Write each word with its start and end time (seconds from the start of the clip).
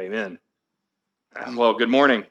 Amen. 0.00 0.38
Well, 1.54 1.74
good 1.74 1.90
morning. 1.90 2.24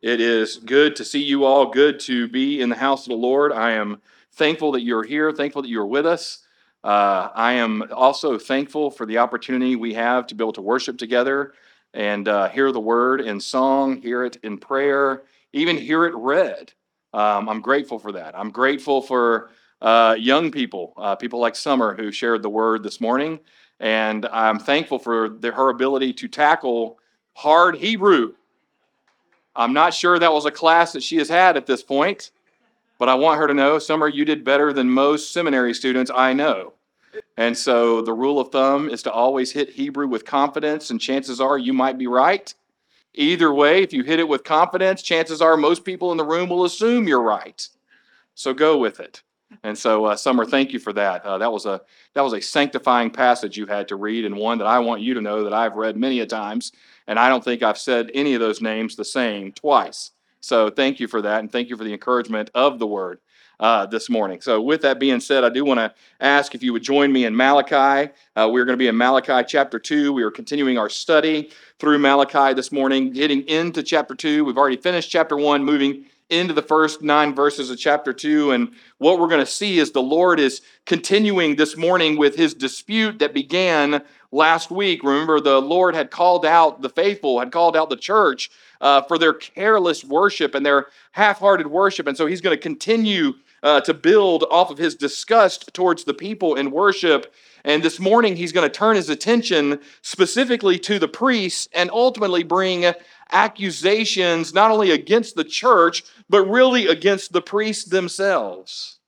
It 0.00 0.22
is 0.22 0.56
good 0.56 0.96
to 0.96 1.04
see 1.04 1.22
you 1.22 1.44
all, 1.44 1.70
good 1.70 2.00
to 2.00 2.28
be 2.28 2.62
in 2.62 2.70
the 2.70 2.76
house 2.76 3.04
of 3.04 3.10
the 3.10 3.16
Lord. 3.16 3.52
I 3.52 3.72
am 3.72 4.00
thankful 4.32 4.72
that 4.72 4.80
you're 4.80 5.02
here, 5.02 5.30
thankful 5.32 5.60
that 5.60 5.68
you're 5.68 5.86
with 5.86 6.06
us. 6.06 6.46
Uh, 6.82 7.28
I 7.34 7.54
am 7.54 7.84
also 7.92 8.38
thankful 8.38 8.90
for 8.90 9.04
the 9.04 9.18
opportunity 9.18 9.76
we 9.76 9.92
have 9.94 10.26
to 10.28 10.34
be 10.34 10.42
able 10.42 10.54
to 10.54 10.62
worship 10.62 10.96
together 10.96 11.52
and 11.92 12.26
uh, 12.26 12.48
hear 12.48 12.72
the 12.72 12.80
word 12.80 13.20
in 13.20 13.38
song, 13.38 14.00
hear 14.00 14.24
it 14.24 14.38
in 14.42 14.56
prayer, 14.56 15.24
even 15.52 15.76
hear 15.76 16.06
it 16.06 16.14
read. 16.14 16.72
Um, 17.12 17.50
I'm 17.50 17.60
grateful 17.60 17.98
for 17.98 18.12
that. 18.12 18.38
I'm 18.38 18.50
grateful 18.50 19.02
for 19.02 19.50
uh, 19.82 20.16
young 20.18 20.50
people, 20.50 20.94
uh, 20.96 21.16
people 21.16 21.38
like 21.38 21.54
Summer 21.54 21.94
who 21.94 22.10
shared 22.10 22.42
the 22.42 22.48
word 22.48 22.82
this 22.82 22.98
morning. 22.98 23.40
And 23.80 24.26
I'm 24.26 24.58
thankful 24.58 24.98
for 24.98 25.28
the, 25.28 25.52
her 25.52 25.68
ability 25.70 26.14
to 26.14 26.28
tackle 26.28 26.98
hard 27.34 27.76
Hebrew. 27.76 28.34
I'm 29.54 29.72
not 29.72 29.94
sure 29.94 30.18
that 30.18 30.32
was 30.32 30.46
a 30.46 30.50
class 30.50 30.92
that 30.92 31.02
she 31.02 31.16
has 31.16 31.28
had 31.28 31.56
at 31.56 31.66
this 31.66 31.82
point, 31.82 32.30
but 32.98 33.08
I 33.08 33.14
want 33.14 33.38
her 33.40 33.46
to 33.46 33.54
know, 33.54 33.78
Summer, 33.78 34.08
you 34.08 34.24
did 34.24 34.44
better 34.44 34.72
than 34.72 34.90
most 34.90 35.32
seminary 35.32 35.74
students 35.74 36.10
I 36.14 36.32
know. 36.32 36.72
And 37.36 37.56
so 37.56 38.02
the 38.02 38.12
rule 38.12 38.38
of 38.38 38.50
thumb 38.50 38.88
is 38.88 39.02
to 39.04 39.12
always 39.12 39.52
hit 39.52 39.70
Hebrew 39.70 40.06
with 40.06 40.24
confidence, 40.24 40.90
and 40.90 41.00
chances 41.00 41.40
are 41.40 41.58
you 41.58 41.72
might 41.72 41.98
be 41.98 42.06
right. 42.06 42.52
Either 43.14 43.52
way, 43.52 43.82
if 43.82 43.92
you 43.92 44.02
hit 44.02 44.20
it 44.20 44.28
with 44.28 44.44
confidence, 44.44 45.02
chances 45.02 45.40
are 45.40 45.56
most 45.56 45.84
people 45.84 46.12
in 46.12 46.18
the 46.18 46.24
room 46.24 46.50
will 46.50 46.64
assume 46.64 47.08
you're 47.08 47.22
right. 47.22 47.66
So 48.34 48.52
go 48.52 48.76
with 48.76 49.00
it. 49.00 49.22
And 49.62 49.76
so, 49.78 50.06
uh, 50.06 50.16
Summer, 50.16 50.44
thank 50.44 50.72
you 50.72 50.78
for 50.78 50.92
that. 50.92 51.24
Uh, 51.24 51.38
that 51.38 51.52
was 51.52 51.66
a 51.66 51.80
that 52.14 52.22
was 52.22 52.32
a 52.32 52.40
sanctifying 52.40 53.10
passage 53.10 53.56
you 53.56 53.66
had 53.66 53.88
to 53.88 53.96
read, 53.96 54.24
and 54.24 54.36
one 54.36 54.58
that 54.58 54.66
I 54.66 54.78
want 54.80 55.02
you 55.02 55.14
to 55.14 55.20
know 55.20 55.44
that 55.44 55.52
I've 55.52 55.74
read 55.74 55.96
many 55.96 56.20
a 56.20 56.26
times, 56.26 56.72
and 57.06 57.18
I 57.18 57.28
don't 57.28 57.44
think 57.44 57.62
I've 57.62 57.78
said 57.78 58.10
any 58.14 58.34
of 58.34 58.40
those 58.40 58.60
names 58.60 58.96
the 58.96 59.04
same 59.04 59.52
twice. 59.52 60.10
So, 60.40 60.70
thank 60.70 61.00
you 61.00 61.08
for 61.08 61.22
that, 61.22 61.40
and 61.40 61.50
thank 61.50 61.68
you 61.68 61.76
for 61.76 61.84
the 61.84 61.92
encouragement 61.92 62.50
of 62.54 62.78
the 62.78 62.86
Word 62.86 63.20
uh, 63.60 63.86
this 63.86 64.10
morning. 64.10 64.40
So, 64.40 64.60
with 64.60 64.82
that 64.82 64.98
being 64.98 65.20
said, 65.20 65.44
I 65.44 65.48
do 65.48 65.64
want 65.64 65.78
to 65.78 65.94
ask 66.20 66.54
if 66.54 66.62
you 66.62 66.72
would 66.72 66.82
join 66.82 67.12
me 67.12 67.24
in 67.24 67.36
Malachi. 67.36 68.12
Uh, 68.34 68.48
we're 68.50 68.64
going 68.64 68.76
to 68.76 68.82
be 68.82 68.88
in 68.88 68.96
Malachi 68.96 69.44
chapter 69.48 69.78
two. 69.78 70.12
We 70.12 70.22
are 70.24 70.30
continuing 70.30 70.76
our 70.76 70.88
study 70.88 71.50
through 71.78 71.98
Malachi 71.98 72.54
this 72.54 72.72
morning, 72.72 73.12
getting 73.12 73.42
into 73.42 73.82
chapter 73.82 74.14
two. 74.14 74.44
We've 74.44 74.58
already 74.58 74.76
finished 74.76 75.10
chapter 75.10 75.36
one, 75.36 75.64
moving 75.64 76.06
into 76.28 76.52
the 76.52 76.62
first 76.62 77.02
nine 77.02 77.34
verses 77.34 77.70
of 77.70 77.78
chapter 77.78 78.12
2. 78.12 78.50
And 78.52 78.72
what 78.98 79.18
we're 79.18 79.28
going 79.28 79.44
to 79.44 79.50
see 79.50 79.78
is 79.78 79.92
the 79.92 80.02
Lord 80.02 80.40
is 80.40 80.60
continuing 80.84 81.56
this 81.56 81.76
morning 81.76 82.16
with 82.16 82.36
his 82.36 82.54
dispute 82.54 83.18
that 83.20 83.32
began 83.32 84.02
last 84.32 84.70
week. 84.70 85.02
Remember, 85.04 85.40
the 85.40 85.60
Lord 85.60 85.94
had 85.94 86.10
called 86.10 86.44
out 86.44 86.82
the 86.82 86.88
faithful, 86.88 87.38
had 87.38 87.52
called 87.52 87.76
out 87.76 87.90
the 87.90 87.96
church 87.96 88.50
uh, 88.80 89.02
for 89.02 89.18
their 89.18 89.32
careless 89.32 90.04
worship 90.04 90.54
and 90.54 90.66
their 90.66 90.86
half 91.12 91.38
hearted 91.38 91.68
worship. 91.68 92.06
And 92.06 92.16
so 92.16 92.26
he's 92.26 92.40
going 92.40 92.56
to 92.56 92.62
continue 92.62 93.34
uh, 93.66 93.80
to 93.80 93.92
build 93.92 94.44
off 94.48 94.70
of 94.70 94.78
his 94.78 94.94
disgust 94.94 95.74
towards 95.74 96.04
the 96.04 96.14
people 96.14 96.54
in 96.54 96.70
worship. 96.70 97.34
And 97.64 97.82
this 97.82 97.98
morning, 97.98 98.36
he's 98.36 98.52
going 98.52 98.64
to 98.66 98.72
turn 98.72 98.94
his 98.94 99.10
attention 99.10 99.80
specifically 100.02 100.78
to 100.78 101.00
the 101.00 101.08
priests 101.08 101.68
and 101.74 101.90
ultimately 101.90 102.44
bring 102.44 102.86
accusations 103.32 104.54
not 104.54 104.70
only 104.70 104.92
against 104.92 105.34
the 105.34 105.42
church, 105.42 106.04
but 106.30 106.44
really 106.44 106.86
against 106.86 107.32
the 107.32 107.42
priests 107.42 107.86
themselves. 107.86 109.00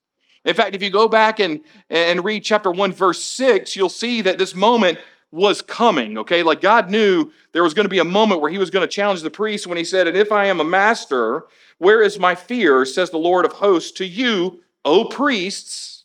In 0.45 0.55
fact, 0.55 0.75
if 0.75 0.83
you 0.83 0.91
go 0.91 1.06
back 1.06 1.39
and, 1.39 1.61
and 1.89 2.25
read 2.25 2.43
chapter 2.43 2.72
1, 2.72 2.93
verse 2.93 3.22
6, 3.22 3.77
you'll 3.77 3.89
see 3.89 4.22
that 4.22 4.39
this 4.39 4.56
moment 4.56 4.98
was 5.31 5.61
coming, 5.61 6.19
okay? 6.19 6.43
Like 6.43 6.61
God 6.61 6.91
knew 6.91 7.31
there 7.53 7.62
was 7.62 7.75
going 7.75 7.84
to 7.84 7.91
be 7.91 7.98
a 7.98 8.05
moment 8.05 8.41
where 8.41 8.51
he 8.51 8.59
was 8.59 8.71
going 8.71 8.87
to 8.87 8.93
challenge 8.93 9.23
the 9.23 9.31
priests 9.31 9.67
when 9.67 9.79
he 9.79 9.84
said, 9.84 10.07
And 10.07 10.17
if 10.17 10.33
I 10.33 10.47
am 10.47 10.61
a 10.61 10.65
master, 10.65 11.45
where 11.79 12.03
is 12.03 12.19
my 12.19 12.34
fear, 12.34 12.84
says 12.84 13.11
the 13.11 13.19
Lord 13.19 13.45
of 13.45 13.53
hosts, 13.53 13.93
to 13.93 14.06
you, 14.06 14.62
O 14.84 15.05
priests, 15.05 16.05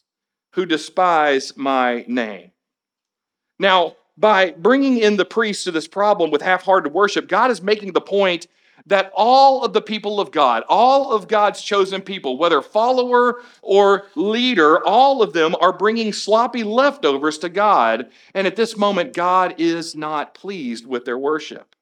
who 0.51 0.65
despise 0.65 1.55
my 1.55 2.05
name. 2.07 2.51
Now, 3.59 3.95
by 4.17 4.51
bringing 4.51 4.97
in 4.97 5.17
the 5.17 5.25
priests 5.25 5.63
to 5.63 5.71
this 5.71 5.87
problem 5.87 6.29
with 6.29 6.41
half 6.41 6.63
hearted 6.63 6.93
worship, 6.93 7.27
God 7.27 7.49
is 7.49 7.61
making 7.61 7.93
the 7.93 8.01
point 8.01 8.47
that 8.85 9.11
all 9.15 9.63
of 9.63 9.73
the 9.73 9.81
people 9.81 10.19
of 10.19 10.31
God, 10.31 10.63
all 10.67 11.13
of 11.13 11.27
God's 11.27 11.61
chosen 11.61 12.01
people, 12.01 12.37
whether 12.37 12.61
follower 12.61 13.41
or 13.61 14.07
leader, 14.15 14.85
all 14.85 15.21
of 15.21 15.33
them 15.33 15.55
are 15.61 15.71
bringing 15.71 16.11
sloppy 16.11 16.63
leftovers 16.63 17.37
to 17.39 17.49
God. 17.49 18.09
And 18.33 18.45
at 18.45 18.55
this 18.55 18.75
moment, 18.75 19.13
God 19.13 19.55
is 19.57 19.95
not 19.95 20.33
pleased 20.33 20.85
with 20.85 21.05
their 21.05 21.17
worship. 21.17 21.75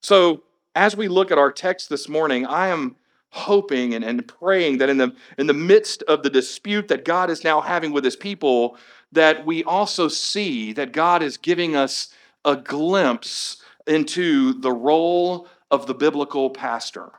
So, 0.00 0.42
as 0.74 0.96
we 0.96 1.08
look 1.08 1.30
at 1.30 1.38
our 1.38 1.52
text 1.52 1.90
this 1.90 2.08
morning, 2.08 2.46
I 2.46 2.68
am 2.68 2.96
hoping 3.30 3.94
and, 3.94 4.04
and 4.04 4.26
praying 4.26 4.78
that 4.78 4.88
in 4.88 4.98
the, 4.98 5.14
in 5.38 5.46
the 5.46 5.54
midst 5.54 6.02
of 6.04 6.22
the 6.22 6.30
dispute 6.30 6.88
that 6.88 7.04
God 7.04 7.30
is 7.30 7.44
now 7.44 7.60
having 7.60 7.92
with 7.92 8.04
his 8.04 8.16
people, 8.16 8.76
that 9.10 9.44
we 9.44 9.64
also 9.64 10.08
see 10.08 10.72
that 10.72 10.92
God 10.92 11.22
is 11.22 11.36
giving 11.36 11.76
us 11.76 12.12
a 12.44 12.56
glimpse 12.56 13.62
into 13.86 14.54
the 14.60 14.72
role 14.72 15.48
of 15.72 15.86
the 15.86 15.94
biblical 15.94 16.50
pastor. 16.50 17.10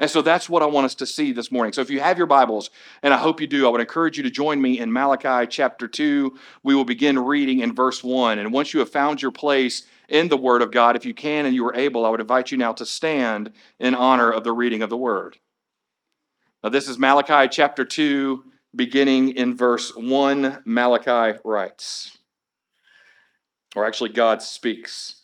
And 0.00 0.10
so 0.10 0.22
that's 0.22 0.48
what 0.48 0.62
I 0.62 0.66
want 0.66 0.86
us 0.86 0.94
to 0.96 1.06
see 1.06 1.32
this 1.32 1.52
morning. 1.52 1.72
So 1.72 1.80
if 1.80 1.90
you 1.90 2.00
have 2.00 2.18
your 2.18 2.26
Bibles, 2.26 2.70
and 3.02 3.12
I 3.12 3.18
hope 3.18 3.40
you 3.40 3.46
do, 3.46 3.66
I 3.66 3.70
would 3.70 3.80
encourage 3.80 4.16
you 4.16 4.22
to 4.22 4.30
join 4.30 4.60
me 4.60 4.80
in 4.80 4.92
Malachi 4.92 5.46
chapter 5.46 5.86
2. 5.86 6.36
We 6.62 6.74
will 6.74 6.84
begin 6.84 7.18
reading 7.18 7.60
in 7.60 7.74
verse 7.74 8.02
1. 8.02 8.38
And 8.38 8.52
once 8.52 8.72
you 8.72 8.80
have 8.80 8.90
found 8.90 9.20
your 9.20 9.30
place 9.30 9.84
in 10.08 10.28
the 10.28 10.36
Word 10.36 10.62
of 10.62 10.72
God, 10.72 10.96
if 10.96 11.04
you 11.04 11.14
can 11.14 11.46
and 11.46 11.54
you 11.54 11.64
are 11.66 11.76
able, 11.76 12.04
I 12.04 12.08
would 12.08 12.20
invite 12.20 12.50
you 12.50 12.58
now 12.58 12.72
to 12.72 12.86
stand 12.86 13.52
in 13.78 13.94
honor 13.94 14.30
of 14.30 14.42
the 14.42 14.52
reading 14.52 14.82
of 14.82 14.90
the 14.90 14.96
Word. 14.96 15.38
Now, 16.64 16.70
this 16.70 16.88
is 16.88 16.98
Malachi 16.98 17.48
chapter 17.48 17.84
2, 17.84 18.44
beginning 18.74 19.30
in 19.30 19.56
verse 19.56 19.94
1. 19.94 20.62
Malachi 20.64 21.38
writes, 21.44 22.16
or 23.76 23.86
actually, 23.86 24.10
God 24.10 24.42
speaks. 24.42 25.22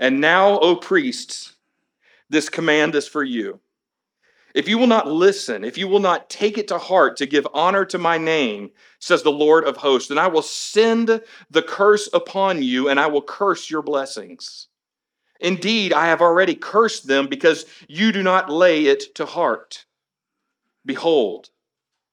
And 0.00 0.20
now, 0.20 0.58
O 0.58 0.74
priests, 0.76 1.53
this 2.34 2.48
command 2.48 2.94
is 2.94 3.08
for 3.08 3.22
you. 3.22 3.60
If 4.54 4.68
you 4.68 4.78
will 4.78 4.86
not 4.86 5.08
listen, 5.08 5.64
if 5.64 5.78
you 5.78 5.88
will 5.88 6.00
not 6.00 6.30
take 6.30 6.58
it 6.58 6.68
to 6.68 6.78
heart 6.78 7.16
to 7.16 7.26
give 7.26 7.46
honor 7.54 7.84
to 7.86 7.98
my 7.98 8.18
name, 8.18 8.70
says 9.00 9.22
the 9.22 9.32
Lord 9.32 9.64
of 9.64 9.78
hosts, 9.78 10.08
then 10.08 10.18
I 10.18 10.28
will 10.28 10.42
send 10.42 11.20
the 11.50 11.62
curse 11.62 12.08
upon 12.12 12.62
you 12.62 12.88
and 12.88 13.00
I 13.00 13.08
will 13.08 13.22
curse 13.22 13.68
your 13.68 13.82
blessings. 13.82 14.68
Indeed, 15.40 15.92
I 15.92 16.06
have 16.06 16.20
already 16.20 16.54
cursed 16.54 17.08
them 17.08 17.26
because 17.26 17.66
you 17.88 18.12
do 18.12 18.22
not 18.22 18.50
lay 18.50 18.86
it 18.86 19.14
to 19.16 19.26
heart. 19.26 19.86
Behold, 20.86 21.50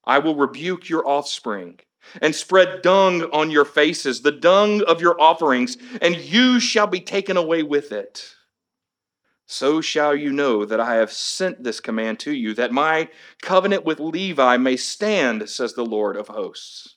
I 0.04 0.18
will 0.18 0.36
rebuke 0.36 0.90
your 0.90 1.08
offspring 1.08 1.80
and 2.22 2.34
spread 2.34 2.82
dung 2.82 3.24
on 3.32 3.52
your 3.52 3.66
faces, 3.66 4.22
the 4.22 4.32
dung 4.32 4.82
of 4.84 5.00
your 5.00 5.22
offerings, 5.22 5.78
and 6.02 6.16
you 6.16 6.60
shall 6.60 6.88
be 6.88 7.00
taken 7.00 7.38
away 7.38 7.62
with 7.62 7.92
it 7.92 8.36
so 9.52 9.82
shall 9.82 10.16
you 10.16 10.32
know 10.32 10.64
that 10.64 10.80
I 10.80 10.96
have 10.96 11.12
sent 11.12 11.64
this 11.64 11.82
command 11.82 12.20
to 12.22 12.34
you, 12.34 12.54
that 12.54 12.72
my 12.72 13.10
covenant 13.42 13.84
with 13.84 14.00
Levi 14.00 14.56
may 14.58 14.78
stand, 14.78 15.50
says 15.50 15.74
the 15.74 15.86
Lord 15.86 16.16
of 16.16 16.30
hosts. 16.30 16.96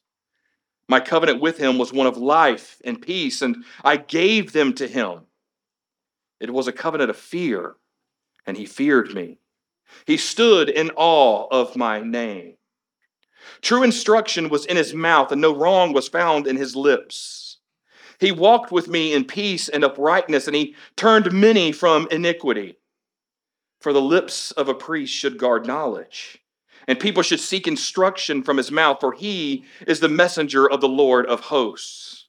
My 0.89 1.01
covenant 1.01 1.41
with 1.41 1.59
him 1.59 1.79
was 1.79 1.93
one 1.93 2.07
of 2.07 2.17
life 2.17 2.81
and 2.85 3.03
peace, 3.03 3.43
and 3.43 3.65
I 3.83 3.97
gave 3.97 4.53
them 4.53 4.73
to 4.75 4.87
him. 4.87 5.23
It 6.39 6.53
was 6.53 6.69
a 6.69 6.73
covenant 6.73 7.11
of 7.11 7.17
fear, 7.17 7.75
and 8.47 8.57
he 8.57 8.67
feared 8.67 9.15
me. 9.15 9.39
He 10.07 10.17
stood 10.17 10.69
in 10.69 10.91
awe 10.95 11.49
of 11.51 11.77
my 11.77 12.01
name. 12.01 12.55
True 13.63 13.83
instruction 13.83 14.49
was 14.49 14.65
in 14.65 14.77
his 14.77 14.95
mouth, 14.95 15.33
and 15.33 15.41
no 15.41 15.55
wrong 15.55 15.93
was 15.93 16.09
found 16.09 16.47
in 16.47 16.57
his 16.57 16.77
lips. 16.77 17.44
He 18.21 18.33
walked 18.33 18.71
with 18.71 18.89
me 18.89 19.13
in 19.13 19.25
peace 19.25 19.69
and 19.69 19.85
uprightness, 19.85 20.47
and 20.47 20.57
he 20.57 20.75
turned 20.97 21.33
many 21.33 21.73
from 21.73 22.09
iniquity. 22.11 22.77
For 23.81 23.93
the 23.93 24.00
lips 24.00 24.50
of 24.53 24.69
a 24.69 24.75
priest 24.75 25.12
should 25.12 25.38
guard 25.38 25.67
knowledge, 25.67 26.38
and 26.88 26.99
people 26.99 27.23
should 27.23 27.41
seek 27.41 27.67
instruction 27.67 28.43
from 28.43 28.56
his 28.56 28.71
mouth, 28.71 28.99
for 29.00 29.12
he 29.12 29.65
is 29.87 30.00
the 30.00 30.09
messenger 30.09 30.71
of 30.71 30.81
the 30.81 30.88
Lord 30.88 31.27
of 31.27 31.41
hosts. 31.41 32.29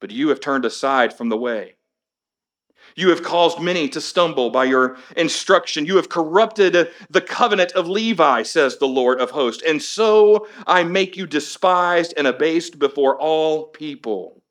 But 0.00 0.10
you 0.10 0.28
have 0.28 0.40
turned 0.40 0.64
aside 0.64 1.16
from 1.16 1.28
the 1.28 1.36
way. 1.36 1.76
You 2.96 3.08
have 3.08 3.22
caused 3.22 3.60
many 3.60 3.88
to 3.88 4.00
stumble 4.00 4.50
by 4.50 4.64
your 4.64 4.98
instruction. 5.16 5.86
You 5.86 5.96
have 5.96 6.08
corrupted 6.08 6.90
the 7.10 7.20
covenant 7.20 7.72
of 7.72 7.88
Levi, 7.88 8.42
says 8.42 8.76
the 8.76 8.86
Lord 8.86 9.20
of 9.20 9.30
hosts. 9.30 9.62
And 9.66 9.82
so 9.82 10.46
I 10.66 10.84
make 10.84 11.16
you 11.16 11.26
despised 11.26 12.14
and 12.16 12.26
abased 12.26 12.78
before 12.78 13.18
all 13.18 13.68
people 13.68 14.43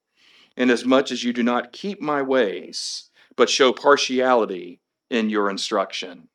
inasmuch 0.58 1.12
as 1.12 1.24
you 1.24 1.34
do 1.34 1.44
not 1.44 1.74
keep 1.74 2.02
my 2.02 2.22
ways, 2.22 3.10
but 3.36 3.50
show 3.50 3.72
partiality 3.74 4.80
in 5.10 5.30
your 5.30 5.50
instruction. 5.50 6.30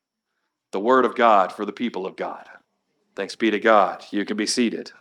The 0.73 0.81
word 0.81 1.05
of 1.05 1.15
God 1.15 1.53
for 1.53 1.65
the 1.65 1.73
people 1.73 2.07
of 2.07 2.17
God. 2.17 2.47
Thanks 3.17 3.37
be 3.37 3.51
to 3.51 3.59
God. 3.59 4.05
You 4.11 4.25
can 4.25 4.37
be 4.37 4.47
seated. 4.47 4.93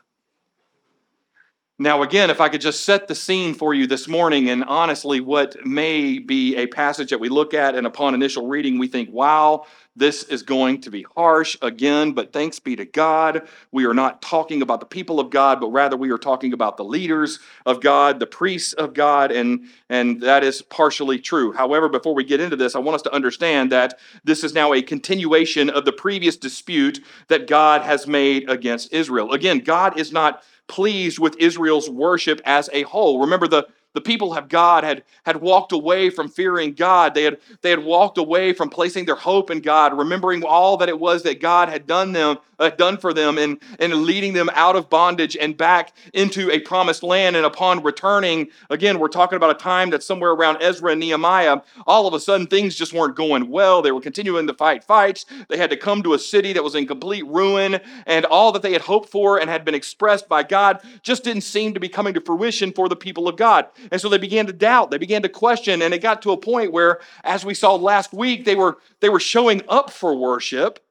Now, 1.80 2.02
again, 2.02 2.32
if 2.32 2.42
I 2.42 2.50
could 2.50 2.62
just 2.62 2.86
set 2.86 3.08
the 3.08 3.14
scene 3.14 3.54
for 3.54 3.72
you 3.72 3.86
this 3.86 4.08
morning, 4.08 4.50
and 4.50 4.64
honestly, 4.64 5.20
what 5.20 5.64
may 5.64 6.18
be 6.18 6.56
a 6.56 6.66
passage 6.66 7.12
that 7.12 7.20
we 7.20 7.30
look 7.30 7.54
at, 7.54 7.76
and 7.76 7.86
upon 7.86 8.16
initial 8.16 8.48
reading, 8.48 8.80
we 8.80 8.88
think, 8.88 9.12
wow, 9.12 9.64
this 9.96 10.24
is 10.24 10.42
going 10.42 10.82
to 10.82 10.90
be 10.90 11.06
harsh 11.16 11.56
again, 11.62 12.14
but 12.14 12.34
thanks 12.34 12.60
be 12.60 12.76
to 12.76 12.86
God. 12.86 13.48
We 13.72 13.86
are 13.86 13.94
not 13.94 14.24
talking 14.24 14.64
about 14.64 14.80
the 14.80 14.88
people 14.88 15.20
of 15.20 15.30
God, 15.30 15.60
but 15.60 15.68
rather 15.68 15.96
we 15.96 16.10
are 16.10 16.18
talking 16.18 16.52
about 16.52 16.78
the 16.78 16.84
leaders 16.84 17.38
of 17.64 17.80
God, 17.80 18.20
the 18.20 18.26
priests 18.26 18.74
of 18.74 18.96
God, 18.96 19.32
and, 19.32 19.66
and 19.88 20.20
that 20.22 20.44
is 20.44 20.64
partially 20.64 21.20
true. 21.20 21.52
However, 21.52 21.90
before 21.90 22.16
we 22.16 22.24
get 22.24 22.42
into 22.42 22.56
this, 22.56 22.76
I 22.76 22.80
want 22.80 22.96
us 22.96 23.02
to 23.04 23.14
understand 23.14 23.72
that 23.72 24.00
this 24.24 24.44
is 24.44 24.56
now 24.56 24.74
a 24.74 24.82
continuation 24.82 25.70
of 25.70 25.86
the 25.86 25.94
previous 25.94 26.38
dispute 26.38 27.02
that 27.28 27.46
God 27.46 27.84
has 27.84 28.08
made 28.08 28.50
against 28.50 28.92
Israel. 28.92 29.32
Again, 29.34 29.60
God 29.60 30.00
is 30.00 30.12
not 30.12 30.44
pleased 30.68 31.20
with 31.20 31.36
Israel's 31.38 31.90
worship 31.90 32.42
as 32.46 32.70
a 32.74 32.84
whole. 32.84 33.20
Remember, 33.20 33.48
the, 33.48 33.68
the 33.98 34.02
people 34.02 34.32
of 34.38 34.48
God 34.48 34.84
had, 34.84 35.04
had 35.26 35.38
walked 35.38 35.72
away 35.72 36.12
from 36.12 36.30
fearing 36.30 36.74
God. 36.74 37.16
They 37.16 37.24
had, 37.24 37.40
they 37.64 37.72
had 37.72 37.84
walked 37.84 38.20
away 38.20 38.54
from 38.54 38.70
placing 38.70 39.06
their 39.06 39.16
hope 39.16 39.50
in 39.50 39.60
God, 39.60 39.98
remembering 39.98 40.44
all 40.44 40.78
that 40.78 40.88
it 40.88 41.00
was 41.00 41.24
that 41.24 41.42
God 41.42 41.68
had 41.68 41.88
done 41.88 42.12
them, 42.12 42.38
uh, 42.60 42.70
done 42.70 42.98
for 42.98 43.12
them 43.12 43.40
and, 43.40 43.60
and 43.80 44.04
leading 44.04 44.34
them 44.34 44.52
out 44.54 44.76
of 44.76 44.88
bondage 44.88 45.36
and 45.36 45.58
back 45.58 45.94
into 46.14 46.52
a 46.52 46.60
promised 46.60 47.02
land. 47.02 47.36
And 47.36 47.44
upon 47.44 47.82
returning, 47.82 48.50
again, 48.70 49.00
we're 49.00 49.08
talking 49.08 49.36
about 49.36 49.50
a 49.50 49.60
time 49.60 49.90
that's 49.90 50.06
somewhere 50.06 50.32
around 50.32 50.62
Ezra 50.62 50.92
and 50.92 51.00
Nehemiah. 51.00 51.62
All 51.88 52.06
of 52.06 52.14
a 52.14 52.20
sudden, 52.20 52.46
things 52.46 52.76
just 52.76 52.94
weren't 52.94 53.16
going 53.16 53.50
well. 53.50 53.82
They 53.82 53.92
were 53.92 54.02
continuing 54.02 54.46
to 54.46 54.54
fight 54.54 54.84
fights. 54.84 55.26
They 55.50 55.58
had 55.58 55.72
to 55.72 55.78
come 55.78 56.04
to 56.04 56.14
a 56.14 56.20
city 56.20 56.54
that 56.54 56.64
was 56.64 56.76
in 56.76 56.86
complete 56.86 57.26
ruin, 57.26 57.80
and 58.06 58.26
all 58.26 58.52
that 58.52 58.62
they 58.62 58.74
had 58.74 58.84
hoped 58.84 59.10
for 59.10 59.40
and 59.40 59.50
had 59.50 59.66
been 59.66 59.74
expressed 59.74 60.30
by 60.30 60.44
God 60.44 60.82
just 61.02 61.24
didn't 61.24 61.42
seem 61.42 61.74
to 61.74 61.80
be 61.80 61.90
coming 61.90 62.14
to 62.14 62.22
fruition 62.22 62.72
for 62.72 62.88
the 62.88 62.96
people 62.96 63.28
of 63.28 63.38
God. 63.38 63.66
And 63.92 64.02
so 64.02 64.10
they 64.10 64.18
began 64.18 64.48
to 64.48 64.54
doubt, 64.54 64.92
they 64.92 64.98
began 64.98 65.22
to 65.22 65.30
question, 65.30 65.82
and 65.82 65.94
it 65.94 66.00
got 66.00 66.22
to 66.24 66.32
a 66.32 66.38
point 66.38 66.72
where, 66.72 67.00
as 67.24 67.46
we 67.46 67.54
saw 67.54 67.76
last 67.76 68.14
week, 68.14 68.46
they 68.46 68.56
were 68.56 68.78
they 69.00 69.10
were 69.10 69.20
showing 69.20 69.62
up 69.70 69.90
for 69.90 70.16
worship 70.16 70.84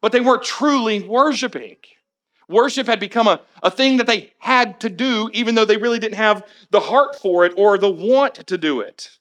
but 0.00 0.12
they 0.12 0.20
weren't 0.20 0.42
truly 0.42 1.02
worshiping. 1.02 1.76
Worship 2.48 2.86
had 2.86 2.98
become 2.98 3.28
a, 3.28 3.40
a 3.62 3.70
thing 3.70 3.98
that 3.98 4.06
they 4.06 4.32
had 4.38 4.80
to 4.80 4.88
do, 4.88 5.30
even 5.32 5.54
though 5.54 5.64
they 5.64 5.76
really 5.76 5.98
didn't 5.98 6.16
have 6.16 6.44
the 6.70 6.80
heart 6.80 7.16
for 7.16 7.44
it 7.44 7.52
or 7.56 7.78
the 7.78 7.90
want 7.90 8.34
to 8.34 8.58
do 8.58 8.80
it. 8.80 9.18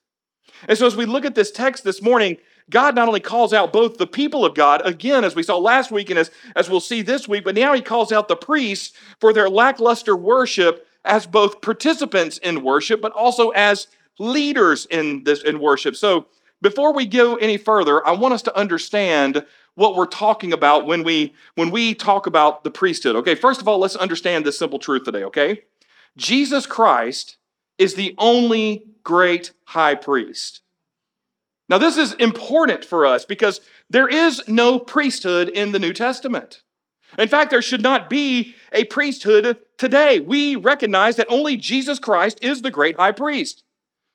And 0.68 0.78
so, 0.78 0.88
as 0.88 0.96
we 0.96 1.06
look 1.06 1.26
at 1.26 1.36
this 1.36 1.52
text 1.52 1.84
this 1.84 2.02
morning, 2.02 2.38
God 2.70 2.96
not 2.96 3.08
only 3.08 3.20
calls 3.20 3.54
out 3.54 3.72
both 3.72 3.98
the 3.98 4.08
people 4.08 4.46
of 4.46 4.56
God, 4.56 4.82
again, 4.84 5.24
as 5.24 5.36
we 5.36 5.44
saw 5.44 5.58
last 5.58 5.92
week 5.92 6.10
and 6.10 6.20
as, 6.20 6.32
as 6.56 6.70
we'll 6.70 6.80
see 6.80 7.02
this 7.02 7.28
week, 7.28 7.44
but 7.44 7.56
now 7.56 7.74
he 7.74 7.82
calls 7.82 8.12
out 8.12 8.28
the 8.28 8.36
priests 8.36 8.98
for 9.20 9.32
their 9.32 9.50
lackluster 9.50 10.16
worship 10.16 10.88
as 11.06 11.26
both 11.26 11.62
participants 11.62 12.38
in 12.40 12.64
worship, 12.64 13.02
but 13.02 13.12
also 13.14 13.50
as 13.50 13.88
leaders 14.20 14.86
in 14.88 15.24
this 15.24 15.42
in 15.44 15.60
worship. 15.60 15.96
So 15.96 16.28
before 16.62 16.94
we 16.94 17.06
go 17.06 17.36
any 17.36 17.58
further, 17.58 18.06
I 18.06 18.12
want 18.12 18.34
us 18.34 18.42
to 18.44 18.58
understand 18.58 19.46
what 19.76 19.96
we're 19.96 20.06
talking 20.06 20.52
about 20.52 20.86
when 20.86 21.04
we 21.04 21.34
when 21.56 21.72
we 21.72 21.96
talk 21.96 22.28
about 22.28 22.64
the 22.64 22.72
priesthood. 22.72 23.16
Okay, 23.18 23.36
first 23.36 23.62
of 23.62 23.68
all, 23.68 23.80
let's 23.80 23.96
understand 23.96 24.46
this 24.46 24.60
simple 24.60 24.80
truth 24.80 25.04
today, 25.04 25.24
okay? 25.24 25.64
Jesus 26.18 26.66
Christ 26.66 27.38
is 27.78 27.96
the 27.96 28.14
only 28.18 28.84
great 29.04 29.54
high 29.66 29.96
priest. 29.96 30.62
Now, 31.70 31.78
this 31.78 31.98
is 31.98 32.14
important 32.14 32.84
for 32.84 33.06
us 33.06 33.26
because 33.26 33.62
there 33.90 34.08
is 34.08 34.42
no 34.48 34.80
priesthood 34.80 35.50
in 35.50 35.72
the 35.72 35.80
New 35.80 35.94
Testament. 35.94 36.64
In 37.18 37.28
fact, 37.28 37.52
there 37.52 37.62
should 37.62 37.82
not 37.82 38.10
be 38.10 38.56
a 38.72 38.86
priesthood 38.86 39.58
today. 39.78 40.20
We 40.20 40.56
recognize 40.56 41.16
that 41.16 41.28
only 41.30 41.58
Jesus 41.58 42.00
Christ 42.00 42.40
is 42.42 42.62
the 42.62 42.72
great 42.72 42.98
high 42.98 43.12
priest. 43.12 43.64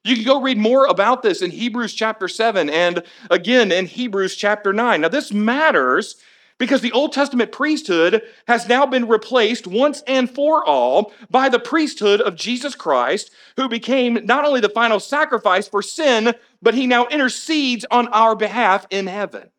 You 0.04 0.16
can 0.16 0.24
go 0.24 0.40
read 0.40 0.58
more 0.58 0.86
about 0.86 1.22
this 1.22 1.40
in 1.40 1.50
Hebrews 1.50 1.94
chapter 1.94 2.28
7 2.28 2.68
and 2.68 3.02
again 3.30 3.72
in 3.72 3.86
Hebrews 3.86 4.36
chapter 4.36 4.72
9. 4.72 5.00
Now, 5.00 5.08
this 5.08 5.32
matters 5.32 6.16
because 6.58 6.82
the 6.82 6.92
Old 6.92 7.12
Testament 7.12 7.52
priesthood 7.52 8.22
has 8.46 8.68
now 8.68 8.86
been 8.86 9.08
replaced 9.08 9.66
once 9.66 10.02
and 10.06 10.30
for 10.30 10.64
all 10.64 11.12
by 11.30 11.48
the 11.48 11.58
priesthood 11.58 12.20
of 12.20 12.36
Jesus 12.36 12.74
Christ, 12.74 13.30
who 13.56 13.68
became 13.68 14.24
not 14.24 14.44
only 14.44 14.60
the 14.60 14.68
final 14.68 15.00
sacrifice 15.00 15.66
for 15.66 15.82
sin, 15.82 16.34
but 16.62 16.74
he 16.74 16.86
now 16.86 17.06
intercedes 17.06 17.84
on 17.90 18.06
our 18.08 18.36
behalf 18.36 18.86
in 18.90 19.06
heaven. 19.06 19.50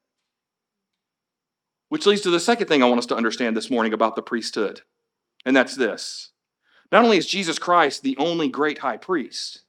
Which 1.95 2.05
leads 2.05 2.23
to 2.23 2.29
the 2.29 2.41
second 2.41 2.67
thing 2.67 2.83
I 2.83 2.87
want 2.87 2.99
us 2.99 3.05
to 3.05 3.15
understand 3.15 3.55
this 3.55 3.69
morning 3.69 3.93
about 3.93 4.17
the 4.17 4.21
priesthood, 4.21 4.81
and 5.45 5.55
that's 5.55 5.77
this. 5.77 6.31
Not 6.91 7.05
only 7.05 7.15
is 7.15 7.25
Jesus 7.25 7.57
Christ 7.57 8.03
the 8.03 8.17
only 8.17 8.49
great 8.49 8.79
high 8.79 8.97
priest, 8.97 9.61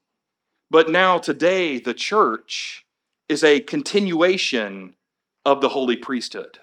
but 0.68 0.90
now, 0.90 1.18
today, 1.18 1.78
the 1.78 1.94
church 1.94 2.84
is 3.28 3.44
a 3.44 3.60
continuation 3.60 4.96
of 5.44 5.60
the 5.60 5.68
holy 5.68 5.94
priesthood. 5.94 6.58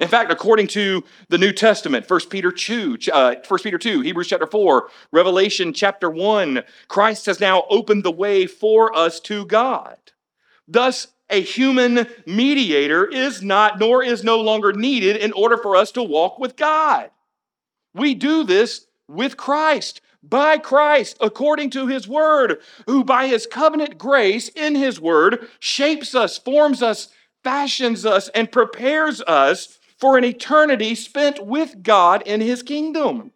In 0.00 0.08
fact, 0.08 0.32
according 0.32 0.68
to 0.68 1.04
the 1.28 1.36
New 1.36 1.52
Testament, 1.52 2.08
1 2.08 2.20
Peter 2.30 2.50
2, 2.50 2.96
uh, 3.12 3.34
1 3.46 3.60
Peter 3.62 3.76
2, 3.76 4.00
Hebrews 4.00 4.28
chapter 4.28 4.46
4, 4.46 4.88
Revelation 5.12 5.74
chapter 5.74 6.08
1, 6.08 6.62
Christ 6.88 7.26
has 7.26 7.40
now 7.40 7.64
opened 7.68 8.04
the 8.04 8.10
way 8.10 8.46
for 8.46 8.96
us 8.96 9.20
to 9.20 9.44
God. 9.44 9.98
Thus, 10.66 11.08
a 11.30 11.40
human 11.40 12.06
mediator 12.26 13.06
is 13.06 13.42
not, 13.42 13.78
nor 13.78 14.02
is 14.02 14.24
no 14.24 14.40
longer 14.40 14.72
needed 14.72 15.16
in 15.16 15.32
order 15.32 15.56
for 15.56 15.76
us 15.76 15.92
to 15.92 16.02
walk 16.02 16.38
with 16.38 16.56
God. 16.56 17.10
We 17.94 18.14
do 18.14 18.44
this 18.44 18.86
with 19.08 19.36
Christ 19.36 20.00
by 20.22 20.58
Christ 20.58 21.16
according 21.20 21.70
to 21.70 21.86
his 21.86 22.06
word, 22.06 22.60
who 22.86 23.04
by 23.04 23.26
his 23.26 23.46
covenant 23.46 23.98
grace 23.98 24.48
in 24.48 24.74
his 24.74 25.00
word 25.00 25.48
shapes 25.58 26.14
us, 26.14 26.38
forms 26.38 26.82
us, 26.82 27.08
fashions 27.42 28.04
us, 28.04 28.28
and 28.28 28.52
prepares 28.52 29.20
us 29.22 29.78
for 29.98 30.16
an 30.16 30.24
eternity 30.24 30.94
spent 30.94 31.44
with 31.44 31.82
God 31.82 32.22
in 32.22 32.40
his 32.40 32.62
kingdom. 32.62 33.32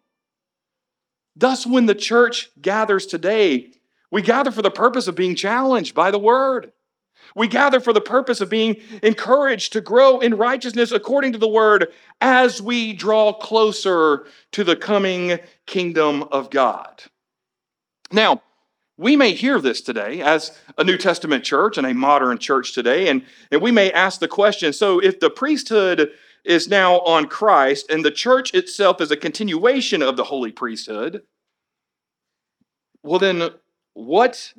Thus, 1.35 1.65
when 1.65 1.85
the 1.85 1.95
church 1.95 2.49
gathers 2.61 3.05
today, 3.05 3.71
we 4.09 4.21
gather 4.21 4.51
for 4.51 4.61
the 4.61 4.71
purpose 4.71 5.07
of 5.07 5.15
being 5.15 5.35
challenged 5.35 5.93
by 5.93 6.11
the 6.11 6.19
word. 6.19 6.71
We 7.35 7.49
gather 7.49 7.81
for 7.81 7.91
the 7.91 8.01
purpose 8.01 8.39
of 8.39 8.49
being 8.49 8.77
encouraged 9.03 9.73
to 9.73 9.81
grow 9.81 10.19
in 10.19 10.37
righteousness 10.37 10.93
according 10.93 11.33
to 11.33 11.37
the 11.37 11.49
word 11.49 11.91
as 12.21 12.61
we 12.61 12.93
draw 12.93 13.33
closer 13.33 14.25
to 14.53 14.63
the 14.63 14.77
coming 14.77 15.39
kingdom 15.65 16.23
of 16.31 16.49
God. 16.49 17.03
Now, 18.11 18.41
we 18.97 19.17
may 19.17 19.33
hear 19.33 19.59
this 19.59 19.81
today 19.81 20.21
as 20.21 20.57
a 20.77 20.85
New 20.85 20.97
Testament 20.97 21.43
church 21.43 21.77
and 21.77 21.85
a 21.85 21.93
modern 21.93 22.37
church 22.37 22.73
today, 22.73 23.09
and, 23.09 23.23
and 23.51 23.61
we 23.61 23.71
may 23.71 23.91
ask 23.91 24.21
the 24.21 24.27
question 24.29 24.71
so 24.71 24.99
if 24.99 25.19
the 25.19 25.29
priesthood 25.29 26.11
is 26.45 26.69
now 26.69 26.99
on 27.01 27.27
Christ 27.27 27.91
and 27.91 28.05
the 28.05 28.11
church 28.11 28.53
itself 28.53 29.01
is 29.01 29.11
a 29.11 29.17
continuation 29.17 30.01
of 30.01 30.15
the 30.15 30.23
holy 30.23 30.53
priesthood, 30.53 31.23
well, 33.03 33.19
then 33.19 33.49
what 33.93 34.53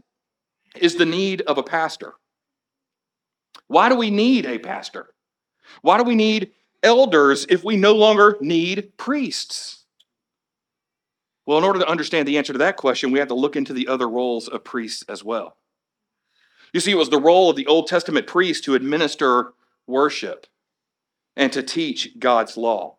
is 0.77 0.97
the 0.97 1.07
need 1.07 1.41
of 1.43 1.57
a 1.57 1.63
pastor? 1.63 2.13
Why 3.69 3.89
do 3.89 3.97
we 3.97 4.11
need 4.11 4.47
a 4.47 4.59
pastor? 4.59 5.09
Why 5.83 5.99
do 5.99 6.05
we 6.05 6.15
need 6.15 6.53
elders 6.83 7.47
if 7.49 7.65
we 7.65 7.77
no 7.77 7.95
longer 7.95 8.37
need 8.41 8.97
priests? 8.97 9.85
Well, 11.47 11.59
in 11.59 11.65
order 11.65 11.79
to 11.79 11.89
understand 11.89 12.27
the 12.27 12.39
answer 12.39 12.53
to 12.53 12.59
that 12.59 12.77
question, 12.77 13.13
we 13.13 13.19
have 13.21 13.29
to 13.29 13.35
look 13.35 13.57
into 13.57 13.73
the 13.73 13.89
other 13.89 14.09
roles 14.09 14.49
of 14.49 14.65
priests 14.65 15.05
as 15.09 15.23
well. 15.23 15.57
You 16.73 16.81
see, 16.81 16.91
it 16.91 16.97
was 16.97 17.11
the 17.11 17.21
role 17.21 17.51
of 17.51 17.57
the 17.57 17.67
Old 17.67 17.87
Testament 17.87 18.27
priest 18.27 18.65
to 18.65 18.75
administer 18.75 19.53
worship 19.87 20.47
and 21.37 21.53
to 21.53 21.63
teach 21.63 22.19
God's 22.19 22.57
law. 22.57 22.96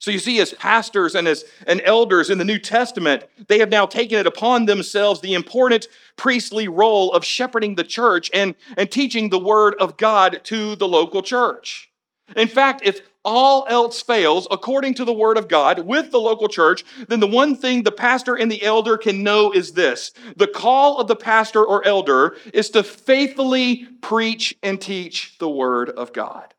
So 0.00 0.12
you 0.12 0.20
see, 0.20 0.40
as 0.40 0.54
pastors 0.54 1.14
and 1.16 1.26
as 1.26 1.44
and 1.66 1.80
elders 1.84 2.30
in 2.30 2.38
the 2.38 2.44
New 2.44 2.58
Testament, 2.58 3.24
they 3.48 3.58
have 3.58 3.68
now 3.68 3.84
taken 3.84 4.18
it 4.18 4.26
upon 4.26 4.66
themselves 4.66 5.20
the 5.20 5.34
important 5.34 5.88
priestly 6.16 6.68
role 6.68 7.12
of 7.12 7.24
shepherding 7.24 7.74
the 7.74 7.84
church 7.84 8.30
and, 8.32 8.54
and 8.76 8.90
teaching 8.90 9.28
the 9.28 9.40
word 9.40 9.74
of 9.80 9.96
God 9.96 10.40
to 10.44 10.76
the 10.76 10.86
local 10.86 11.20
church. 11.20 11.90
In 12.36 12.46
fact, 12.46 12.82
if 12.84 13.00
all 13.24 13.66
else 13.68 14.00
fails, 14.00 14.46
according 14.50 14.94
to 14.94 15.04
the 15.04 15.12
word 15.12 15.36
of 15.36 15.48
God, 15.48 15.80
with 15.80 16.12
the 16.12 16.20
local 16.20 16.48
church, 16.48 16.84
then 17.08 17.20
the 17.20 17.26
one 17.26 17.56
thing 17.56 17.82
the 17.82 17.92
pastor 17.92 18.36
and 18.36 18.50
the 18.50 18.62
elder 18.62 18.96
can 18.96 19.22
know 19.22 19.50
is 19.50 19.72
this 19.72 20.12
the 20.36 20.46
call 20.46 20.98
of 20.98 21.08
the 21.08 21.16
pastor 21.16 21.64
or 21.64 21.84
elder 21.84 22.36
is 22.54 22.70
to 22.70 22.84
faithfully 22.84 23.86
preach 24.00 24.56
and 24.62 24.80
teach 24.80 25.36
the 25.38 25.50
word 25.50 25.90
of 25.90 26.12
God. 26.12 26.54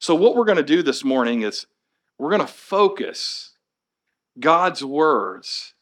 So, 0.00 0.14
what 0.14 0.36
we're 0.36 0.44
going 0.44 0.56
to 0.58 0.62
do 0.62 0.82
this 0.82 1.02
morning 1.02 1.42
is 1.42 1.66
we're 2.18 2.30
going 2.30 2.40
to 2.40 2.46
focus 2.46 3.52
God's 4.38 4.84
words 4.84 5.74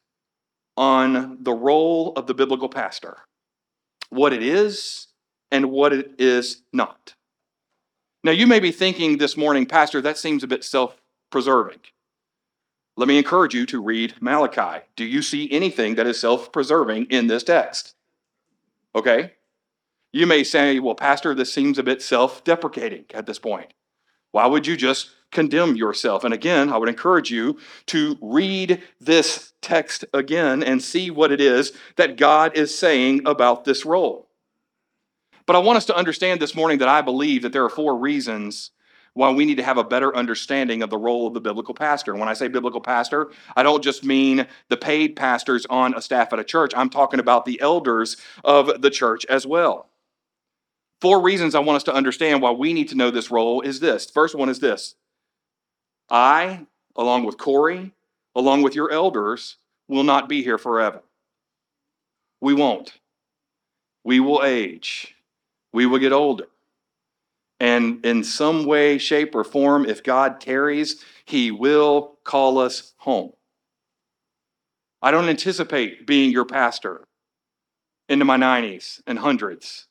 on 0.77 1.39
the 1.43 1.53
role 1.53 2.13
of 2.17 2.27
the 2.27 2.35
biblical 2.35 2.69
pastor, 2.69 3.19
what 4.11 4.33
it 4.33 4.43
is 4.43 5.09
and 5.51 5.71
what 5.71 5.93
it 5.93 6.15
is 6.19 6.63
not. 6.73 7.15
Now, 8.25 8.33
you 8.33 8.47
may 8.47 8.59
be 8.59 8.73
thinking 8.73 9.19
this 9.19 9.37
morning, 9.37 9.67
Pastor, 9.67 10.01
that 10.01 10.19
seems 10.19 10.43
a 10.43 10.49
bit 10.49 10.65
self 10.65 10.97
preserving. 11.31 11.81
Let 12.97 13.09
me 13.09 13.19
encourage 13.19 13.55
you 13.55 13.67
to 13.67 13.83
read 13.83 14.15
Malachi. 14.21 14.85
Do 14.97 15.05
you 15.05 15.21
see 15.21 15.51
anything 15.51 15.97
that 15.97 16.07
is 16.07 16.19
self 16.19 16.51
preserving 16.51 17.07
in 17.07 17.27
this 17.27 17.43
text? 17.43 17.95
Okay? 18.95 19.33
You 20.13 20.27
may 20.27 20.45
say, 20.45 20.79
well, 20.79 20.95
Pastor, 20.95 21.35
this 21.35 21.53
seems 21.53 21.79
a 21.79 21.83
bit 21.83 22.01
self 22.01 22.43
deprecating 22.45 23.05
at 23.13 23.27
this 23.27 23.39
point. 23.39 23.75
Why 24.35 24.47
would 24.47 24.67
you 24.67 24.77
just 24.77 25.11
condemn 25.31 25.77
yourself? 25.77 26.25
And 26.25 26.35
again, 26.35 26.73
I 26.73 26.77
would 26.77 26.89
encourage 26.89 27.31
you 27.31 27.57
to 27.87 28.19
read 28.21 28.83
this 29.01 29.53
text 29.63 30.05
again 30.13 30.61
and 30.61 30.83
see 30.83 31.09
what 31.09 31.31
it 31.31 31.41
is 31.41 31.73
that 31.95 32.17
God 32.17 32.57
is 32.57 32.77
saying 32.77 33.29
about 33.29 33.65
this 33.65 33.87
role. 33.87 34.27
But 35.47 35.55
I 35.55 35.61
want 35.61 35.77
us 35.77 35.85
to 35.85 35.97
understand 35.97 36.41
this 36.41 36.57
morning 36.57 36.79
that 36.79 36.89
I 36.89 37.01
believe 37.01 37.43
that 37.43 37.53
there 37.53 37.65
are 37.65 37.71
four 37.71 37.97
reasons 37.97 38.73
why 39.13 39.31
we 39.31 39.45
need 39.45 39.59
to 39.59 39.63
have 39.63 39.79
a 39.79 39.85
better 39.85 40.17
understanding 40.17 40.83
of 40.83 40.91
the 40.91 40.99
role 40.99 41.29
of 41.29 41.35
the 41.35 41.41
biblical 41.41 41.73
pastor. 41.73 42.11
And 42.11 42.19
when 42.19 42.29
I 42.29 42.35
say 42.35 42.49
biblical 42.49 42.81
pastor, 42.81 43.31
I 43.55 43.63
don't 43.63 43.85
just 43.85 44.03
mean 44.03 44.49
the 44.69 44.77
paid 44.77 45.15
pastors 45.15 45.65
on 45.71 45.95
a 45.95 46.03
staff 46.03 46.33
at 46.33 46.41
a 46.41 46.45
church, 46.45 46.73
I'm 46.75 46.91
talking 46.91 47.21
about 47.21 47.45
the 47.45 47.61
elders 47.61 48.17
of 48.43 48.83
the 48.83 48.91
church 48.91 49.25
as 49.27 49.47
well. 49.47 49.91
Four 51.05 51.21
reasons 51.21 51.55
I 51.55 51.59
want 51.59 51.77
us 51.77 51.83
to 51.83 51.95
understand 51.95 52.41
why 52.41 52.53
we 52.53 52.73
need 52.73 52.89
to 52.89 52.95
know 52.95 53.11
this 53.11 53.31
role 53.31 53.61
is 53.61 53.79
this. 53.79 54.11
First 54.11 54.35
one 54.35 54.49
is 54.49 54.61
this 54.61 54.95
I, 56.09 56.67
along 56.97 57.25
with 57.27 57.37
Corey, 57.37 57.93
along 58.35 58.63
with 58.63 58.75
your 58.75 58.91
elders, 58.91 59.59
will 59.87 60.03
not 60.03 60.31
be 60.31 60.43
here 60.43 60.57
forever. 60.57 61.03
We 62.41 62.55
won't. 62.55 62.95
We 64.03 64.19
will 64.19 64.43
age. 64.43 65.15
We 65.75 65.85
will 65.85 65.99
get 65.99 66.15
older. 66.15 66.47
And 67.61 68.03
in 68.03 68.25
some 68.25 68.65
way, 68.65 68.97
shape, 68.97 69.35
or 69.35 69.45
form, 69.45 69.85
if 69.85 70.03
God 70.03 70.41
tarries, 70.41 71.05
He 71.27 71.51
will 71.51 72.17
call 72.25 72.57
us 72.57 72.95
home. 72.97 73.35
I 75.03 75.11
don't 75.11 75.29
anticipate 75.29 76.07
being 76.07 76.31
your 76.31 76.47
pastor 76.47 77.05
into 78.09 78.25
my 78.25 78.39
90s 78.39 79.03
and 79.07 79.19
hundreds. 79.19 79.87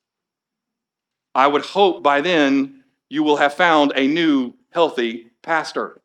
I 1.36 1.48
would 1.48 1.66
hope 1.66 2.04
by 2.04 2.22
then 2.22 2.84
you 3.10 3.24
will 3.24 3.38
have 3.38 3.54
found 3.54 3.94
a 3.96 4.08
new, 4.08 4.54
healthy 4.72 5.28
pastor. 5.42 6.02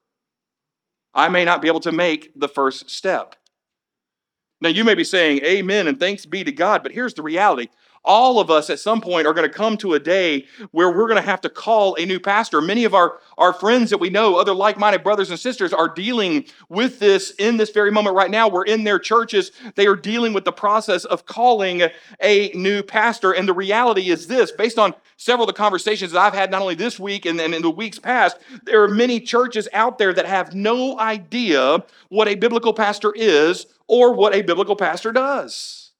I 1.15 1.29
may 1.29 1.45
not 1.45 1.63
be 1.63 1.69
able 1.69 1.81
to 1.81 1.93
make 1.93 2.33
the 2.37 2.49
first 2.49 2.91
step. 2.91 3.35
Now, 4.61 4.69
you 4.69 4.85
may 4.85 4.95
be 4.95 5.05
saying, 5.05 5.41
Amen 5.45 5.87
and 5.87 5.99
thanks 5.99 6.27
be 6.27 6.45
to 6.45 6.53
God, 6.53 6.83
but 6.83 6.93
here's 6.93 7.15
the 7.15 7.23
reality 7.23 7.69
all 8.05 8.41
of 8.41 8.51
us 8.51 8.71
at 8.71 8.79
some 8.79 9.01
point 9.01 9.27
are 9.27 9.35
going 9.35 9.49
to 9.49 9.55
come 9.55 9.77
to 9.79 9.95
a 9.95 10.01
day 10.01 10.47
where 10.71 10.91
we're 10.91 11.09
going 11.09 11.21
to 11.21 11.29
have 11.29 11.41
to 11.43 11.49
call 11.49 11.95
a 11.97 12.07
new 12.07 12.21
pastor. 12.21 12.61
Many 12.61 12.85
of 12.85 12.95
our, 12.95 13.19
our 13.37 13.53
friends 13.53 13.91
that 13.91 13.99
we 13.99 14.11
know, 14.11 14.37
other 14.37 14.55
like 14.55 14.79
minded 14.79 15.03
brothers 15.03 15.31
and 15.31 15.39
sisters, 15.39 15.73
are 15.73 15.89
dealing 15.89 16.47
with 16.69 16.99
this 16.99 17.33
in 17.39 17.57
this 17.57 17.71
very 17.71 17.91
moment 17.91 18.17
right 18.17 18.31
now. 18.31 18.49
We're 18.49 18.65
in 18.65 18.85
their 18.85 18.99
churches, 18.99 19.53
they 19.75 19.87
are 19.87 19.97
dealing 19.97 20.33
with 20.33 20.45
the 20.45 20.53
process 20.53 21.05
of 21.05 21.27
calling 21.27 21.83
a 22.23 22.51
new 22.55 22.83
pastor. 22.83 23.33
And 23.33 23.49
the 23.49 23.55
reality 23.55 24.11
is 24.11 24.27
this 24.27 24.53
based 24.53 24.79
on 24.79 24.95
several 25.17 25.49
of 25.49 25.55
the 25.55 25.59
conversations 25.59 26.13
that 26.13 26.21
I've 26.21 26.35
had, 26.35 26.51
not 26.51 26.63
only 26.63 26.75
this 26.75 26.99
week 26.99 27.27
and, 27.27 27.41
and 27.41 27.55
in 27.55 27.63
the 27.63 27.71
weeks 27.71 27.99
past, 27.99 28.39
there 28.65 28.83
are 28.83 28.89
many 28.89 29.21
churches 29.21 29.69
out 29.73 29.99
there 29.99 30.13
that 30.13 30.27
have 30.27 30.55
no 30.55 30.99
idea 30.99 31.85
what 32.09 32.29
a 32.29 32.35
biblical 32.35 32.73
pastor 32.73 33.13
is 33.15 33.67
or 33.87 34.15
what 34.15 34.35
a 34.35 34.43
biblical 34.43 34.77
pastor 34.77 35.13
does. 35.13 35.93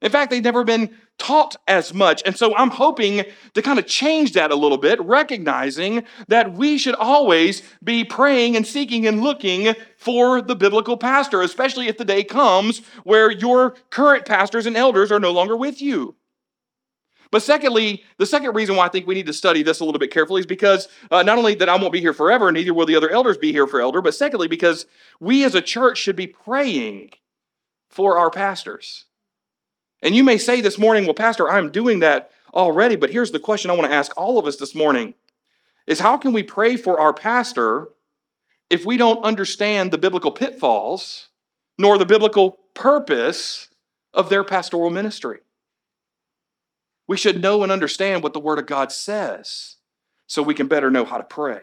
In 0.00 0.12
fact, 0.12 0.30
they've 0.30 0.42
never 0.42 0.64
been 0.64 0.96
taught 1.18 1.56
as 1.66 1.92
much. 1.92 2.22
And 2.24 2.36
so 2.36 2.56
I'm 2.56 2.70
hoping 2.70 3.24
to 3.54 3.62
kind 3.62 3.78
of 3.78 3.86
change 3.86 4.32
that 4.32 4.50
a 4.50 4.54
little 4.54 4.78
bit, 4.78 5.00
recognizing 5.02 6.04
that 6.28 6.52
we 6.54 6.78
should 6.78 6.94
always 6.94 7.62
be 7.82 8.04
praying 8.04 8.56
and 8.56 8.66
seeking 8.66 9.06
and 9.06 9.22
looking 9.22 9.74
for 9.96 10.40
the 10.40 10.56
biblical 10.56 10.96
pastor, 10.96 11.42
especially 11.42 11.88
if 11.88 11.98
the 11.98 12.04
day 12.04 12.24
comes 12.24 12.82
where 13.04 13.30
your 13.30 13.72
current 13.90 14.24
pastors 14.24 14.66
and 14.66 14.76
elders 14.76 15.12
are 15.12 15.20
no 15.20 15.32
longer 15.32 15.56
with 15.56 15.82
you. 15.82 16.14
But 17.30 17.42
secondly, 17.42 18.04
the 18.16 18.24
second 18.24 18.54
reason 18.54 18.76
why 18.76 18.86
I 18.86 18.88
think 18.88 19.06
we 19.06 19.14
need 19.14 19.26
to 19.26 19.34
study 19.34 19.62
this 19.62 19.80
a 19.80 19.84
little 19.84 19.98
bit 19.98 20.10
carefully 20.10 20.40
is 20.40 20.46
because 20.46 20.88
uh, 21.10 21.22
not 21.22 21.36
only 21.36 21.54
that 21.56 21.68
I 21.68 21.76
won't 21.76 21.92
be 21.92 22.00
here 22.00 22.14
forever, 22.14 22.50
neither 22.50 22.72
will 22.72 22.86
the 22.86 22.96
other 22.96 23.10
elders 23.10 23.36
be 23.36 23.52
here 23.52 23.66
for 23.66 23.80
elder, 23.80 24.00
but 24.00 24.14
secondly, 24.14 24.48
because 24.48 24.86
we 25.20 25.44
as 25.44 25.54
a 25.54 25.60
church 25.60 25.98
should 25.98 26.16
be 26.16 26.26
praying 26.26 27.10
for 27.90 28.18
our 28.18 28.30
pastors. 28.30 29.04
And 30.02 30.14
you 30.14 30.22
may 30.22 30.38
say 30.38 30.60
this 30.60 30.78
morning, 30.78 31.04
well, 31.04 31.14
Pastor, 31.14 31.50
I'm 31.50 31.70
doing 31.70 32.00
that 32.00 32.30
already, 32.54 32.96
but 32.96 33.10
here's 33.10 33.32
the 33.32 33.40
question 33.40 33.70
I 33.70 33.74
want 33.74 33.88
to 33.88 33.94
ask 33.94 34.12
all 34.16 34.38
of 34.38 34.46
us 34.46 34.56
this 34.56 34.74
morning 34.74 35.14
is 35.86 36.00
how 36.00 36.16
can 36.16 36.32
we 36.32 36.42
pray 36.42 36.76
for 36.76 37.00
our 37.00 37.12
pastor 37.12 37.88
if 38.70 38.84
we 38.84 38.96
don't 38.96 39.24
understand 39.24 39.90
the 39.90 39.98
biblical 39.98 40.30
pitfalls 40.30 41.28
nor 41.78 41.98
the 41.98 42.06
biblical 42.06 42.58
purpose 42.74 43.68
of 44.12 44.28
their 44.28 44.44
pastoral 44.44 44.90
ministry? 44.90 45.40
We 47.06 47.16
should 47.16 47.40
know 47.40 47.62
and 47.62 47.72
understand 47.72 48.22
what 48.22 48.34
the 48.34 48.40
Word 48.40 48.58
of 48.58 48.66
God 48.66 48.92
says 48.92 49.76
so 50.26 50.42
we 50.42 50.54
can 50.54 50.68
better 50.68 50.90
know 50.90 51.06
how 51.06 51.16
to 51.16 51.24
pray. 51.24 51.62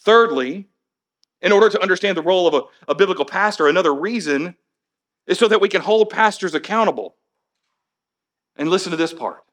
Thirdly, 0.00 0.68
in 1.42 1.52
order 1.52 1.68
to 1.68 1.82
understand 1.82 2.16
the 2.16 2.22
role 2.22 2.46
of 2.46 2.54
a, 2.54 2.92
a 2.92 2.94
biblical 2.94 3.24
pastor, 3.24 3.66
another 3.66 3.94
reason 3.94 4.54
is 5.30 5.38
so 5.38 5.46
that 5.46 5.60
we 5.60 5.68
can 5.68 5.80
hold 5.80 6.10
pastors 6.10 6.54
accountable. 6.54 7.14
And 8.56 8.68
listen 8.68 8.90
to 8.90 8.96
this 8.96 9.14
part 9.14 9.44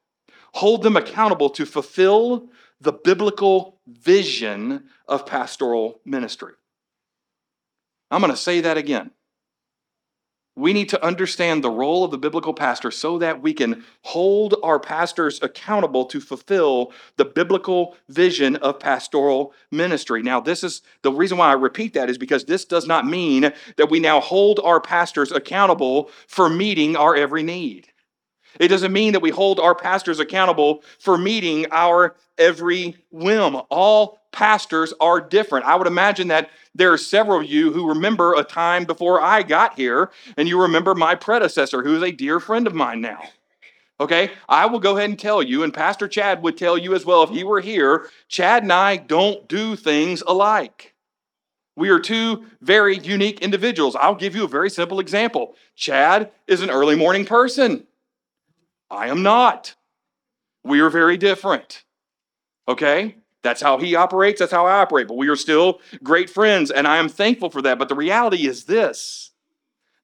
hold 0.54 0.82
them 0.82 0.98
accountable 0.98 1.52
to 1.52 1.66
fulfill 1.66 2.50
the 2.82 2.92
biblical 2.92 3.80
vision 3.86 4.86
of 5.08 5.26
pastoral 5.26 6.00
ministry. 6.04 6.54
I'm 8.10 8.22
going 8.22 8.32
to 8.32 8.38
say 8.38 8.62
that 8.62 8.76
again 8.76 9.12
we 10.58 10.74
need 10.74 10.90
to 10.90 11.06
understand 11.06 11.64
the 11.64 11.70
role 11.70 12.04
of 12.04 12.10
the 12.10 12.18
biblical 12.18 12.54
pastor 12.54 12.90
so 12.90 13.20
that 13.20 13.44
we 13.44 13.54
can 13.54 13.86
hold 14.02 14.56
our 14.64 14.80
pastors 14.80 15.40
accountable 15.44 16.04
to 16.06 16.20
fulfill 16.20 16.92
the 17.16 17.26
biblical 17.26 17.96
vision 18.10 18.56
of 18.58 18.80
pastoral 18.80 19.54
ministry. 19.72 20.24
Now, 20.24 20.40
this 20.40 20.64
is 20.64 20.82
the 21.04 21.12
reason 21.12 21.38
why 21.38 21.50
I 21.50 21.54
repeat 21.54 21.94
that 21.94 22.10
is 22.10 22.18
because 22.18 22.46
this 22.46 22.66
does 22.66 22.88
not 22.88 23.06
mean 23.06 23.54
that 23.76 23.92
we 23.92 24.00
now 24.00 24.20
hold 24.20 24.60
our 24.64 24.82
pastors 24.82 25.32
accountable 25.32 26.10
for 26.28 26.50
meeting 26.50 26.96
our 26.96 27.16
every 27.16 27.44
need. 27.44 27.90
It 28.60 28.70
doesn't 28.70 28.92
mean 28.92 29.14
that 29.14 29.22
we 29.22 29.30
hold 29.30 29.60
our 29.60 29.76
pastors 29.76 30.20
accountable 30.20 30.84
for 30.98 31.20
meeting 31.20 31.68
our 31.72 32.16
every 32.40 32.96
whim. 33.12 33.58
All 33.70 34.17
pastors 34.32 34.94
are 35.00 35.20
different. 35.22 35.66
I 35.66 35.76
would 35.76 35.88
imagine 35.88 36.28
that 36.30 36.50
there 36.76 36.94
are 36.94 36.98
several 36.98 37.40
of 37.40 37.46
you 37.46 37.72
who 37.74 37.90
remember 37.90 38.34
a 38.34 38.44
time 38.44 38.86
before 38.86 39.22
I 39.22 39.44
got 39.44 39.76
here, 39.76 40.12
and 40.36 40.48
you 40.48 40.62
remember 40.62 40.94
my 40.94 41.16
predecessor, 41.16 41.84
who 41.84 41.96
is 41.96 42.04
a 42.04 42.12
dear 42.12 42.40
friend 42.40 42.68
of 42.68 42.74
mine 42.74 43.02
now. 43.02 43.22
Okay, 44.00 44.32
I 44.48 44.68
will 44.68 44.80
go 44.80 44.96
ahead 44.96 45.10
and 45.10 45.20
tell 45.20 45.42
you, 45.42 45.64
and 45.64 45.74
Pastor 45.74 46.08
Chad 46.08 46.44
would 46.44 46.56
tell 46.56 46.78
you 46.78 46.94
as 46.94 47.04
well 47.04 47.24
if 47.24 47.32
he 47.32 47.44
were 47.44 47.62
here. 47.62 48.10
Chad 48.28 48.62
and 48.62 48.72
I 48.72 48.98
don't 48.98 49.48
do 49.48 49.76
things 49.76 50.22
alike. 50.28 50.94
We 51.76 51.90
are 51.90 52.00
two 52.00 52.46
very 52.62 52.98
unique 53.00 53.42
individuals. 53.42 53.96
I'll 53.96 54.16
give 54.16 54.36
you 54.36 54.44
a 54.44 54.48
very 54.48 54.70
simple 54.70 55.00
example. 55.00 55.56
Chad 55.76 56.32
is 56.48 56.62
an 56.62 56.70
early 56.70 56.96
morning 56.96 57.26
person. 57.26 57.86
I 58.90 59.08
am 59.08 59.24
not. 59.24 59.76
We 60.64 60.80
are 60.80 60.90
very 60.90 61.18
different. 61.18 61.84
Okay? 62.68 63.16
That's 63.48 63.62
how 63.62 63.78
he 63.78 63.96
operates, 63.96 64.40
that's 64.40 64.52
how 64.52 64.66
I 64.66 64.82
operate. 64.82 65.08
But 65.08 65.16
we 65.16 65.30
are 65.30 65.38
still 65.38 65.80
great 66.04 66.30
friends, 66.30 66.70
and 66.70 66.86
I 66.86 66.98
am 66.98 67.08
thankful 67.08 67.50
for 67.50 67.62
that. 67.62 67.80
But 67.80 67.88
the 67.88 67.96
reality 67.96 68.46
is 68.46 68.66
this 68.66 69.32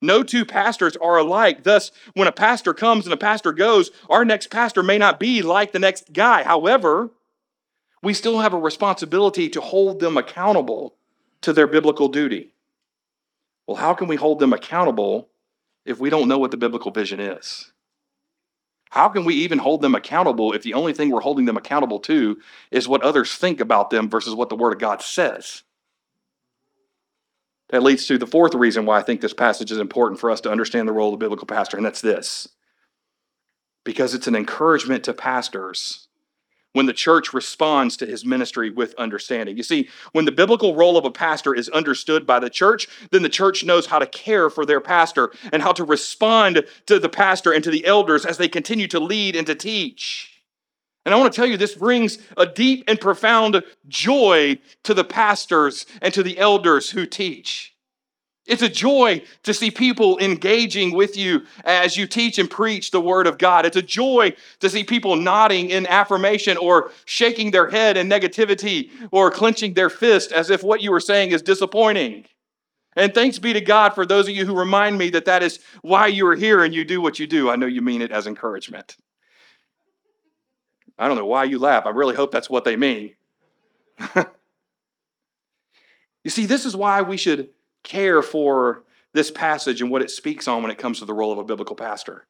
no 0.02 0.24
two 0.24 0.46
pastors 0.46 0.96
are 0.96 1.18
alike. 1.18 1.64
Thus, 1.64 1.92
when 2.14 2.30
a 2.30 2.32
pastor 2.32 2.74
comes 2.74 3.06
and 3.06 3.14
a 3.14 3.18
pastor 3.18 3.52
goes, 3.52 3.92
our 4.10 4.24
next 4.24 4.50
pastor 4.50 4.82
may 4.82 4.98
not 4.98 5.20
be 5.20 5.42
like 5.42 5.74
the 5.74 5.80
next 5.80 6.14
guy. 6.14 6.44
However, 6.44 7.10
we 8.02 8.14
still 8.14 8.40
have 8.40 8.54
a 8.54 8.58
responsibility 8.58 9.50
to 9.50 9.60
hold 9.60 10.00
them 10.00 10.16
accountable 10.16 10.96
to 11.42 11.52
their 11.52 11.68
biblical 11.68 12.08
duty. 12.08 12.54
Well, 13.68 13.76
how 13.76 13.94
can 13.94 14.08
we 14.08 14.16
hold 14.16 14.40
them 14.40 14.54
accountable 14.54 15.28
if 15.84 16.00
we 16.00 16.10
don't 16.10 16.30
know 16.30 16.38
what 16.38 16.52
the 16.52 16.58
biblical 16.58 16.92
vision 16.92 17.20
is? 17.20 17.73
How 18.94 19.10
can 19.10 19.26
we 19.26 19.34
even 19.34 19.58
hold 19.58 19.82
them 19.82 19.96
accountable 19.96 20.54
if 20.54 20.62
the 20.62 20.76
only 20.76 20.94
thing 20.94 21.10
we're 21.10 21.20
holding 21.20 21.46
them 21.46 21.58
accountable 21.58 22.00
to 22.02 22.38
is 22.70 22.88
what 22.88 23.02
others 23.02 23.34
think 23.34 23.60
about 23.60 23.90
them 23.90 24.08
versus 24.08 24.36
what 24.36 24.50
the 24.50 24.56
Word 24.56 24.72
of 24.72 24.78
God 24.78 25.02
says? 25.02 25.64
That 27.70 27.82
leads 27.82 28.06
to 28.06 28.20
the 28.20 28.28
fourth 28.28 28.54
reason 28.54 28.86
why 28.86 29.00
I 29.00 29.02
think 29.02 29.20
this 29.20 29.34
passage 29.34 29.72
is 29.72 29.80
important 29.80 30.20
for 30.20 30.30
us 30.30 30.42
to 30.42 30.52
understand 30.52 30.88
the 30.88 30.94
role 30.94 31.12
of 31.12 31.20
the 31.20 31.26
biblical 31.26 31.48
pastor, 31.48 31.76
and 31.76 31.84
that's 31.84 32.02
this 32.02 32.48
because 33.84 34.14
it's 34.14 34.28
an 34.28 34.36
encouragement 34.36 35.04
to 35.06 35.14
pastors 35.16 36.08
when 36.74 36.86
the 36.86 36.94
church 36.94 37.34
responds 37.34 37.96
to 37.98 38.06
his 38.06 38.26
ministry 38.26 38.70
with 38.70 38.94
understanding. 38.96 39.56
You 39.56 39.64
see, 39.64 39.90
when 40.12 40.26
the 40.26 40.32
biblical 40.32 40.76
role 40.76 40.98
of 40.98 41.06
a 41.06 41.12
pastor 41.12 41.56
is 41.56 41.70
understood 41.70 42.28
by 42.28 42.40
the 42.40 42.50
church, 42.50 42.88
then 43.12 43.24
the 43.24 43.30
church 43.30 43.64
knows 43.64 43.86
how 43.86 44.00
to 44.00 44.08
care 44.08 44.50
for 44.50 44.66
their 44.66 44.82
pastor 44.82 45.32
and 45.52 45.62
how 45.62 45.72
to 45.74 45.84
respond 45.84 46.66
to 46.88 47.00
the 47.00 47.10
pastor 47.10 47.52
and 47.52 47.64
to 47.64 47.72
the 47.72 47.86
elders 47.86 48.26
as 48.26 48.38
they 48.38 48.48
continue 48.48 48.88
to 48.88 49.00
lead 49.00 49.36
and 49.36 49.48
to 49.48 49.56
teach. 49.56 50.30
And 51.06 51.14
I 51.14 51.18
want 51.18 51.34
to 51.34 51.36
tell 51.36 51.46
you, 51.46 51.58
this 51.58 51.76
brings 51.76 52.18
a 52.38 52.46
deep 52.46 52.86
and 52.88 53.00
profound 53.00 53.62
joy 53.88 54.58
to 54.84 54.94
the 54.94 55.04
pastors 55.04 55.86
and 56.02 56.14
to 56.14 56.24
the 56.24 56.38
elders 56.38 56.92
who 56.92 57.06
teach. 57.06 57.73
It's 58.46 58.62
a 58.62 58.70
joy 58.70 59.24
to 59.44 59.54
see 59.54 59.72
people 59.72 60.20
engaging 60.20 60.94
with 60.94 61.16
you 61.16 61.46
as 61.64 61.96
you 61.96 62.06
teach 62.06 62.38
and 62.38 62.50
preach 62.50 62.92
the 62.92 63.00
Word 63.00 63.26
of 63.26 63.38
God. 63.38 63.66
It's 63.66 63.78
a 63.78 63.82
joy 63.82 64.34
to 64.60 64.70
see 64.70 64.84
people 64.84 65.16
nodding 65.16 65.70
in 65.70 65.88
affirmation 65.88 66.58
or 66.58 66.92
shaking 67.06 67.52
their 67.52 67.70
head 67.70 67.96
in 67.96 68.10
negativity 68.10 68.90
or 69.12 69.32
clenching 69.32 69.76
their 69.76 69.90
fist 69.90 70.34
as 70.34 70.50
if 70.50 70.62
what 70.62 70.82
you 70.82 70.92
were 70.92 71.00
saying 71.00 71.32
is 71.32 71.42
disappointing. 71.42 72.26
And 72.98 73.14
thanks 73.14 73.40
be 73.40 73.54
to 73.54 73.62
God 73.62 73.96
for 73.96 74.06
those 74.06 74.28
of 74.28 74.36
you 74.36 74.46
who 74.46 74.58
remind 74.58 74.98
me 74.98 75.10
that 75.12 75.26
that 75.26 75.42
is 75.42 75.60
why 75.82 76.08
you 76.08 76.28
are 76.28 76.36
here 76.36 76.64
and 76.64 76.76
you 76.76 76.84
do 76.84 77.00
what 77.00 77.20
you 77.20 77.28
do. 77.28 77.50
I 77.50 77.56
know 77.56 77.66
you 77.66 77.82
mean 77.82 78.02
it 78.02 78.12
as 78.12 78.28
encouragement. 78.28 78.98
I 81.00 81.08
don't 81.08 81.18
know 81.18 81.26
why 81.26 81.46
you 81.46 81.60
laugh. 81.60 81.86
I 81.86 81.92
really 81.92 82.16
hope 82.16 82.32
that's 82.32 82.50
what 82.50 82.66
they 82.66 82.76
mean. 82.76 83.16
you 86.24 86.30
see, 86.30 86.46
this 86.46 86.66
is 86.66 86.76
why 86.76 87.02
we 87.02 87.16
should 87.18 87.50
care 87.84 88.22
for 88.22 88.84
this 89.14 89.32
passage 89.32 89.82
and 89.82 89.92
what 89.92 90.02
it 90.02 90.10
speaks 90.10 90.48
on 90.48 90.62
when 90.62 90.72
it 90.72 90.78
comes 90.78 91.00
to 91.00 91.06
the 91.06 91.14
role 91.14 91.32
of 91.32 91.38
a 91.38 91.44
biblical 91.44 91.76
pastor. 91.76 92.26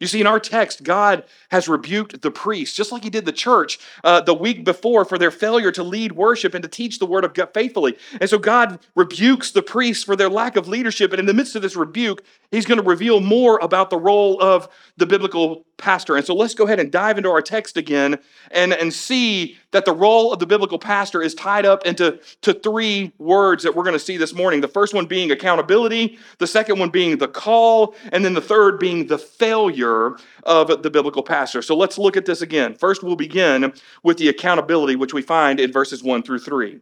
You 0.00 0.06
see, 0.06 0.20
in 0.20 0.26
our 0.26 0.40
text, 0.40 0.82
God 0.82 1.24
has 1.50 1.68
rebuked 1.68 2.20
the 2.20 2.30
priests, 2.30 2.76
just 2.76 2.92
like 2.92 3.04
He 3.04 3.10
did 3.10 3.24
the 3.24 3.32
church 3.32 3.78
uh, 4.04 4.20
the 4.20 4.34
week 4.34 4.64
before 4.64 5.04
for 5.04 5.18
their 5.18 5.30
failure 5.30 5.72
to 5.72 5.82
lead 5.82 6.12
worship 6.12 6.54
and 6.54 6.62
to 6.62 6.68
teach 6.68 6.98
the 6.98 7.06
Word 7.06 7.24
of 7.24 7.34
God 7.34 7.50
faithfully. 7.54 7.96
And 8.20 8.28
so 8.28 8.38
God 8.38 8.80
rebukes 8.94 9.50
the 9.50 9.62
priests 9.62 10.04
for 10.04 10.16
their 10.16 10.28
lack 10.28 10.56
of 10.56 10.68
leadership. 10.68 11.12
And 11.12 11.20
in 11.20 11.26
the 11.26 11.34
midst 11.34 11.56
of 11.56 11.62
this 11.62 11.76
rebuke, 11.76 12.22
He's 12.50 12.66
going 12.66 12.80
to 12.80 12.86
reveal 12.86 13.20
more 13.20 13.58
about 13.60 13.90
the 13.90 13.98
role 13.98 14.40
of 14.40 14.68
the 14.96 15.06
biblical 15.06 15.64
pastor. 15.78 16.16
And 16.16 16.24
so 16.24 16.34
let's 16.34 16.54
go 16.54 16.64
ahead 16.64 16.80
and 16.80 16.90
dive 16.90 17.18
into 17.18 17.30
our 17.30 17.42
text 17.42 17.76
again 17.76 18.18
and, 18.50 18.72
and 18.72 18.92
see 18.92 19.58
that 19.72 19.84
the 19.84 19.92
role 19.92 20.32
of 20.32 20.38
the 20.38 20.46
biblical 20.46 20.78
pastor 20.78 21.22
is 21.22 21.34
tied 21.34 21.66
up 21.66 21.84
into 21.86 22.18
to 22.42 22.54
three 22.54 23.12
words 23.18 23.62
that 23.62 23.74
we're 23.74 23.82
going 23.82 23.94
to 23.94 23.98
see 23.98 24.16
this 24.16 24.34
morning. 24.34 24.60
The 24.60 24.68
first 24.68 24.94
one 24.94 25.06
being 25.06 25.30
accountability, 25.30 26.18
the 26.38 26.46
second 26.46 26.78
one 26.78 26.90
being 26.90 27.18
the 27.18 27.28
call, 27.28 27.94
and 28.12 28.24
then 28.24 28.34
the 28.34 28.40
third 28.40 28.78
being 28.78 29.06
the 29.06 29.18
failure 29.18 30.16
of 30.44 30.82
the 30.82 30.90
biblical 30.90 31.22
pastor. 31.22 31.62
So 31.62 31.76
let's 31.76 31.98
look 31.98 32.16
at 32.16 32.26
this 32.26 32.42
again. 32.42 32.74
First, 32.74 33.02
we'll 33.02 33.16
begin 33.16 33.72
with 34.02 34.18
the 34.18 34.28
accountability, 34.28 34.96
which 34.96 35.14
we 35.14 35.22
find 35.22 35.60
in 35.60 35.72
verses 35.72 36.02
1 36.02 36.22
through 36.22 36.38
3. 36.40 36.80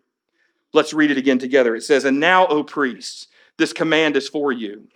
Let's 0.73 0.93
read 0.93 1.11
it 1.11 1.19
again 1.19 1.39
together. 1.39 1.75
It 1.75 1.83
says, 1.83 2.05
And 2.05 2.21
now, 2.21 2.47
O 2.47 2.63
priests, 2.65 3.29
this 3.59 3.73
command 3.73 4.17
is 4.17 4.29
for 4.29 4.51
you 4.53 4.89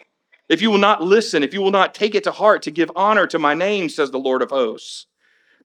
if 0.49 0.63
you 0.63 0.71
will 0.71 0.79
not 0.79 1.03
listen, 1.03 1.43
if 1.43 1.53
you 1.53 1.61
will 1.61 1.71
not 1.71 1.95
take 1.95 2.15
it 2.15 2.25
to 2.25 2.31
heart 2.31 2.63
to 2.63 2.71
give 2.71 2.91
honor 2.97 3.27
to 3.27 3.39
my 3.39 3.55
name, 3.55 3.89
says 3.89 4.11
the 4.11 4.19
Lord 4.19 4.43
of 4.43 4.51
hosts, 4.51 5.07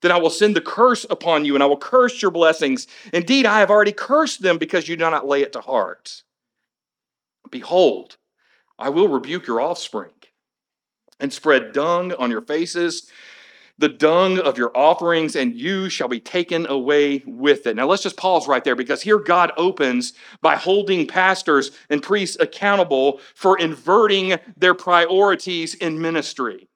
then 0.01 0.11
I 0.11 0.17
will 0.17 0.29
send 0.29 0.55
the 0.55 0.61
curse 0.61 1.05
upon 1.09 1.45
you 1.45 1.55
and 1.55 1.63
I 1.63 1.67
will 1.67 1.77
curse 1.77 2.21
your 2.21 2.31
blessings. 2.31 2.87
Indeed, 3.13 3.45
I 3.45 3.59
have 3.59 3.71
already 3.71 3.93
cursed 3.93 4.41
them 4.41 4.57
because 4.57 4.87
you 4.87 4.97
do 4.97 5.09
not 5.09 5.27
lay 5.27 5.41
it 5.41 5.53
to 5.53 5.61
heart. 5.61 6.23
Behold, 7.49 8.17
I 8.77 8.89
will 8.89 9.07
rebuke 9.07 9.47
your 9.47 9.61
offspring 9.61 10.11
and 11.19 11.31
spread 11.31 11.71
dung 11.71 12.13
on 12.13 12.31
your 12.31 12.41
faces 12.41 13.09
the 13.77 13.89
dung 13.89 14.39
of 14.39 14.58
your 14.58 14.75
offerings, 14.77 15.36
and 15.36 15.56
you 15.56 15.89
shall 15.89 16.08
be 16.08 16.20
taken 16.20 16.68
away 16.68 17.24
with 17.25 17.65
it. 17.65 17.75
Now, 17.75 17.88
let's 17.88 18.03
just 18.03 18.18
pause 18.18 18.48
right 18.48 18.63
there 18.63 18.75
because 18.75 19.01
here 19.01 19.18
God 19.18 19.51
opens 19.58 20.13
by 20.42 20.56
holding 20.56 21.08
pastors 21.08 21.72
and 21.89 22.01
priests 22.01 22.38
accountable 22.39 23.20
for 23.34 23.58
inverting 23.58 24.36
their 24.56 24.74
priorities 24.74 25.74
in 25.75 26.01
ministry. 26.01 26.68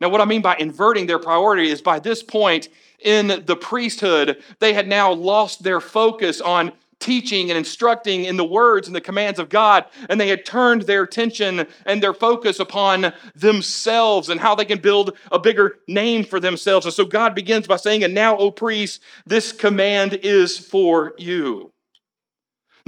Now, 0.00 0.08
what 0.08 0.20
I 0.20 0.24
mean 0.24 0.42
by 0.42 0.56
inverting 0.56 1.06
their 1.06 1.18
priority 1.18 1.68
is 1.68 1.82
by 1.82 1.98
this 1.98 2.22
point 2.22 2.68
in 3.00 3.42
the 3.46 3.56
priesthood, 3.56 4.42
they 4.60 4.72
had 4.72 4.86
now 4.86 5.12
lost 5.12 5.62
their 5.62 5.80
focus 5.80 6.40
on 6.40 6.72
teaching 7.00 7.50
and 7.50 7.58
instructing 7.58 8.24
in 8.24 8.36
the 8.36 8.44
words 8.44 8.88
and 8.88 8.96
the 8.96 9.00
commands 9.00 9.38
of 9.38 9.48
God, 9.48 9.84
and 10.08 10.20
they 10.20 10.28
had 10.28 10.44
turned 10.44 10.82
their 10.82 11.04
attention 11.04 11.66
and 11.86 12.02
their 12.02 12.14
focus 12.14 12.58
upon 12.58 13.12
themselves 13.34 14.28
and 14.28 14.40
how 14.40 14.54
they 14.54 14.64
can 14.64 14.80
build 14.80 15.16
a 15.30 15.38
bigger 15.38 15.78
name 15.86 16.24
for 16.24 16.40
themselves. 16.40 16.86
And 16.86 16.94
so 16.94 17.04
God 17.04 17.34
begins 17.34 17.66
by 17.66 17.76
saying, 17.76 18.04
And 18.04 18.14
now, 18.14 18.36
O 18.36 18.50
priests, 18.50 19.00
this 19.26 19.52
command 19.52 20.14
is 20.14 20.58
for 20.58 21.14
you. 21.18 21.72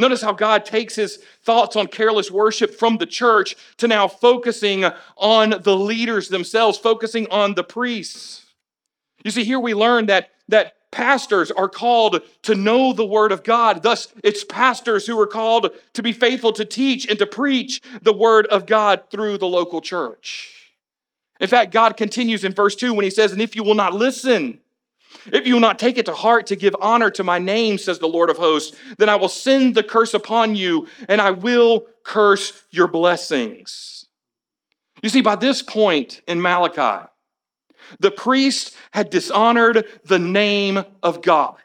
Notice 0.01 0.23
how 0.23 0.33
God 0.33 0.65
takes 0.65 0.95
his 0.95 1.19
thoughts 1.43 1.77
on 1.77 1.87
careless 1.87 2.31
worship 2.31 2.75
from 2.75 2.97
the 2.97 3.07
church 3.07 3.55
to 3.77 3.87
now 3.87 4.09
focusing 4.09 4.87
on 5.19 5.51
the 5.63 5.77
leaders 5.77 6.31
themselves, 6.31 6.79
focusing 6.79 7.29
on 7.31 7.55
the 7.55 7.65
priests. 7.65 8.47
You 9.25 9.31
see, 9.31 9.45
here 9.45 9.61
we 9.61 9.75
learn 9.75 10.07
that, 10.07 10.31
that 10.49 10.73
pastors 10.91 11.51
are 11.51 11.69
called 11.69 12.23
to 12.43 12.55
know 12.55 12.93
the 12.93 13.07
Word 13.07 13.33
of 13.33 13.43
God. 13.43 13.83
Thus, 13.83 14.09
it's 14.25 14.45
pastors 14.45 15.07
who 15.07 15.19
are 15.21 15.27
called 15.27 15.71
to 15.95 16.03
be 16.03 16.13
faithful 16.13 16.53
to 16.55 16.65
teach 16.65 17.09
and 17.09 17.19
to 17.19 17.27
preach 17.27 17.81
the 18.03 18.13
Word 18.13 18.47
of 18.47 18.67
God 18.67 19.05
through 19.11 19.39
the 19.39 19.47
local 19.47 19.81
church. 19.81 20.57
In 21.41 21.49
fact, 21.49 21.73
God 21.73 21.97
continues 21.97 22.45
in 22.45 22.53
verse 22.53 22.77
2 22.77 22.93
when 22.93 23.05
he 23.05 23.11
says, 23.11 23.33
And 23.33 23.41
if 23.41 23.57
you 23.57 23.63
will 23.63 23.75
not 23.75 23.95
listen, 23.95 24.61
if 25.27 25.47
you 25.47 25.55
will 25.55 25.61
not 25.61 25.79
take 25.79 25.99
it 25.99 26.07
to 26.07 26.15
heart 26.15 26.47
to 26.49 26.57
give 26.57 26.77
honor 26.81 27.11
to 27.11 27.25
my 27.25 27.39
name, 27.39 27.79
says 27.79 27.99
the 27.99 28.07
Lord 28.07 28.31
of 28.31 28.37
hosts, 28.37 28.77
then 28.99 29.09
I 29.09 29.17
will 29.17 29.29
send 29.29 29.75
the 29.75 29.83
curse 29.83 30.15
upon 30.15 30.55
you 30.55 30.87
and 31.09 31.21
I 31.21 31.31
will 31.31 31.87
curse 32.05 32.65
your 32.71 32.89
blessings. 32.89 34.07
You 35.03 35.09
see, 35.09 35.23
by 35.23 35.37
this 35.37 35.63
point 35.63 36.21
in 36.27 36.43
Malachi, 36.43 37.10
the 37.99 38.11
priest 38.11 38.77
had 38.93 39.11
dishonored 39.11 39.87
the 40.05 40.19
name 40.19 40.85
of 41.03 41.23
God. 41.23 41.57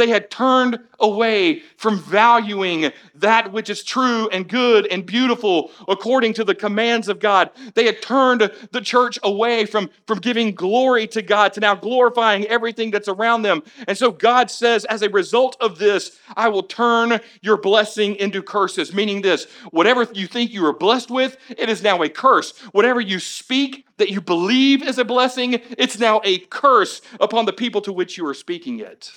They 0.00 0.08
had 0.08 0.30
turned 0.30 0.78
away 0.98 1.60
from 1.76 1.98
valuing 1.98 2.90
that 3.16 3.52
which 3.52 3.68
is 3.68 3.84
true 3.84 4.30
and 4.30 4.48
good 4.48 4.86
and 4.86 5.04
beautiful 5.04 5.70
according 5.88 6.32
to 6.34 6.44
the 6.44 6.54
commands 6.54 7.08
of 7.08 7.20
God. 7.20 7.50
They 7.74 7.84
had 7.84 8.00
turned 8.00 8.50
the 8.72 8.80
church 8.80 9.18
away 9.22 9.66
from, 9.66 9.90
from 10.06 10.20
giving 10.20 10.54
glory 10.54 11.06
to 11.08 11.20
God 11.20 11.52
to 11.52 11.60
now 11.60 11.74
glorifying 11.74 12.46
everything 12.46 12.90
that's 12.90 13.08
around 13.08 13.42
them. 13.42 13.62
And 13.86 13.98
so 13.98 14.10
God 14.10 14.50
says, 14.50 14.86
as 14.86 15.02
a 15.02 15.10
result 15.10 15.58
of 15.60 15.78
this, 15.78 16.18
I 16.34 16.48
will 16.48 16.62
turn 16.62 17.20
your 17.42 17.58
blessing 17.58 18.16
into 18.16 18.42
curses, 18.42 18.94
meaning 18.94 19.20
this 19.20 19.44
whatever 19.70 20.08
you 20.14 20.26
think 20.26 20.50
you 20.50 20.64
are 20.64 20.72
blessed 20.72 21.10
with, 21.10 21.36
it 21.50 21.68
is 21.68 21.82
now 21.82 22.02
a 22.02 22.08
curse. 22.08 22.58
Whatever 22.72 23.02
you 23.02 23.18
speak, 23.18 23.86
that 23.98 24.08
you 24.08 24.22
believe 24.22 24.82
is 24.82 24.96
a 24.96 25.04
blessing, 25.04 25.60
it's 25.76 25.98
now 25.98 26.22
a 26.24 26.38
curse 26.38 27.02
upon 27.20 27.44
the 27.44 27.52
people 27.52 27.82
to 27.82 27.92
which 27.92 28.16
you 28.16 28.26
are 28.26 28.32
speaking 28.32 28.80
it. 28.80 29.12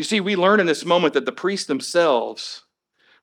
You 0.00 0.04
see, 0.04 0.20
we 0.20 0.34
learn 0.34 0.60
in 0.60 0.66
this 0.66 0.86
moment 0.86 1.12
that 1.12 1.26
the 1.26 1.30
priests 1.30 1.66
themselves 1.66 2.62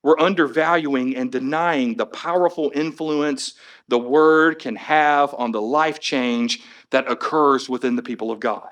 were 0.04 0.22
undervaluing 0.22 1.16
and 1.16 1.32
denying 1.32 1.98
the 1.98 2.06
powerful 2.06 2.72
influence 2.76 3.56
the 3.88 3.98
word 3.98 4.60
can 4.60 4.76
have 4.76 5.34
on 5.34 5.52
the 5.52 5.60
life 5.60 6.00
change 6.00 6.62
that 6.92 7.10
occurs 7.10 7.68
within 7.68 7.96
the 7.96 8.04
people 8.04 8.30
of 8.30 8.40
God. 8.40 8.70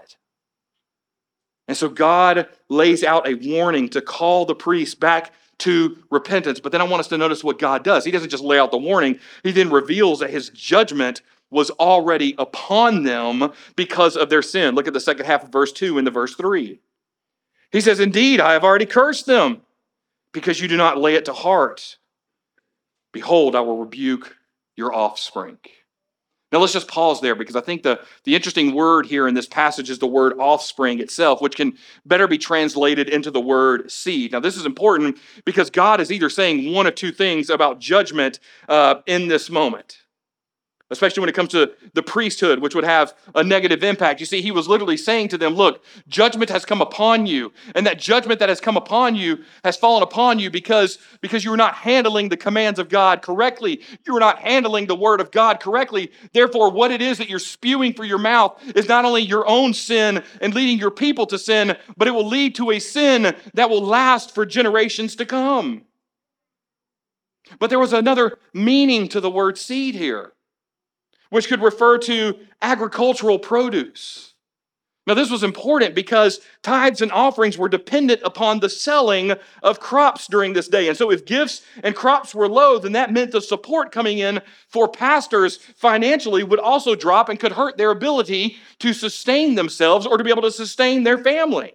And 1.67 1.75
so 1.75 1.89
God 1.89 2.47
lays 2.69 3.03
out 3.03 3.27
a 3.27 3.39
warning 3.41 3.89
to 3.89 4.03
call 4.03 4.45
the 4.45 4.53
priests 4.53 4.93
back 4.93 5.33
to 5.57 5.97
repentance. 6.11 6.59
But 6.59 6.73
then 6.73 6.81
I 6.81 6.87
want 6.87 6.99
us 6.99 7.07
to 7.07 7.17
notice 7.17 7.43
what 7.43 7.57
God 7.57 7.83
does. 7.83 8.05
He 8.05 8.11
doesn't 8.11 8.29
just 8.29 8.43
lay 8.43 8.59
out 8.59 8.69
the 8.69 8.77
warning, 8.77 9.19
He 9.41 9.51
then 9.51 9.71
reveals 9.71 10.19
that 10.19 10.29
His 10.29 10.49
judgment 10.49 11.23
was 11.49 11.71
already 11.71 12.35
upon 12.37 13.01
them 13.01 13.51
because 13.75 14.15
of 14.15 14.29
their 14.29 14.43
sin. 14.43 14.75
Look 14.75 14.87
at 14.87 14.93
the 14.93 14.99
second 14.99 15.25
half 15.25 15.43
of 15.43 15.51
verse 15.51 15.71
2 15.71 15.97
and 15.97 16.05
the 16.05 16.11
verse 16.11 16.35
3. 16.35 16.79
He 17.71 17.81
says, 17.81 17.99
Indeed, 17.99 18.39
I 18.39 18.53
have 18.53 18.63
already 18.63 18.85
cursed 18.85 19.25
them 19.25 19.61
because 20.31 20.59
you 20.59 20.67
do 20.67 20.77
not 20.77 20.97
lay 20.97 21.15
it 21.15 21.25
to 21.25 21.33
heart. 21.33 21.97
Behold, 23.11 23.55
I 23.55 23.61
will 23.61 23.77
rebuke 23.77 24.35
your 24.75 24.93
offspring. 24.93 25.57
Now 26.51 26.59
let's 26.59 26.73
just 26.73 26.87
pause 26.87 27.21
there 27.21 27.35
because 27.35 27.55
I 27.55 27.61
think 27.61 27.83
the, 27.83 27.99
the 28.23 28.35
interesting 28.35 28.73
word 28.73 29.07
here 29.07 29.27
in 29.27 29.33
this 29.33 29.47
passage 29.47 29.89
is 29.89 29.99
the 29.99 30.07
word 30.07 30.37
offspring 30.39 30.99
itself, 30.99 31.41
which 31.41 31.55
can 31.55 31.73
better 32.05 32.27
be 32.27 32.37
translated 32.37 33.09
into 33.09 33.31
the 33.31 33.41
word 33.41 33.91
seed. 33.91 34.31
Now, 34.31 34.39
this 34.39 34.55
is 34.55 34.65
important 34.65 35.17
because 35.43 35.69
God 35.69 35.99
is 35.99 36.11
either 36.11 36.29
saying 36.29 36.71
one 36.71 36.87
of 36.87 36.95
two 36.95 37.11
things 37.11 37.49
about 37.49 37.79
judgment 37.79 38.39
uh, 38.69 39.01
in 39.05 39.27
this 39.27 39.49
moment 39.49 40.04
especially 40.91 41.21
when 41.21 41.29
it 41.29 41.35
comes 41.35 41.49
to 41.49 41.71
the 41.93 42.03
priesthood, 42.03 42.59
which 42.59 42.75
would 42.75 42.83
have 42.83 43.15
a 43.33 43.43
negative 43.43 43.83
impact. 43.83 44.19
You 44.19 44.25
see, 44.25 44.41
he 44.41 44.51
was 44.51 44.67
literally 44.67 44.97
saying 44.97 45.29
to 45.29 45.37
them, 45.37 45.55
Look, 45.55 45.83
judgment 46.07 46.51
has 46.51 46.63
come 46.63 46.81
upon 46.81 47.25
you, 47.25 47.51
and 47.73 47.87
that 47.87 47.99
judgment 47.99 48.39
that 48.39 48.49
has 48.49 48.61
come 48.61 48.77
upon 48.77 49.15
you 49.15 49.43
has 49.63 49.77
fallen 49.77 50.03
upon 50.03 50.37
you 50.37 50.51
because, 50.51 50.99
because 51.21 51.43
you 51.43 51.51
are 51.51 51.57
not 51.57 51.73
handling 51.73 52.29
the 52.29 52.37
commands 52.37 52.79
of 52.79 52.89
God 52.89 53.21
correctly. 53.23 53.81
You 54.05 54.15
are 54.15 54.19
not 54.19 54.39
handling 54.39 54.85
the 54.85 54.95
word 54.95 55.21
of 55.21 55.31
God 55.31 55.59
correctly. 55.59 56.11
Therefore, 56.33 56.69
what 56.69 56.91
it 56.91 57.01
is 57.01 57.17
that 57.17 57.29
you're 57.29 57.39
spewing 57.39 57.93
for 57.93 58.05
your 58.05 58.19
mouth 58.19 58.61
is 58.75 58.87
not 58.87 59.05
only 59.05 59.23
your 59.23 59.47
own 59.47 59.73
sin 59.73 60.23
and 60.39 60.53
leading 60.53 60.77
your 60.77 60.91
people 60.91 61.25
to 61.27 61.39
sin, 61.39 61.75
but 61.97 62.07
it 62.07 62.11
will 62.11 62.27
lead 62.27 62.53
to 62.55 62.71
a 62.71 62.79
sin 62.79 63.35
that 63.55 63.69
will 63.69 63.83
last 63.83 64.35
for 64.35 64.45
generations 64.45 65.15
to 65.15 65.25
come. 65.25 65.85
But 67.59 67.69
there 67.69 67.79
was 67.79 67.93
another 67.93 68.37
meaning 68.53 69.07
to 69.09 69.19
the 69.19 69.29
word 69.29 69.57
seed 69.57 69.95
here 69.95 70.34
which 71.29 71.47
could 71.47 71.61
refer 71.61 71.97
to 71.99 72.37
agricultural 72.61 73.39
produce. 73.39 74.33
Now, 75.07 75.13
this 75.13 75.29
was 75.29 75.43
important 75.43 75.93
because 75.93 76.39
tithes 76.63 77.01
and 77.01 77.11
offerings 77.11 77.59
were 77.59 77.69
dependent 77.69 78.21
upon 78.23 78.59
the 78.59 78.69
selling 78.69 79.33
of 79.61 79.79
crops 79.79 80.25
during 80.25 80.53
this 80.53 80.67
day. 80.67 80.87
And 80.87 80.97
so, 80.97 81.11
if 81.11 81.25
gifts 81.25 81.61
and 81.83 81.95
crops 81.95 82.33
were 82.33 82.49
low, 82.49 82.79
then 82.79 82.93
that 82.93 83.13
meant 83.13 83.31
the 83.31 83.41
support 83.41 83.91
coming 83.91 84.17
in 84.17 84.41
for 84.67 84.87
pastors 84.87 85.57
financially 85.75 86.43
would 86.43 86.59
also 86.59 86.95
drop 86.95 87.29
and 87.29 87.39
could 87.39 87.51
hurt 87.51 87.77
their 87.77 87.91
ability 87.91 88.57
to 88.79 88.93
sustain 88.93 89.53
themselves 89.53 90.07
or 90.07 90.17
to 90.17 90.23
be 90.23 90.31
able 90.31 90.41
to 90.41 90.51
sustain 90.51 91.03
their 91.03 91.19
family. 91.19 91.73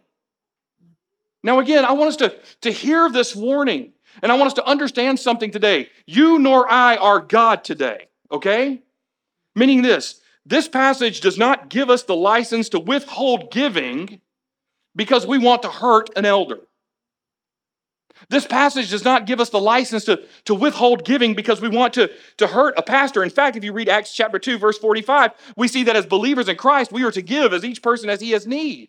Now, 1.44 1.60
again, 1.60 1.84
I 1.84 1.92
want 1.92 2.08
us 2.08 2.16
to, 2.16 2.34
to 2.62 2.70
hear 2.72 3.08
this 3.08 3.34
warning 3.36 3.92
and 4.22 4.32
I 4.32 4.34
want 4.34 4.48
us 4.48 4.54
to 4.54 4.66
understand 4.66 5.20
something 5.20 5.52
today. 5.52 5.88
You 6.04 6.38
nor 6.40 6.70
I 6.70 6.96
are 6.96 7.20
God 7.20 7.64
today, 7.64 8.08
okay? 8.30 8.82
Meaning 9.60 9.82
this 9.82 10.22
this 10.46 10.68
passage 10.68 11.20
does 11.20 11.36
not 11.36 11.68
give 11.68 11.90
us 11.90 12.04
the 12.04 12.16
license 12.16 12.70
to 12.70 12.80
withhold 12.80 13.52
giving 13.52 14.22
because 14.96 15.26
we 15.26 15.36
want 15.36 15.60
to 15.62 15.68
hurt 15.68 16.08
an 16.16 16.24
elder. 16.24 16.60
This 18.30 18.46
passage 18.46 18.90
does 18.90 19.04
not 19.04 19.26
give 19.26 19.38
us 19.38 19.50
the 19.50 19.60
license 19.60 20.06
to, 20.06 20.22
to 20.46 20.54
withhold 20.54 21.04
giving 21.04 21.34
because 21.34 21.60
we 21.60 21.68
want 21.68 21.92
to, 21.94 22.10
to 22.38 22.46
hurt 22.46 22.72
a 22.78 22.82
pastor. 22.82 23.22
In 23.22 23.28
fact, 23.28 23.54
if 23.54 23.62
you 23.62 23.74
read 23.74 23.90
Acts 23.90 24.14
chapter 24.14 24.38
2, 24.38 24.56
verse 24.56 24.78
45, 24.78 25.32
we 25.56 25.68
see 25.68 25.84
that 25.84 25.96
as 25.96 26.06
believers 26.06 26.48
in 26.48 26.56
Christ, 26.56 26.90
we 26.90 27.04
are 27.04 27.12
to 27.12 27.22
give 27.22 27.52
as 27.52 27.62
each 27.62 27.82
person 27.82 28.08
as 28.08 28.22
he 28.22 28.30
has 28.30 28.46
need. 28.46 28.88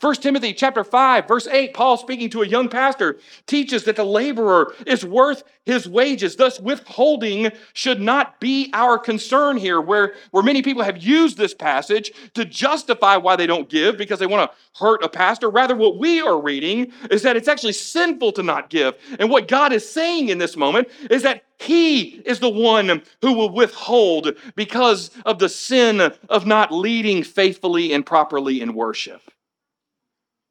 1 0.00 0.14
Timothy 0.16 0.52
chapter 0.52 0.84
5 0.84 1.26
verse 1.26 1.46
8 1.46 1.72
Paul 1.72 1.96
speaking 1.96 2.28
to 2.28 2.42
a 2.42 2.46
young 2.46 2.68
pastor 2.68 3.18
teaches 3.46 3.84
that 3.84 3.96
the 3.96 4.04
laborer 4.04 4.74
is 4.86 5.06
worth 5.06 5.42
his 5.64 5.88
wages. 5.88 6.36
Thus 6.36 6.60
withholding 6.60 7.50
should 7.72 8.02
not 8.02 8.38
be 8.38 8.68
our 8.74 8.98
concern 8.98 9.56
here 9.56 9.80
where 9.80 10.12
where 10.32 10.42
many 10.42 10.60
people 10.60 10.82
have 10.82 11.02
used 11.02 11.38
this 11.38 11.54
passage 11.54 12.12
to 12.34 12.44
justify 12.44 13.16
why 13.16 13.36
they 13.36 13.46
don't 13.46 13.70
give 13.70 13.96
because 13.96 14.18
they 14.18 14.26
want 14.26 14.50
to 14.50 14.56
hurt 14.78 15.02
a 15.02 15.08
pastor. 15.08 15.48
Rather 15.48 15.74
what 15.74 15.96
we 15.96 16.20
are 16.20 16.38
reading 16.38 16.92
is 17.10 17.22
that 17.22 17.36
it's 17.36 17.48
actually 17.48 17.72
sinful 17.72 18.32
to 18.32 18.42
not 18.42 18.68
give. 18.68 18.94
And 19.18 19.30
what 19.30 19.48
God 19.48 19.72
is 19.72 19.90
saying 19.90 20.28
in 20.28 20.36
this 20.36 20.58
moment 20.58 20.88
is 21.10 21.22
that 21.22 21.44
he 21.58 22.20
is 22.26 22.40
the 22.40 22.50
one 22.50 23.00
who 23.22 23.32
will 23.32 23.48
withhold 23.48 24.36
because 24.56 25.10
of 25.24 25.38
the 25.38 25.48
sin 25.48 26.12
of 26.28 26.44
not 26.44 26.70
leading 26.70 27.22
faithfully 27.22 27.94
and 27.94 28.04
properly 28.04 28.60
in 28.60 28.74
worship 28.74 29.22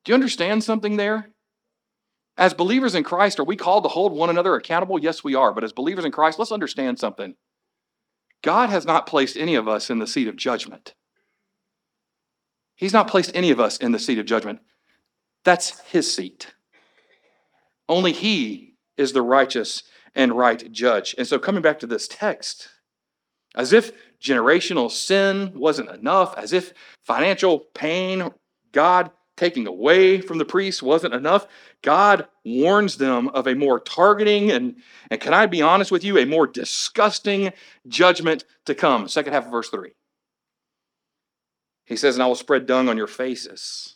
do 0.05 0.11
you 0.11 0.13
understand 0.13 0.63
something 0.63 0.97
there? 0.97 1.31
As 2.37 2.53
believers 2.53 2.95
in 2.95 3.03
Christ, 3.03 3.39
are 3.39 3.43
we 3.43 3.55
called 3.55 3.83
to 3.83 3.89
hold 3.89 4.13
one 4.13 4.29
another 4.29 4.55
accountable? 4.55 4.99
Yes, 4.99 5.23
we 5.23 5.35
are. 5.35 5.51
But 5.53 5.63
as 5.63 5.73
believers 5.73 6.05
in 6.05 6.11
Christ, 6.11 6.37
let's 6.37 6.51
understand 6.51 6.99
something. 6.99 7.35
God 8.43 8.69
has 8.69 8.85
not 8.85 9.07
placed 9.07 9.35
any 9.35 9.55
of 9.55 9.67
us 9.67 9.89
in 9.89 9.99
the 9.99 10.07
seat 10.07 10.27
of 10.27 10.35
judgment. 10.35 10.93
He's 12.75 12.93
not 12.93 13.07
placed 13.07 13.31
any 13.33 13.51
of 13.51 13.59
us 13.59 13.77
in 13.77 13.93
the 13.93 13.99
seat 13.99 14.19
of 14.19 14.25
judgment. 14.25 14.59
That's 15.43 15.79
his 15.81 16.13
seat. 16.13 16.53
Only 17.87 18.11
he 18.11 18.75
is 18.97 19.13
the 19.13 19.21
righteous 19.21 19.83
and 20.13 20.37
right 20.37 20.71
judge. 20.71 21.15
And 21.17 21.25
so, 21.25 21.39
coming 21.39 21.61
back 21.61 21.79
to 21.79 21.87
this 21.87 22.07
text, 22.07 22.67
as 23.55 23.71
if 23.71 23.91
generational 24.21 24.91
sin 24.91 25.53
wasn't 25.55 25.89
enough, 25.89 26.35
as 26.37 26.51
if 26.51 26.73
financial 27.03 27.59
pain, 27.73 28.31
God 28.71 29.11
taking 29.37 29.67
away 29.67 30.21
from 30.21 30.37
the 30.37 30.45
priests 30.45 30.81
wasn't 30.81 31.13
enough, 31.13 31.47
God 31.81 32.27
warns 32.43 32.97
them 32.97 33.27
of 33.29 33.47
a 33.47 33.55
more 33.55 33.79
targeting 33.79 34.51
and, 34.51 34.77
and 35.11 35.19
can 35.19 35.33
I 35.33 35.45
be 35.45 35.61
honest 35.61 35.91
with 35.91 36.03
you, 36.03 36.17
a 36.17 36.25
more 36.25 36.47
disgusting 36.47 37.51
judgment 37.87 38.45
to 38.65 38.75
come. 38.75 39.07
Second 39.07 39.33
half 39.33 39.45
of 39.45 39.51
verse 39.51 39.69
3. 39.69 39.93
He 41.85 41.95
says, 41.95 42.15
And 42.15 42.23
I 42.23 42.27
will 42.27 42.35
spread 42.35 42.65
dung 42.65 42.89
on 42.89 42.97
your 42.97 43.07
faces, 43.07 43.95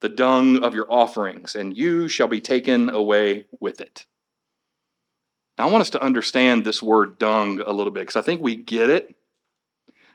the 0.00 0.08
dung 0.08 0.62
of 0.62 0.74
your 0.74 0.90
offerings, 0.90 1.54
and 1.56 1.76
you 1.76 2.06
shall 2.08 2.28
be 2.28 2.40
taken 2.40 2.90
away 2.90 3.46
with 3.58 3.80
it. 3.80 4.06
Now, 5.58 5.68
I 5.68 5.70
want 5.70 5.82
us 5.82 5.90
to 5.90 6.02
understand 6.02 6.64
this 6.64 6.82
word 6.82 7.18
dung 7.18 7.60
a 7.60 7.72
little 7.72 7.92
bit 7.92 8.00
because 8.00 8.16
I 8.16 8.22
think 8.22 8.40
we 8.40 8.56
get 8.56 8.88
it 8.88 9.14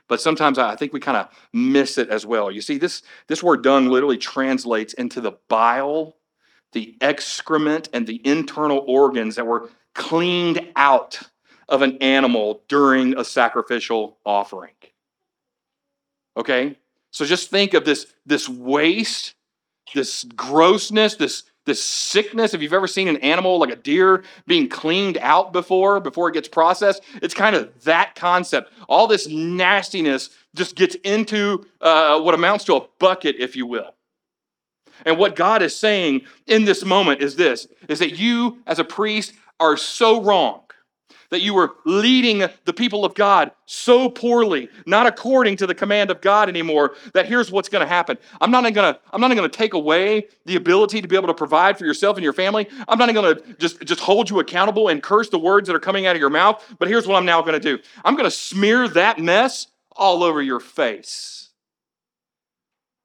but 0.08 0.20
sometimes 0.20 0.58
I 0.58 0.76
think 0.76 0.92
we 0.92 1.00
kind 1.00 1.16
of 1.16 1.28
miss 1.52 1.98
it 1.98 2.08
as 2.08 2.24
well. 2.24 2.50
You 2.50 2.60
see, 2.60 2.78
this, 2.78 3.02
this 3.26 3.42
word 3.42 3.62
dung 3.62 3.88
literally 3.88 4.18
translates 4.18 4.94
into 4.94 5.20
the 5.20 5.32
bile, 5.48 6.16
the 6.72 6.96
excrement, 7.00 7.88
and 7.92 8.06
the 8.06 8.20
internal 8.24 8.84
organs 8.86 9.36
that 9.36 9.46
were 9.46 9.70
cleaned 9.94 10.72
out 10.76 11.20
of 11.68 11.82
an 11.82 11.98
animal 11.98 12.62
during 12.68 13.18
a 13.18 13.24
sacrificial 13.24 14.18
offering. 14.24 14.74
Okay? 16.36 16.78
So 17.10 17.24
just 17.24 17.50
think 17.50 17.74
of 17.74 17.84
this, 17.84 18.06
this 18.24 18.48
waste, 18.48 19.34
this 19.94 20.24
grossness, 20.24 21.16
this 21.16 21.44
this 21.66 21.82
sickness. 21.82 22.54
If 22.54 22.62
you've 22.62 22.72
ever 22.72 22.86
seen 22.86 23.08
an 23.08 23.18
animal 23.18 23.58
like 23.58 23.70
a 23.70 23.76
deer 23.76 24.24
being 24.46 24.68
cleaned 24.68 25.18
out 25.18 25.52
before, 25.52 26.00
before 26.00 26.28
it 26.28 26.32
gets 26.32 26.48
processed, 26.48 27.02
it's 27.20 27.34
kind 27.34 27.54
of 27.54 27.84
that 27.84 28.14
concept. 28.14 28.72
All 28.88 29.06
this 29.06 29.28
nastiness 29.28 30.30
just 30.54 30.74
gets 30.76 30.94
into 30.96 31.66
uh, 31.80 32.20
what 32.20 32.34
amounts 32.34 32.64
to 32.64 32.76
a 32.76 32.86
bucket, 32.98 33.36
if 33.38 33.54
you 33.54 33.66
will. 33.66 33.94
And 35.04 35.18
what 35.18 35.36
God 35.36 35.60
is 35.60 35.76
saying 35.76 36.22
in 36.46 36.64
this 36.64 36.84
moment 36.84 37.20
is 37.20 37.36
this 37.36 37.66
is 37.88 37.98
that 37.98 38.18
you, 38.18 38.58
as 38.66 38.78
a 38.78 38.84
priest, 38.84 39.34
are 39.60 39.76
so 39.76 40.22
wrong 40.22 40.62
that 41.30 41.40
you 41.40 41.54
were 41.54 41.74
leading 41.84 42.44
the 42.64 42.72
people 42.72 43.04
of 43.04 43.14
God 43.14 43.50
so 43.66 44.08
poorly, 44.08 44.68
not 44.86 45.06
according 45.06 45.56
to 45.56 45.66
the 45.66 45.74
command 45.74 46.10
of 46.10 46.20
God 46.20 46.48
anymore, 46.48 46.94
that 47.14 47.26
here's 47.26 47.50
what's 47.50 47.68
going 47.68 47.82
to 47.82 47.88
happen. 47.88 48.16
I'm 48.40 48.50
not 48.50 48.62
going 48.74 48.94
to 48.94 49.00
I'm 49.12 49.20
not 49.20 49.34
going 49.34 49.48
to 49.48 49.56
take 49.56 49.74
away 49.74 50.28
the 50.44 50.56
ability 50.56 51.02
to 51.02 51.08
be 51.08 51.16
able 51.16 51.28
to 51.28 51.34
provide 51.34 51.78
for 51.78 51.84
yourself 51.84 52.16
and 52.16 52.24
your 52.24 52.32
family. 52.32 52.68
I'm 52.88 52.98
not 52.98 53.12
going 53.12 53.36
to 53.36 53.54
just 53.54 53.80
just 53.84 54.00
hold 54.00 54.30
you 54.30 54.40
accountable 54.40 54.88
and 54.88 55.02
curse 55.02 55.28
the 55.28 55.38
words 55.38 55.66
that 55.68 55.76
are 55.76 55.80
coming 55.80 56.06
out 56.06 56.16
of 56.16 56.20
your 56.20 56.30
mouth, 56.30 56.62
but 56.78 56.88
here's 56.88 57.06
what 57.06 57.16
I'm 57.16 57.26
now 57.26 57.40
going 57.42 57.60
to 57.60 57.60
do. 57.60 57.82
I'm 58.04 58.14
going 58.14 58.24
to 58.24 58.30
smear 58.30 58.88
that 58.88 59.18
mess 59.18 59.68
all 59.92 60.22
over 60.22 60.42
your 60.42 60.60
face. 60.60 61.45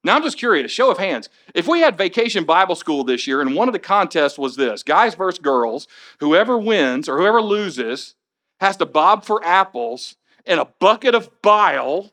Now, 0.04 0.16
I'm 0.16 0.22
just 0.22 0.38
curious, 0.38 0.72
show 0.72 0.90
of 0.90 0.98
hands. 0.98 1.28
If 1.54 1.68
we 1.68 1.80
had 1.80 1.96
vacation 1.96 2.44
Bible 2.44 2.74
school 2.74 3.04
this 3.04 3.26
year 3.26 3.40
and 3.40 3.54
one 3.54 3.68
of 3.68 3.72
the 3.72 3.78
contests 3.78 4.38
was 4.38 4.56
this 4.56 4.82
guys 4.82 5.14
versus 5.14 5.38
girls, 5.38 5.86
whoever 6.18 6.58
wins 6.58 7.08
or 7.08 7.18
whoever 7.18 7.40
loses 7.40 8.14
has 8.60 8.76
to 8.78 8.86
bob 8.86 9.24
for 9.24 9.44
apples 9.44 10.16
in 10.44 10.58
a 10.58 10.64
bucket 10.80 11.14
of 11.14 11.30
bile 11.42 12.12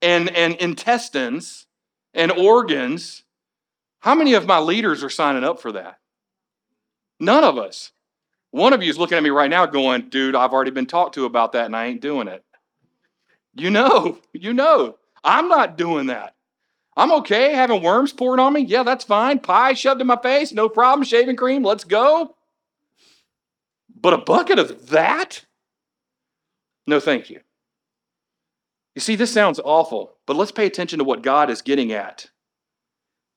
and, 0.00 0.30
and 0.30 0.54
intestines 0.54 1.66
and 2.14 2.32
organs, 2.32 3.24
how 4.00 4.14
many 4.14 4.32
of 4.34 4.46
my 4.46 4.58
leaders 4.58 5.04
are 5.04 5.10
signing 5.10 5.44
up 5.44 5.60
for 5.60 5.72
that? 5.72 5.98
None 7.20 7.44
of 7.44 7.58
us. 7.58 7.92
One 8.52 8.72
of 8.72 8.82
you 8.82 8.88
is 8.88 8.98
looking 8.98 9.18
at 9.18 9.22
me 9.22 9.30
right 9.30 9.50
now 9.50 9.66
going, 9.66 10.08
dude, 10.08 10.34
I've 10.34 10.52
already 10.52 10.70
been 10.70 10.86
talked 10.86 11.14
to 11.16 11.26
about 11.26 11.52
that 11.52 11.66
and 11.66 11.76
I 11.76 11.86
ain't 11.86 12.00
doing 12.00 12.28
it. 12.28 12.42
You 13.54 13.68
know, 13.70 14.18
you 14.32 14.54
know, 14.54 14.96
I'm 15.22 15.48
not 15.48 15.76
doing 15.76 16.06
that. 16.06 16.35
I'm 16.96 17.12
okay 17.12 17.52
having 17.52 17.82
worms 17.82 18.12
poured 18.12 18.40
on 18.40 18.54
me. 18.54 18.62
Yeah, 18.62 18.82
that's 18.82 19.04
fine. 19.04 19.38
Pie 19.38 19.74
shoved 19.74 20.00
in 20.00 20.06
my 20.06 20.16
face, 20.16 20.52
no 20.52 20.68
problem. 20.68 21.04
Shaving 21.04 21.36
cream, 21.36 21.62
let's 21.62 21.84
go. 21.84 22.34
But 24.00 24.14
a 24.14 24.18
bucket 24.18 24.58
of 24.58 24.88
that? 24.88 25.44
No, 26.86 27.00
thank 27.00 27.28
you. 27.28 27.40
You 28.94 29.00
see, 29.00 29.14
this 29.14 29.32
sounds 29.32 29.60
awful, 29.62 30.16
but 30.26 30.36
let's 30.36 30.52
pay 30.52 30.64
attention 30.64 30.98
to 30.98 31.04
what 31.04 31.22
God 31.22 31.50
is 31.50 31.60
getting 31.60 31.92
at. 31.92 32.30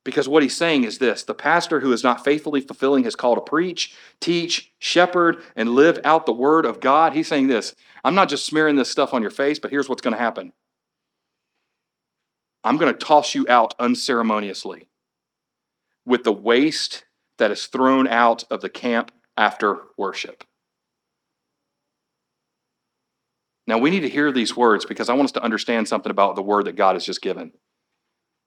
Because 0.06 0.30
what 0.30 0.42
he's 0.42 0.56
saying 0.56 0.86
is 0.86 1.00
this 1.00 1.24
the 1.24 1.34
pastor 1.34 1.82
who 1.82 1.92
is 1.92 2.04
not 2.04 2.24
faithfully 2.24 2.62
fulfilling 2.62 3.04
his 3.04 3.16
call 3.16 3.36
to 3.36 3.42
preach, 3.42 3.94
teach, 4.22 4.72
shepherd, 4.80 5.44
and 5.58 5.76
live 5.76 6.00
out 6.06 6.26
the 6.26 6.32
word 6.34 6.66
of 6.66 6.80
God, 6.80 7.14
he's 7.14 7.28
saying 7.28 7.48
this 7.48 7.76
I'm 8.06 8.16
not 8.16 8.30
just 8.30 8.46
smearing 8.46 8.78
this 8.78 8.90
stuff 8.90 9.14
on 9.14 9.22
your 9.22 9.32
face, 9.32 9.60
but 9.60 9.72
here's 9.72 9.90
what's 9.90 10.02
going 10.02 10.16
to 10.16 10.22
happen 10.22 10.54
I'm 12.64 12.78
going 12.78 12.94
to 12.94 13.06
toss 13.06 13.36
you 13.36 13.46
out 13.50 13.74
unceremoniously 13.80 14.90
with 16.06 16.24
the 16.24 16.34
waste 16.34 17.06
that 17.38 17.52
is 17.52 17.68
thrown 17.68 18.08
out 18.08 18.44
of 18.52 18.62
the 18.62 18.70
camp 18.70 19.12
after 19.38 19.80
worship. 19.98 20.44
Now, 23.66 23.78
we 23.78 23.92
need 23.92 24.02
to 24.02 24.10
hear 24.10 24.32
these 24.32 24.58
words 24.58 24.86
because 24.86 25.10
I 25.10 25.14
want 25.14 25.26
us 25.26 25.32
to 25.34 25.44
understand 25.44 25.88
something 25.88 26.10
about 26.10 26.36
the 26.36 26.42
word 26.42 26.66
that 26.66 26.76
God 26.76 26.96
has 26.96 27.06
just 27.06 27.22
given. 27.22 27.52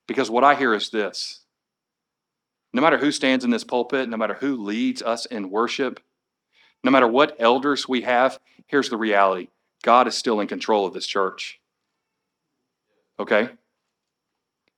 Because 0.09 0.29
what 0.29 0.45
I 0.45 0.57
hear 0.57 0.75
is 0.75 0.91
this 0.91 1.45
no 2.73 2.83
matter 2.83 2.99
who 2.99 3.13
stands 3.13 3.45
in 3.45 3.51
this 3.51 3.65
pulpit, 3.65 4.09
no 4.09 4.17
matter 4.17 4.35
who 4.35 4.57
leads 4.57 5.03
us 5.03 5.27
in 5.27 5.51
worship, 5.51 6.01
no 6.83 6.91
matter 6.91 7.07
what 7.07 7.37
elders 7.39 7.89
we 7.89 8.01
have, 8.03 8.39
here's 8.67 8.89
the 8.89 8.97
reality 8.97 9.49
God 9.83 10.09
is 10.09 10.17
still 10.17 10.41
in 10.41 10.49
control 10.49 10.87
of 10.87 10.95
this 10.95 11.07
church. 11.07 11.61
Okay? 13.19 13.51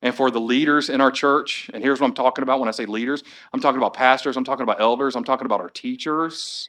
And 0.05 0.15
for 0.15 0.31
the 0.31 0.41
leaders 0.41 0.91
in 0.91 1.01
our 1.01 1.11
church. 1.11 1.71
And 1.73 1.83
here's 1.83 1.99
what 1.99 2.07
I'm 2.07 2.15
talking 2.15 2.43
about 2.43 2.61
when 2.61 2.69
I 2.69 2.73
say 2.73 2.87
leaders 2.87 3.25
I'm 3.53 3.61
talking 3.61 3.79
about 3.79 3.95
pastors, 3.95 4.37
I'm 4.37 4.45
talking 4.45 4.63
about 4.63 4.81
elders, 4.81 5.17
I'm 5.17 5.25
talking 5.25 5.47
about 5.47 5.61
our 5.61 5.71
teachers. 5.71 6.69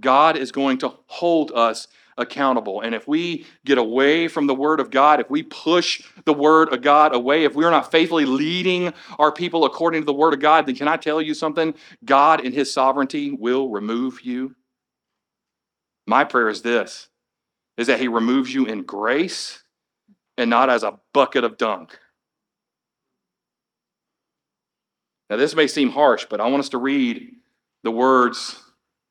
God 0.00 0.36
is 0.36 0.52
going 0.52 0.78
to 0.78 0.94
hold 1.06 1.50
us 1.52 1.88
accountable. 2.18 2.80
And 2.82 2.94
if 2.94 3.08
we 3.08 3.46
get 3.64 3.78
away 3.78 4.28
from 4.28 4.46
the 4.46 4.54
Word 4.54 4.80
of 4.80 4.90
God, 4.90 5.20
if 5.20 5.30
we 5.30 5.44
push 5.44 6.02
the 6.24 6.32
Word 6.32 6.72
of 6.72 6.82
God 6.82 7.14
away, 7.14 7.44
if 7.44 7.54
we're 7.54 7.70
not 7.70 7.90
faithfully 7.90 8.24
leading 8.24 8.92
our 9.18 9.32
people 9.32 9.64
according 9.64 10.02
to 10.02 10.06
the 10.06 10.12
Word 10.12 10.34
of 10.34 10.40
God, 10.40 10.66
then 10.66 10.74
can 10.74 10.88
I 10.88 10.96
tell 10.96 11.22
you 11.22 11.34
something? 11.34 11.74
God, 12.04 12.44
in 12.44 12.52
His 12.52 12.72
sovereignty, 12.72 13.30
will 13.30 13.70
remove 13.70 14.22
you. 14.22 14.54
My 16.06 16.24
prayer 16.24 16.48
is 16.48 16.62
this 16.62 17.08
is 17.76 17.86
that 17.86 18.00
He 18.00 18.08
removes 18.08 18.52
you 18.52 18.66
in 18.66 18.82
grace 18.82 19.62
and 20.36 20.50
not 20.50 20.70
as 20.70 20.82
a 20.82 20.98
bucket 21.12 21.44
of 21.44 21.58
dung. 21.58 21.88
Now, 25.30 25.36
this 25.36 25.54
may 25.54 25.66
seem 25.66 25.90
harsh, 25.90 26.26
but 26.28 26.40
I 26.40 26.46
want 26.46 26.60
us 26.60 26.70
to 26.70 26.78
read 26.78 27.34
the 27.82 27.90
words 27.90 28.62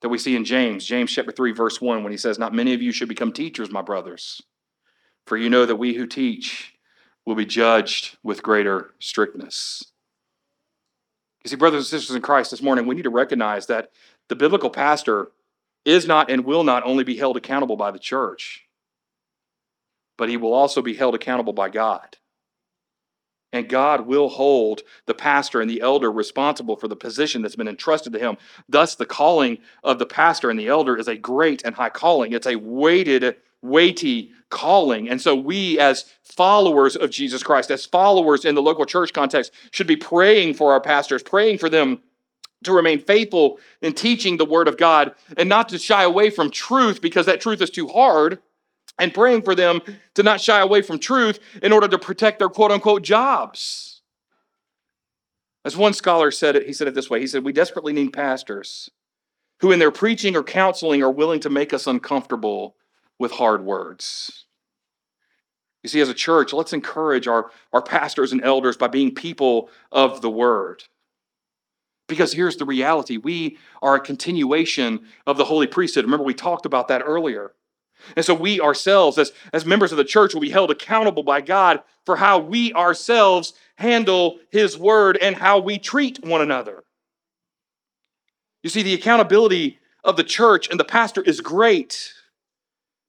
that 0.01 0.09
we 0.09 0.17
see 0.17 0.35
in 0.35 0.45
James, 0.45 0.85
James 0.85 1.11
chapter 1.11 1.31
3, 1.31 1.51
verse 1.51 1.81
1, 1.81 2.03
when 2.03 2.11
he 2.11 2.17
says, 2.17 2.39
Not 2.39 2.53
many 2.53 2.73
of 2.73 2.81
you 2.81 2.91
should 2.91 3.09
become 3.09 3.31
teachers, 3.31 3.71
my 3.71 3.81
brothers, 3.81 4.41
for 5.25 5.37
you 5.37 5.49
know 5.49 5.65
that 5.65 5.75
we 5.75 5.93
who 5.93 6.07
teach 6.07 6.73
will 7.25 7.35
be 7.35 7.45
judged 7.45 8.17
with 8.23 8.43
greater 8.43 8.93
strictness. 8.99 9.83
You 11.43 11.49
see, 11.49 11.55
brothers 11.55 11.79
and 11.79 11.99
sisters 11.99 12.15
in 12.15 12.21
Christ, 12.21 12.51
this 12.51 12.61
morning, 12.61 12.87
we 12.87 12.95
need 12.95 13.03
to 13.03 13.09
recognize 13.09 13.67
that 13.67 13.91
the 14.27 14.35
biblical 14.35 14.69
pastor 14.69 15.31
is 15.85 16.07
not 16.07 16.29
and 16.29 16.45
will 16.45 16.63
not 16.63 16.85
only 16.85 17.03
be 17.03 17.17
held 17.17 17.37
accountable 17.37 17.77
by 17.77 17.91
the 17.91 17.99
church, 17.99 18.65
but 20.17 20.29
he 20.29 20.37
will 20.37 20.53
also 20.53 20.81
be 20.81 20.95
held 20.95 21.15
accountable 21.15 21.53
by 21.53 21.69
God. 21.69 22.17
And 23.57 23.67
God 23.67 24.05
will 24.05 24.29
hold 24.29 24.83
the 25.07 25.15
pastor 25.15 25.61
and 25.61 25.69
the 25.69 25.81
elder 25.81 26.11
responsible 26.11 26.75
for 26.75 26.87
the 26.87 26.95
position 26.95 27.41
that's 27.41 27.55
been 27.55 27.67
entrusted 27.67 28.13
to 28.13 28.19
him. 28.19 28.37
Thus, 28.69 28.93
the 28.93 29.05
calling 29.05 29.57
of 29.83 29.97
the 29.97 30.05
pastor 30.05 30.51
and 30.51 30.59
the 30.59 30.67
elder 30.67 30.95
is 30.95 31.07
a 31.07 31.17
great 31.17 31.63
and 31.65 31.73
high 31.73 31.89
calling. 31.89 32.33
It's 32.33 32.45
a 32.45 32.55
weighted, 32.55 33.35
weighty 33.63 34.31
calling. 34.49 35.09
And 35.09 35.19
so, 35.19 35.35
we, 35.35 35.79
as 35.79 36.05
followers 36.21 36.95
of 36.95 37.09
Jesus 37.09 37.41
Christ, 37.41 37.71
as 37.71 37.83
followers 37.83 38.45
in 38.45 38.53
the 38.53 38.61
local 38.61 38.85
church 38.85 39.11
context, 39.11 39.51
should 39.71 39.87
be 39.87 39.95
praying 39.95 40.53
for 40.53 40.71
our 40.71 40.81
pastors, 40.81 41.23
praying 41.23 41.57
for 41.57 41.67
them 41.67 42.03
to 42.63 42.73
remain 42.73 42.99
faithful 42.99 43.59
in 43.81 43.93
teaching 43.93 44.37
the 44.37 44.45
word 44.45 44.67
of 44.67 44.77
God 44.77 45.13
and 45.35 45.49
not 45.49 45.69
to 45.69 45.79
shy 45.79 46.03
away 46.03 46.29
from 46.29 46.51
truth 46.51 47.01
because 47.01 47.25
that 47.25 47.41
truth 47.41 47.61
is 47.61 47.71
too 47.71 47.87
hard 47.87 48.39
and 48.99 49.13
praying 49.13 49.43
for 49.43 49.55
them 49.55 49.81
to 50.15 50.23
not 50.23 50.41
shy 50.41 50.59
away 50.59 50.81
from 50.81 50.99
truth 50.99 51.39
in 51.61 51.71
order 51.71 51.87
to 51.87 51.97
protect 51.97 52.39
their 52.39 52.49
quote 52.49 52.71
unquote 52.71 53.03
jobs. 53.03 54.01
As 55.65 55.75
one 55.75 55.93
scholar 55.93 56.31
said 56.31 56.55
it, 56.55 56.65
he 56.65 56.73
said 56.73 56.87
it 56.87 56.93
this 56.93 57.09
way 57.09 57.19
He 57.19 57.27
said, 57.27 57.43
We 57.43 57.53
desperately 57.53 57.93
need 57.93 58.13
pastors 58.13 58.89
who, 59.59 59.71
in 59.71 59.79
their 59.79 59.91
preaching 59.91 60.35
or 60.35 60.43
counseling, 60.43 61.01
are 61.03 61.11
willing 61.11 61.39
to 61.41 61.49
make 61.49 61.73
us 61.73 61.87
uncomfortable 61.87 62.75
with 63.19 63.31
hard 63.33 63.65
words. 63.65 64.45
You 65.83 65.89
see, 65.89 66.01
as 66.01 66.09
a 66.09 66.13
church, 66.13 66.53
let's 66.53 66.73
encourage 66.73 67.27
our, 67.27 67.51
our 67.73 67.81
pastors 67.81 68.31
and 68.31 68.43
elders 68.43 68.77
by 68.77 68.87
being 68.87 69.13
people 69.13 69.69
of 69.91 70.21
the 70.21 70.29
word. 70.29 70.83
Because 72.07 72.33
here's 72.33 72.57
the 72.57 72.65
reality 72.65 73.17
we 73.17 73.57
are 73.81 73.95
a 73.95 73.99
continuation 73.99 75.05
of 75.25 75.37
the 75.37 75.45
holy 75.45 75.67
priesthood. 75.67 76.05
Remember, 76.05 76.23
we 76.23 76.33
talked 76.33 76.65
about 76.65 76.87
that 76.87 77.03
earlier. 77.05 77.53
And 78.15 78.23
so 78.23 78.33
we 78.33 78.61
ourselves, 78.61 79.17
as, 79.17 79.31
as 79.53 79.65
members 79.65 79.91
of 79.91 79.97
the 79.97 80.03
church, 80.03 80.33
will 80.33 80.41
be 80.41 80.49
held 80.49 80.71
accountable 80.71 81.23
by 81.23 81.41
God 81.41 81.81
for 82.05 82.15
how 82.15 82.39
we 82.39 82.73
ourselves 82.73 83.53
handle 83.75 84.39
His 84.49 84.77
word 84.77 85.17
and 85.17 85.35
how 85.35 85.59
we 85.59 85.77
treat 85.77 86.23
one 86.25 86.41
another. 86.41 86.83
You 88.63 88.69
see, 88.69 88.83
the 88.83 88.93
accountability 88.93 89.79
of 90.03 90.17
the 90.17 90.23
church 90.23 90.69
and 90.69 90.79
the 90.79 90.85
pastor 90.85 91.21
is 91.21 91.41
great 91.41 92.13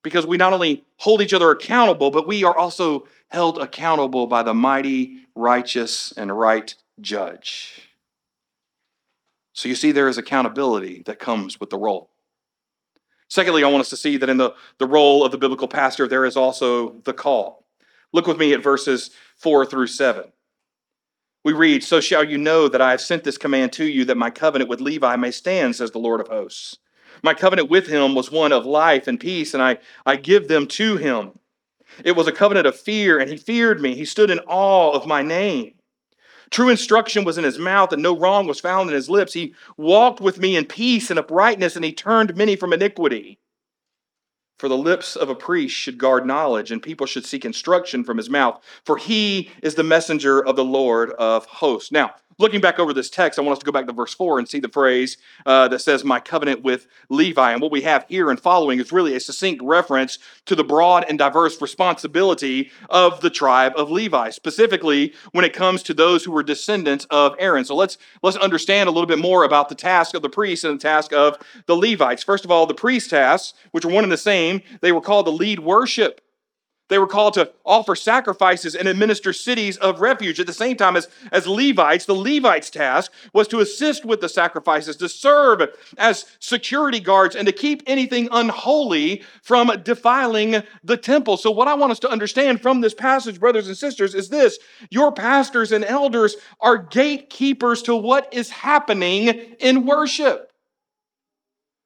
because 0.03 0.27
we 0.27 0.37
not 0.37 0.53
only 0.53 0.85
hold 0.97 1.23
each 1.23 1.33
other 1.33 1.51
accountable, 1.51 2.11
but 2.11 2.27
we 2.27 2.45
are 2.45 2.57
also 2.57 3.07
held 3.29 3.59
accountable 3.59 4.27
by 4.27 4.43
the 4.43 4.55
mighty, 4.55 5.19
righteous, 5.35 6.13
and 6.17 6.37
right 6.37 6.75
judge. 7.01 7.89
So 9.53 9.69
you 9.69 9.75
see, 9.75 9.93
there 9.93 10.09
is 10.09 10.19
accountability 10.19 11.03
that 11.07 11.19
comes 11.19 11.59
with 11.59 11.71
the 11.71 11.79
role. 11.79 12.08
Secondly, 13.29 13.63
I 13.63 13.69
want 13.69 13.83
us 13.83 13.91
to 13.91 13.97
see 13.97 14.17
that 14.17 14.29
in 14.29 14.39
the, 14.39 14.55
the 14.79 14.87
role 14.87 15.25
of 15.25 15.33
the 15.33 15.39
biblical 15.39 15.69
pastor, 15.69 16.09
there 16.09 16.25
is 16.25 16.37
also 16.37 17.01
the 17.05 17.13
call. 17.13 17.67
Look 18.13 18.27
with 18.27 18.39
me 18.39 18.55
at 18.55 18.63
verses 18.63 19.11
4 19.37 19.67
through 19.67 19.89
7. 19.89 20.25
We 21.45 21.53
read, 21.53 21.85
So 21.85 22.01
shall 22.01 22.25
you 22.25 22.39
know 22.39 22.69
that 22.69 22.81
I 22.81 22.91
have 22.91 23.01
sent 23.01 23.25
this 23.25 23.39
command 23.39 23.73
to 23.75 23.85
you, 23.85 24.05
that 24.07 24.17
my 24.17 24.31
covenant 24.31 24.71
with 24.71 24.81
Levi 24.81 25.17
may 25.17 25.31
stand, 25.31 25.77
says 25.77 25.91
the 25.91 25.99
Lord 25.99 26.21
of 26.21 26.29
hosts. 26.29 26.79
My 27.23 27.35
covenant 27.35 27.71
with 27.71 27.87
him 27.87 28.15
was 28.15 28.31
one 28.31 28.53
of 28.53 28.65
life 28.65 29.07
and 29.07 29.21
peace, 29.21 29.55
and 29.55 29.63
I, 29.63 29.79
I 30.07 30.17
give 30.17 30.49
them 30.49 30.67
to 30.69 30.97
him. 30.97 31.39
It 32.05 32.17
was 32.17 32.27
a 32.27 32.33
covenant 32.33 32.67
of 32.67 32.79
fear, 32.79 33.19
and 33.19 33.31
he 33.31 33.37
feared 33.37 33.81
me. 33.81 33.95
He 33.95 34.05
stood 34.05 34.31
in 34.31 34.41
awe 34.41 34.93
of 34.93 35.07
my 35.07 35.23
name. 35.23 35.75
True 36.51 36.69
instruction 36.69 37.25
was 37.25 37.39
in 37.39 37.45
his 37.45 37.59
mouth, 37.59 37.93
and 37.93 38.03
no 38.03 38.17
wrong 38.17 38.47
was 38.47 38.61
found 38.61 38.89
in 38.89 38.95
his 38.95 39.11
lips. 39.11 39.33
He 39.33 39.55
walked 39.77 40.21
with 40.21 40.39
me 40.39 40.57
in 40.57 40.65
peace 40.65 41.11
and 41.11 41.19
uprightness, 41.19 41.77
and 41.77 41.85
he 41.85 41.93
turned 41.93 42.37
many 42.37 42.57
from 42.57 42.73
iniquity. 42.73 43.39
For 44.59 44.69
the 44.69 44.77
lips 44.77 45.15
of 45.15 45.29
a 45.29 45.37
priest 45.37 45.75
should 45.75 45.99
guard 45.99 46.27
knowledge, 46.27 46.73
and 46.73 46.83
people 46.83 47.07
should 47.07 47.25
seek 47.25 47.45
instruction 47.45 48.03
from 48.03 48.17
his 48.17 48.29
mouth, 48.29 48.61
for 48.85 48.97
he 48.97 49.51
is 49.63 49.77
the 49.77 49.85
messenger 49.85 50.45
of 50.45 50.57
the 50.57 50.65
Lord 50.65 51.11
of 51.13 51.47
hosts. 51.47 51.93
Now, 51.93 52.15
looking 52.39 52.61
back 52.61 52.79
over 52.79 52.93
this 52.93 53.11
text, 53.11 53.39
I 53.39 53.43
want 53.43 53.55
us 53.55 53.59
to 53.61 53.67
go 53.67 53.73
back 53.73 53.87
to 53.87 53.93
verse 53.93 54.15
4 54.15 54.39
and 54.39 54.49
see 54.49 54.61
the 54.61 54.69
phrase 54.69 55.17
uh, 55.45 55.69
that 55.69 55.81
says, 55.81 56.05
My 56.05 56.21
covenant 56.21 56.63
with 56.63 56.87
Levi. 57.09 57.53
And 57.53 57.61
what 57.61 57.73
we 57.73 57.83
have 57.83 58.07
here 58.09 58.31
and 58.31 58.41
following 58.41 58.79
is 58.79 58.93
really 58.93 59.15
a 59.15 59.21
succinct 59.21 59.63
reference 59.63 60.19
to 60.47 60.55
the 60.55 60.65
broad 60.65 61.05
and 61.09 61.19
diverse 61.19 61.61
responsibility 61.61 62.71
of 62.89 63.21
the 63.21 63.31
tribe 63.31 63.73
of 63.77 63.91
Levi, 63.91 64.31
specifically 64.31 65.13
when 65.33 65.45
it 65.45 65.53
comes 65.53 65.83
to 65.85 65.95
those 65.95 66.25
who 66.25 66.33
were 66.33 66.43
descendants 66.43 67.07
of 67.11 67.35
Aaron. 67.39 67.65
So 67.65 67.75
let's, 67.75 67.99
let's 68.23 68.37
understand 68.37 68.89
a 68.89 68.93
little 68.93 69.07
bit 69.07 69.19
more 69.19 69.45
about 69.45 69.69
the 69.69 69.75
task 69.75 70.15
of 70.15 70.23
the 70.23 70.29
priests 70.29 70.65
and 70.65 70.79
the 70.79 70.83
task 70.83 71.13
of 71.13 71.39
the 71.67 71.77
Levites. 71.77 72.23
First 72.23 72.45
of 72.45 72.51
all, 72.51 72.67
the 72.67 72.75
priest 72.75 73.11
tasks, 73.11 73.55
which 73.73 73.85
are 73.85 73.91
one 73.91 74.05
and 74.05 74.13
the 74.13 74.17
same, 74.17 74.63
they 74.81 74.93
were 74.93 75.01
called 75.01 75.27
to 75.27 75.33
lead 75.33 75.61
worship. 75.61 76.21
They 76.89 76.99
were 76.99 77.07
called 77.07 77.35
to 77.35 77.53
offer 77.67 77.95
sacrifices 77.95 78.75
and 78.75 78.89
administer 78.89 79.33
cities 79.33 79.77
of 79.77 80.01
refuge. 80.01 80.41
At 80.41 80.47
the 80.47 80.55
same 80.55 80.77
time 80.77 80.97
as, 80.97 81.07
as 81.31 81.47
Levites, 81.47 82.07
the 82.07 82.15
Levites' 82.15 82.71
task 82.71 83.13
was 83.35 83.47
to 83.49 83.61
assist 83.61 84.07
with 84.07 84.21
the 84.21 84.29
sacrifices, 84.29 84.97
to 84.97 85.09
serve 85.09 85.63
as 85.99 86.25
security 86.41 87.01
guards, 87.01 87.37
and 87.37 87.47
to 87.47 87.53
keep 87.53 87.83
anything 87.87 88.29
unholy 88.33 89.23
from 89.43 89.71
defiling 89.83 90.63
the 90.83 90.97
temple. 90.97 91.37
So, 91.37 91.51
what 91.51 91.69
I 91.69 91.75
want 91.75 91.93
us 91.93 91.99
to 92.01 92.11
understand 92.11 92.63
from 92.63 92.81
this 92.81 92.95
passage, 92.95 93.39
brothers 93.39 93.69
and 93.69 93.77
sisters, 93.77 94.15
is 94.15 94.31
this 94.31 94.59
your 94.91 95.13
pastors 95.13 95.73
and 95.73 95.85
elders 95.85 96.37
are 96.61 96.79
gatekeepers 96.79 97.83
to 97.83 97.95
what 97.95 98.33
is 98.33 98.51
happening 98.51 99.29
in 99.61 99.85
worship. 99.85 100.51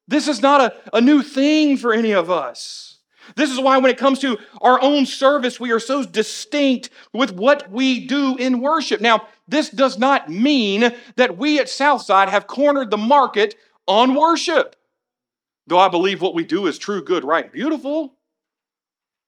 This 0.07 0.27
is 0.27 0.41
not 0.41 0.61
a, 0.61 0.97
a 0.97 1.01
new 1.01 1.21
thing 1.21 1.75
for 1.77 1.93
any 1.93 2.11
of 2.11 2.29
us. 2.29 2.92
This 3.35 3.51
is 3.51 3.59
why, 3.59 3.77
when 3.77 3.91
it 3.91 3.97
comes 3.97 4.19
to 4.19 4.37
our 4.61 4.81
own 4.81 5.05
service, 5.05 5.59
we 5.59 5.71
are 5.71 5.79
so 5.79 6.03
distinct 6.05 6.89
with 7.13 7.31
what 7.31 7.71
we 7.71 8.05
do 8.05 8.37
in 8.37 8.59
worship. 8.59 9.01
Now, 9.01 9.27
this 9.47 9.69
does 9.69 9.97
not 9.97 10.29
mean 10.29 10.93
that 11.15 11.37
we 11.37 11.59
at 11.59 11.69
Southside 11.69 12.29
have 12.29 12.47
cornered 12.47 12.91
the 12.91 12.97
market 12.97 13.55
on 13.87 14.15
worship. 14.15 14.75
Though 15.67 15.79
I 15.79 15.89
believe 15.89 16.21
what 16.21 16.35
we 16.35 16.43
do 16.43 16.67
is 16.67 16.77
true, 16.77 17.03
good, 17.03 17.23
right, 17.23 17.51
beautiful. 17.51 18.15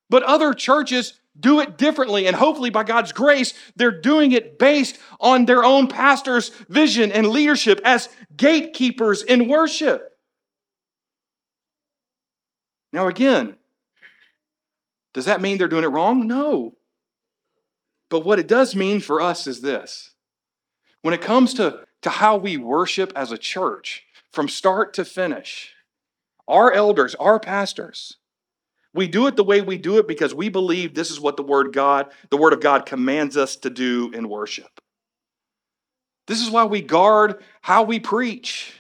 But 0.10 0.23
other 0.23 0.53
churches 0.53 1.19
do 1.38 1.60
it 1.60 1.77
differently, 1.77 2.27
and 2.27 2.36
hopefully, 2.36 2.69
by 2.69 2.84
God's 2.84 3.12
grace, 3.12 3.53
they're 3.75 3.99
doing 3.99 4.31
it 4.31 4.58
based 4.58 4.97
on 5.19 5.45
their 5.45 5.65
own 5.65 5.88
pastor's 5.88 6.49
vision 6.69 7.12
and 7.12 7.27
leadership 7.27 7.81
as 7.84 8.10
gatekeepers 8.36 9.23
in 9.23 9.47
worship. 9.47 10.12
Now, 12.93 13.08
again, 13.08 13.58
does 15.15 15.25
that 15.25 15.41
mean 15.41 15.58
they're 15.58 15.69
doing 15.69 15.86
it 15.86 15.88
wrong? 15.88 16.28
No. 16.28 16.75
But 18.10 18.25
what 18.25 18.38
it 18.38 18.47
does 18.47 18.75
mean 18.75 18.99
for 18.99 19.21
us 19.21 19.47
is 19.47 19.62
this 19.62 20.12
when 21.01 21.13
it 21.13 21.21
comes 21.21 21.54
to, 21.54 21.86
to 22.01 22.10
how 22.10 22.36
we 22.36 22.58
worship 22.58 23.13
as 23.15 23.32
a 23.32 23.38
church, 23.38 24.04
from 24.34 24.49
start 24.49 24.93
to 24.95 25.06
finish, 25.06 25.73
our 26.49 26.69
elders, 26.73 27.15
our 27.15 27.39
pastors, 27.39 28.17
we 28.93 29.08
do 29.08 29.25
it 29.28 29.38
the 29.38 29.43
way 29.43 29.62
we 29.62 29.78
do 29.78 29.97
it 29.99 30.08
because 30.08 30.36
we 30.36 30.49
believe 30.49 30.93
this 30.93 31.12
is 31.12 31.19
what 31.19 31.38
the 31.38 31.43
word 31.43 31.71
God, 31.71 32.12
the 32.30 32.38
word 32.38 32.51
of 32.51 32.60
God 32.60 32.86
commands 32.86 33.38
us 33.38 33.56
to 33.58 33.69
do 33.69 34.12
in 34.13 34.28
worship. 34.28 34.82
This 36.28 36.41
is 36.41 36.49
why 36.49 36.65
we 36.65 36.82
guard 36.82 37.41
how 37.62 37.84
we 37.84 38.01
preach. 38.01 38.73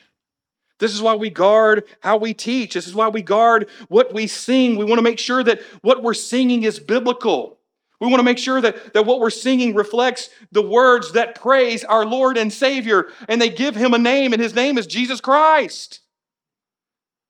This 0.79 0.93
is 0.93 1.01
why 1.01 1.15
we 1.15 1.29
guard 1.29 1.85
how 2.01 2.17
we 2.17 2.33
teach. 2.33 2.73
This 2.73 2.87
is 2.87 2.95
why 2.95 3.07
we 3.07 3.21
guard 3.21 3.69
what 3.87 4.13
we 4.13 4.27
sing. 4.27 4.75
We 4.75 4.85
want 4.85 4.99
to 4.99 5.03
make 5.03 5.19
sure 5.19 5.43
that 5.43 5.61
what 5.81 6.03
we're 6.03 6.13
singing 6.13 6.63
is 6.63 6.79
biblical. 6.79 7.57
We 8.01 8.07
want 8.07 8.19
to 8.19 8.25
make 8.25 8.37
sure 8.37 8.59
that, 8.59 8.93
that 8.93 9.05
what 9.05 9.21
we're 9.21 9.29
singing 9.29 9.73
reflects 9.73 10.29
the 10.51 10.61
words 10.61 11.13
that 11.13 11.39
praise 11.39 11.85
our 11.85 12.05
Lord 12.05 12.37
and 12.37 12.51
Savior, 12.51 13.07
and 13.29 13.41
they 13.41 13.49
give 13.49 13.75
him 13.75 13.93
a 13.93 13.97
name, 13.97 14.33
and 14.33 14.41
his 14.41 14.53
name 14.53 14.77
is 14.77 14.85
Jesus 14.85 15.21
Christ. 15.21 16.01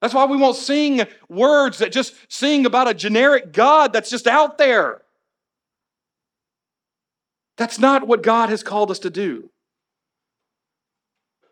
That's 0.01 0.13
why 0.13 0.25
we 0.25 0.38
won't 0.38 0.58
sing 0.58 1.03
words 1.29 1.77
that 1.77 1.91
just 1.91 2.15
sing 2.29 2.65
about 2.65 2.88
a 2.88 2.93
generic 2.93 3.53
God 3.53 3.93
that's 3.93 4.10
just 4.10 4.27
out 4.27 4.58
there. 4.58 5.03
That's 7.58 7.79
not 7.79 8.08
what 8.08 8.23
God 8.23 8.49
has 8.49 8.63
called 8.63 8.91
us 8.91 8.99
to 8.99 9.10
do. 9.10 9.49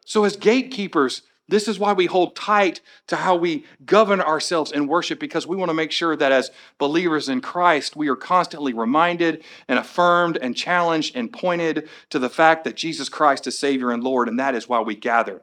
So, 0.06 0.26
as 0.26 0.36
gatekeepers, 0.36 1.22
this 1.50 1.68
is 1.68 1.78
why 1.78 1.92
we 1.94 2.06
hold 2.06 2.36
tight 2.36 2.80
to 3.08 3.18
how 3.18 3.36
we 3.36 3.66
govern 3.86 4.22
ourselves 4.22 4.72
in 4.72 4.88
worship 4.88 5.20
because 5.20 5.46
we 5.46 5.58
want 5.58 5.70
to 5.70 5.74
make 5.74 5.92
sure 5.92 6.16
that 6.16 6.32
as 6.32 6.52
believers 6.78 7.28
in 7.28 7.42
Christ, 7.42 7.96
we 7.96 8.08
are 8.08 8.16
constantly 8.16 8.74
reminded 8.74 9.44
and 9.68 9.78
affirmed 9.78 10.38
and 10.42 10.56
challenged 10.56 11.16
and 11.16 11.34
pointed 11.34 11.90
to 12.12 12.20
the 12.20 12.30
fact 12.30 12.64
that 12.64 12.78
Jesus 12.78 13.10
Christ 13.10 13.46
is 13.46 13.58
Savior 13.58 13.92
and 13.92 14.04
Lord, 14.04 14.30
and 14.30 14.40
that 14.40 14.56
is 14.56 14.70
why 14.70 14.80
we 14.80 14.96
gather. 14.96 15.42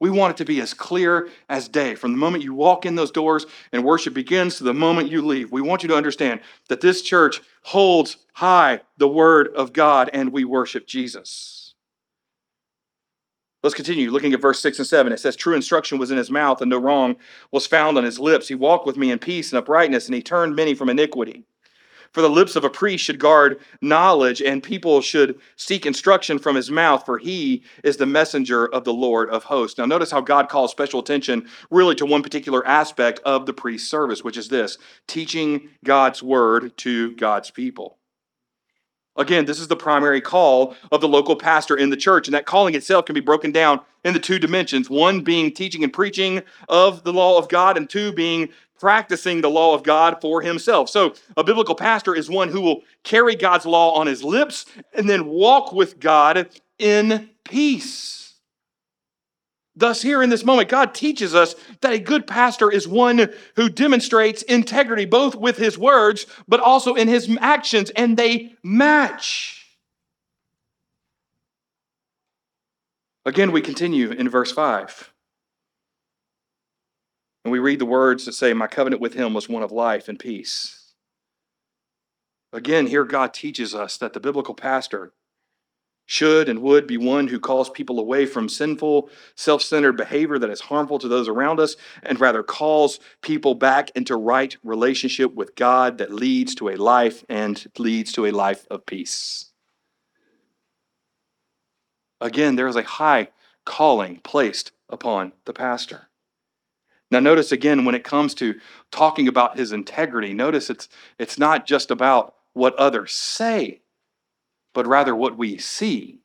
We 0.00 0.10
want 0.10 0.32
it 0.32 0.36
to 0.36 0.44
be 0.44 0.60
as 0.60 0.74
clear 0.74 1.28
as 1.48 1.68
day. 1.68 1.96
From 1.96 2.12
the 2.12 2.18
moment 2.18 2.44
you 2.44 2.54
walk 2.54 2.86
in 2.86 2.94
those 2.94 3.10
doors 3.10 3.46
and 3.72 3.84
worship 3.84 4.14
begins 4.14 4.58
to 4.58 4.64
the 4.64 4.72
moment 4.72 5.10
you 5.10 5.22
leave, 5.22 5.50
we 5.50 5.60
want 5.60 5.82
you 5.82 5.88
to 5.88 5.96
understand 5.96 6.40
that 6.68 6.80
this 6.80 7.02
church 7.02 7.40
holds 7.64 8.18
high 8.34 8.82
the 8.96 9.08
Word 9.08 9.48
of 9.56 9.72
God 9.72 10.08
and 10.12 10.32
we 10.32 10.44
worship 10.44 10.86
Jesus. 10.86 11.57
Let's 13.60 13.74
continue 13.74 14.12
looking 14.12 14.32
at 14.34 14.40
verse 14.40 14.60
6 14.60 14.78
and 14.78 14.86
7. 14.86 15.12
It 15.12 15.18
says, 15.18 15.34
True 15.34 15.56
instruction 15.56 15.98
was 15.98 16.12
in 16.12 16.16
his 16.16 16.30
mouth, 16.30 16.60
and 16.60 16.70
no 16.70 16.78
wrong 16.78 17.16
was 17.50 17.66
found 17.66 17.98
on 17.98 18.04
his 18.04 18.20
lips. 18.20 18.46
He 18.46 18.54
walked 18.54 18.86
with 18.86 18.96
me 18.96 19.10
in 19.10 19.18
peace 19.18 19.50
and 19.50 19.58
uprightness, 19.58 20.06
and 20.06 20.14
he 20.14 20.22
turned 20.22 20.54
many 20.54 20.74
from 20.74 20.88
iniquity. 20.88 21.44
For 22.12 22.22
the 22.22 22.30
lips 22.30 22.54
of 22.54 22.64
a 22.64 22.70
priest 22.70 23.04
should 23.04 23.18
guard 23.18 23.60
knowledge, 23.82 24.40
and 24.40 24.62
people 24.62 25.00
should 25.00 25.40
seek 25.56 25.86
instruction 25.86 26.38
from 26.38 26.54
his 26.54 26.70
mouth, 26.70 27.04
for 27.04 27.18
he 27.18 27.64
is 27.82 27.96
the 27.96 28.06
messenger 28.06 28.66
of 28.66 28.84
the 28.84 28.94
Lord 28.94 29.28
of 29.30 29.44
hosts. 29.44 29.76
Now, 29.76 29.86
notice 29.86 30.12
how 30.12 30.20
God 30.20 30.48
calls 30.48 30.70
special 30.70 31.00
attention 31.00 31.48
really 31.68 31.96
to 31.96 32.06
one 32.06 32.22
particular 32.22 32.66
aspect 32.66 33.18
of 33.24 33.44
the 33.44 33.52
priest's 33.52 33.90
service, 33.90 34.22
which 34.22 34.36
is 34.36 34.48
this 34.48 34.78
teaching 35.08 35.68
God's 35.84 36.22
word 36.22 36.76
to 36.78 37.14
God's 37.16 37.50
people. 37.50 37.97
Again, 39.18 39.46
this 39.46 39.58
is 39.58 39.66
the 39.66 39.76
primary 39.76 40.20
call 40.20 40.76
of 40.92 41.00
the 41.00 41.08
local 41.08 41.34
pastor 41.34 41.76
in 41.76 41.90
the 41.90 41.96
church, 41.96 42.28
and 42.28 42.34
that 42.34 42.46
calling 42.46 42.76
itself 42.76 43.04
can 43.04 43.14
be 43.14 43.20
broken 43.20 43.50
down 43.50 43.80
into 44.04 44.20
two 44.20 44.38
dimensions 44.38 44.88
one 44.88 45.22
being 45.22 45.52
teaching 45.52 45.82
and 45.82 45.92
preaching 45.92 46.42
of 46.68 47.02
the 47.02 47.12
law 47.12 47.36
of 47.36 47.48
God, 47.48 47.76
and 47.76 47.90
two 47.90 48.12
being 48.12 48.48
practicing 48.78 49.40
the 49.40 49.50
law 49.50 49.74
of 49.74 49.82
God 49.82 50.18
for 50.20 50.40
himself. 50.40 50.88
So, 50.88 51.14
a 51.36 51.42
biblical 51.42 51.74
pastor 51.74 52.14
is 52.14 52.30
one 52.30 52.48
who 52.48 52.60
will 52.60 52.82
carry 53.02 53.34
God's 53.34 53.66
law 53.66 53.94
on 53.94 54.06
his 54.06 54.22
lips 54.22 54.66
and 54.94 55.10
then 55.10 55.26
walk 55.26 55.72
with 55.72 55.98
God 55.98 56.48
in 56.78 57.30
peace. 57.44 58.27
Thus, 59.78 60.02
here 60.02 60.24
in 60.24 60.30
this 60.30 60.44
moment, 60.44 60.68
God 60.68 60.92
teaches 60.92 61.36
us 61.36 61.54
that 61.82 61.92
a 61.92 62.00
good 62.00 62.26
pastor 62.26 62.68
is 62.68 62.88
one 62.88 63.32
who 63.54 63.68
demonstrates 63.68 64.42
integrity 64.42 65.04
both 65.04 65.36
with 65.36 65.56
his 65.56 65.78
words, 65.78 66.26
but 66.48 66.58
also 66.58 66.94
in 66.94 67.06
his 67.06 67.30
actions, 67.40 67.90
and 67.90 68.16
they 68.16 68.54
match. 68.64 69.78
Again, 73.24 73.52
we 73.52 73.60
continue 73.60 74.10
in 74.10 74.28
verse 74.28 74.50
5. 74.50 75.12
And 77.44 77.52
we 77.52 77.60
read 77.60 77.78
the 77.78 77.86
words 77.86 78.24
that 78.24 78.32
say, 78.32 78.52
My 78.52 78.66
covenant 78.66 79.00
with 79.00 79.14
him 79.14 79.32
was 79.32 79.48
one 79.48 79.62
of 79.62 79.70
life 79.70 80.08
and 80.08 80.18
peace. 80.18 80.92
Again, 82.52 82.88
here 82.88 83.04
God 83.04 83.32
teaches 83.32 83.76
us 83.76 83.96
that 83.98 84.12
the 84.12 84.20
biblical 84.20 84.54
pastor 84.54 85.12
should 86.08 86.48
and 86.48 86.62
would 86.62 86.86
be 86.86 86.96
one 86.96 87.28
who 87.28 87.38
calls 87.38 87.68
people 87.68 88.00
away 88.00 88.24
from 88.24 88.48
sinful, 88.48 89.10
self 89.36 89.60
centered 89.62 89.92
behavior 89.92 90.38
that 90.38 90.48
is 90.48 90.62
harmful 90.62 90.98
to 90.98 91.06
those 91.06 91.28
around 91.28 91.60
us, 91.60 91.76
and 92.02 92.18
rather 92.18 92.42
calls 92.42 92.98
people 93.20 93.54
back 93.54 93.90
into 93.94 94.16
right 94.16 94.56
relationship 94.64 95.34
with 95.34 95.54
God 95.54 95.98
that 95.98 96.10
leads 96.10 96.54
to 96.56 96.70
a 96.70 96.76
life 96.76 97.24
and 97.28 97.70
leads 97.78 98.10
to 98.12 98.24
a 98.24 98.32
life 98.32 98.66
of 98.70 98.86
peace. 98.86 99.50
Again, 102.22 102.56
there 102.56 102.68
is 102.68 102.76
a 102.76 102.82
high 102.82 103.28
calling 103.66 104.20
placed 104.20 104.72
upon 104.88 105.34
the 105.44 105.52
pastor. 105.52 106.08
Now, 107.10 107.20
notice 107.20 107.52
again 107.52 107.84
when 107.84 107.94
it 107.94 108.02
comes 108.02 108.34
to 108.36 108.58
talking 108.90 109.28
about 109.28 109.58
his 109.58 109.72
integrity, 109.72 110.32
notice 110.32 110.70
it's, 110.70 110.88
it's 111.18 111.38
not 111.38 111.66
just 111.66 111.90
about 111.90 112.34
what 112.54 112.74
others 112.76 113.12
say 113.12 113.82
but 114.78 114.86
rather 114.86 115.16
what 115.16 115.36
we 115.36 115.58
see. 115.58 116.20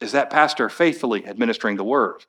Is 0.00 0.10
that 0.10 0.28
pastor 0.28 0.68
faithfully 0.68 1.24
administering 1.24 1.76
the 1.76 1.84
word? 1.84 2.24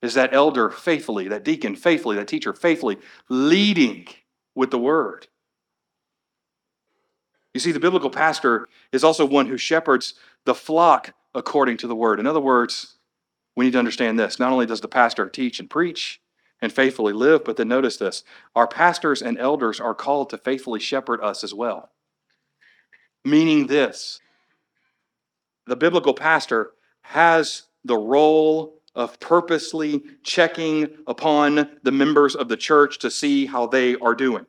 Is 0.00 0.14
that 0.14 0.32
elder 0.32 0.70
faithfully, 0.70 1.26
that 1.26 1.42
deacon 1.42 1.74
faithfully, 1.74 2.14
that 2.14 2.28
teacher 2.28 2.52
faithfully 2.52 2.98
leading 3.28 4.06
with 4.54 4.70
the 4.70 4.78
word? 4.78 5.26
You 7.52 7.58
see, 7.58 7.72
the 7.72 7.80
biblical 7.80 8.10
pastor 8.10 8.68
is 8.92 9.02
also 9.02 9.26
one 9.26 9.48
who 9.48 9.58
shepherds 9.58 10.14
the 10.44 10.54
flock 10.54 11.12
according 11.34 11.78
to 11.78 11.88
the 11.88 11.96
word. 11.96 12.20
In 12.20 12.28
other 12.28 12.40
words, 12.40 12.98
we 13.56 13.64
need 13.64 13.72
to 13.72 13.80
understand 13.80 14.20
this. 14.20 14.38
Not 14.38 14.52
only 14.52 14.66
does 14.66 14.82
the 14.82 14.86
pastor 14.86 15.28
teach 15.28 15.58
and 15.58 15.68
preach 15.68 16.20
and 16.62 16.72
faithfully 16.72 17.12
live, 17.12 17.42
but 17.42 17.56
then 17.56 17.66
notice 17.66 17.96
this 17.96 18.22
our 18.54 18.68
pastors 18.68 19.20
and 19.20 19.36
elders 19.36 19.80
are 19.80 19.96
called 19.96 20.30
to 20.30 20.38
faithfully 20.38 20.78
shepherd 20.78 21.20
us 21.20 21.42
as 21.42 21.52
well 21.52 21.90
meaning 23.24 23.66
this 23.66 24.20
the 25.66 25.76
biblical 25.76 26.14
pastor 26.14 26.72
has 27.02 27.62
the 27.84 27.96
role 27.96 28.80
of 28.94 29.18
purposely 29.18 30.02
checking 30.22 30.88
upon 31.06 31.68
the 31.82 31.92
members 31.92 32.36
of 32.36 32.48
the 32.48 32.56
church 32.56 32.98
to 33.00 33.10
see 33.10 33.46
how 33.46 33.66
they 33.66 33.96
are 33.96 34.14
doing. 34.14 34.46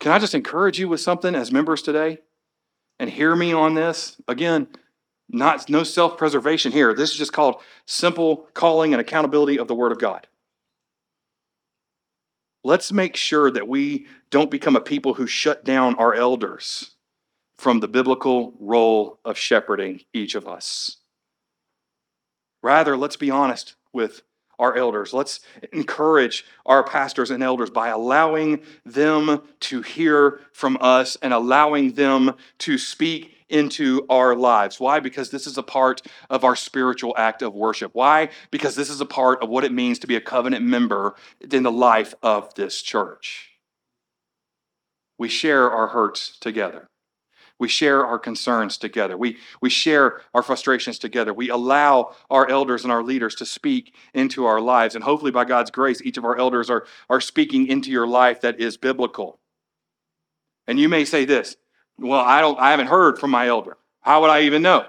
Can 0.00 0.12
I 0.12 0.18
just 0.18 0.34
encourage 0.34 0.78
you 0.78 0.88
with 0.88 1.00
something 1.00 1.34
as 1.34 1.52
members 1.52 1.82
today? 1.82 2.18
And 2.98 3.10
hear 3.10 3.36
me 3.36 3.52
on 3.52 3.74
this. 3.74 4.16
Again, 4.26 4.68
not 5.28 5.68
no 5.68 5.82
self-preservation 5.82 6.72
here. 6.72 6.94
This 6.94 7.10
is 7.10 7.18
just 7.18 7.32
called 7.32 7.56
simple 7.84 8.48
calling 8.54 8.94
and 8.94 9.00
accountability 9.00 9.58
of 9.58 9.68
the 9.68 9.74
word 9.74 9.92
of 9.92 9.98
God. 9.98 10.26
Let's 12.66 12.90
make 12.90 13.14
sure 13.14 13.48
that 13.52 13.68
we 13.68 14.06
don't 14.28 14.50
become 14.50 14.74
a 14.74 14.80
people 14.80 15.14
who 15.14 15.28
shut 15.28 15.64
down 15.64 15.94
our 15.94 16.12
elders 16.14 16.96
from 17.56 17.78
the 17.78 17.86
biblical 17.86 18.54
role 18.58 19.20
of 19.24 19.38
shepherding 19.38 20.00
each 20.12 20.34
of 20.34 20.48
us. 20.48 20.96
Rather, 22.64 22.96
let's 22.96 23.14
be 23.14 23.30
honest 23.30 23.76
with 23.92 24.22
our 24.58 24.76
elders. 24.76 25.12
Let's 25.12 25.38
encourage 25.72 26.44
our 26.66 26.82
pastors 26.82 27.30
and 27.30 27.40
elders 27.40 27.70
by 27.70 27.86
allowing 27.86 28.62
them 28.84 29.42
to 29.60 29.82
hear 29.82 30.40
from 30.52 30.76
us 30.80 31.16
and 31.22 31.32
allowing 31.32 31.92
them 31.92 32.34
to 32.58 32.78
speak 32.78 33.35
into 33.48 34.06
our 34.08 34.34
lives. 34.34 34.80
Why? 34.80 35.00
Because 35.00 35.30
this 35.30 35.46
is 35.46 35.58
a 35.58 35.62
part 35.62 36.02
of 36.30 36.44
our 36.44 36.56
spiritual 36.56 37.14
act 37.16 37.42
of 37.42 37.54
worship. 37.54 37.92
Why? 37.94 38.30
Because 38.50 38.74
this 38.74 38.90
is 38.90 39.00
a 39.00 39.06
part 39.06 39.42
of 39.42 39.48
what 39.48 39.64
it 39.64 39.72
means 39.72 39.98
to 40.00 40.06
be 40.06 40.16
a 40.16 40.20
covenant 40.20 40.64
member 40.64 41.14
in 41.50 41.62
the 41.62 41.72
life 41.72 42.14
of 42.22 42.54
this 42.54 42.82
church. 42.82 43.50
We 45.18 45.28
share 45.28 45.70
our 45.70 45.88
hurts 45.88 46.36
together. 46.38 46.88
We 47.58 47.68
share 47.68 48.04
our 48.04 48.18
concerns 48.18 48.76
together. 48.76 49.16
We, 49.16 49.38
we 49.62 49.70
share 49.70 50.20
our 50.34 50.42
frustrations 50.42 50.98
together. 50.98 51.32
We 51.32 51.48
allow 51.48 52.14
our 52.28 52.46
elders 52.48 52.82
and 52.82 52.92
our 52.92 53.02
leaders 53.02 53.34
to 53.36 53.46
speak 53.46 53.94
into 54.12 54.44
our 54.44 54.60
lives. 54.60 54.94
And 54.94 55.02
hopefully, 55.02 55.30
by 55.30 55.46
God's 55.46 55.70
grace, 55.70 56.02
each 56.02 56.18
of 56.18 56.24
our 56.26 56.38
elders 56.38 56.68
are, 56.68 56.86
are 57.08 57.20
speaking 57.20 57.66
into 57.66 57.90
your 57.90 58.06
life 58.06 58.42
that 58.42 58.60
is 58.60 58.76
biblical. 58.76 59.40
And 60.66 60.78
you 60.78 60.88
may 60.88 61.06
say 61.06 61.24
this 61.24 61.56
well, 61.98 62.20
I 62.20 62.40
don't 62.40 62.58
I 62.58 62.70
haven't 62.70 62.88
heard 62.88 63.18
from 63.18 63.30
my 63.30 63.48
elder. 63.48 63.76
How 64.00 64.20
would 64.20 64.30
I 64.30 64.42
even 64.42 64.62
know? 64.62 64.86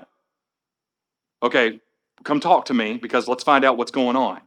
Okay, 1.42 1.80
come 2.24 2.40
talk 2.40 2.66
to 2.66 2.74
me 2.74 2.98
because 2.98 3.28
let's 3.28 3.44
find 3.44 3.64
out 3.64 3.78
what's 3.78 3.92
going 3.92 4.16
on. 4.16 4.42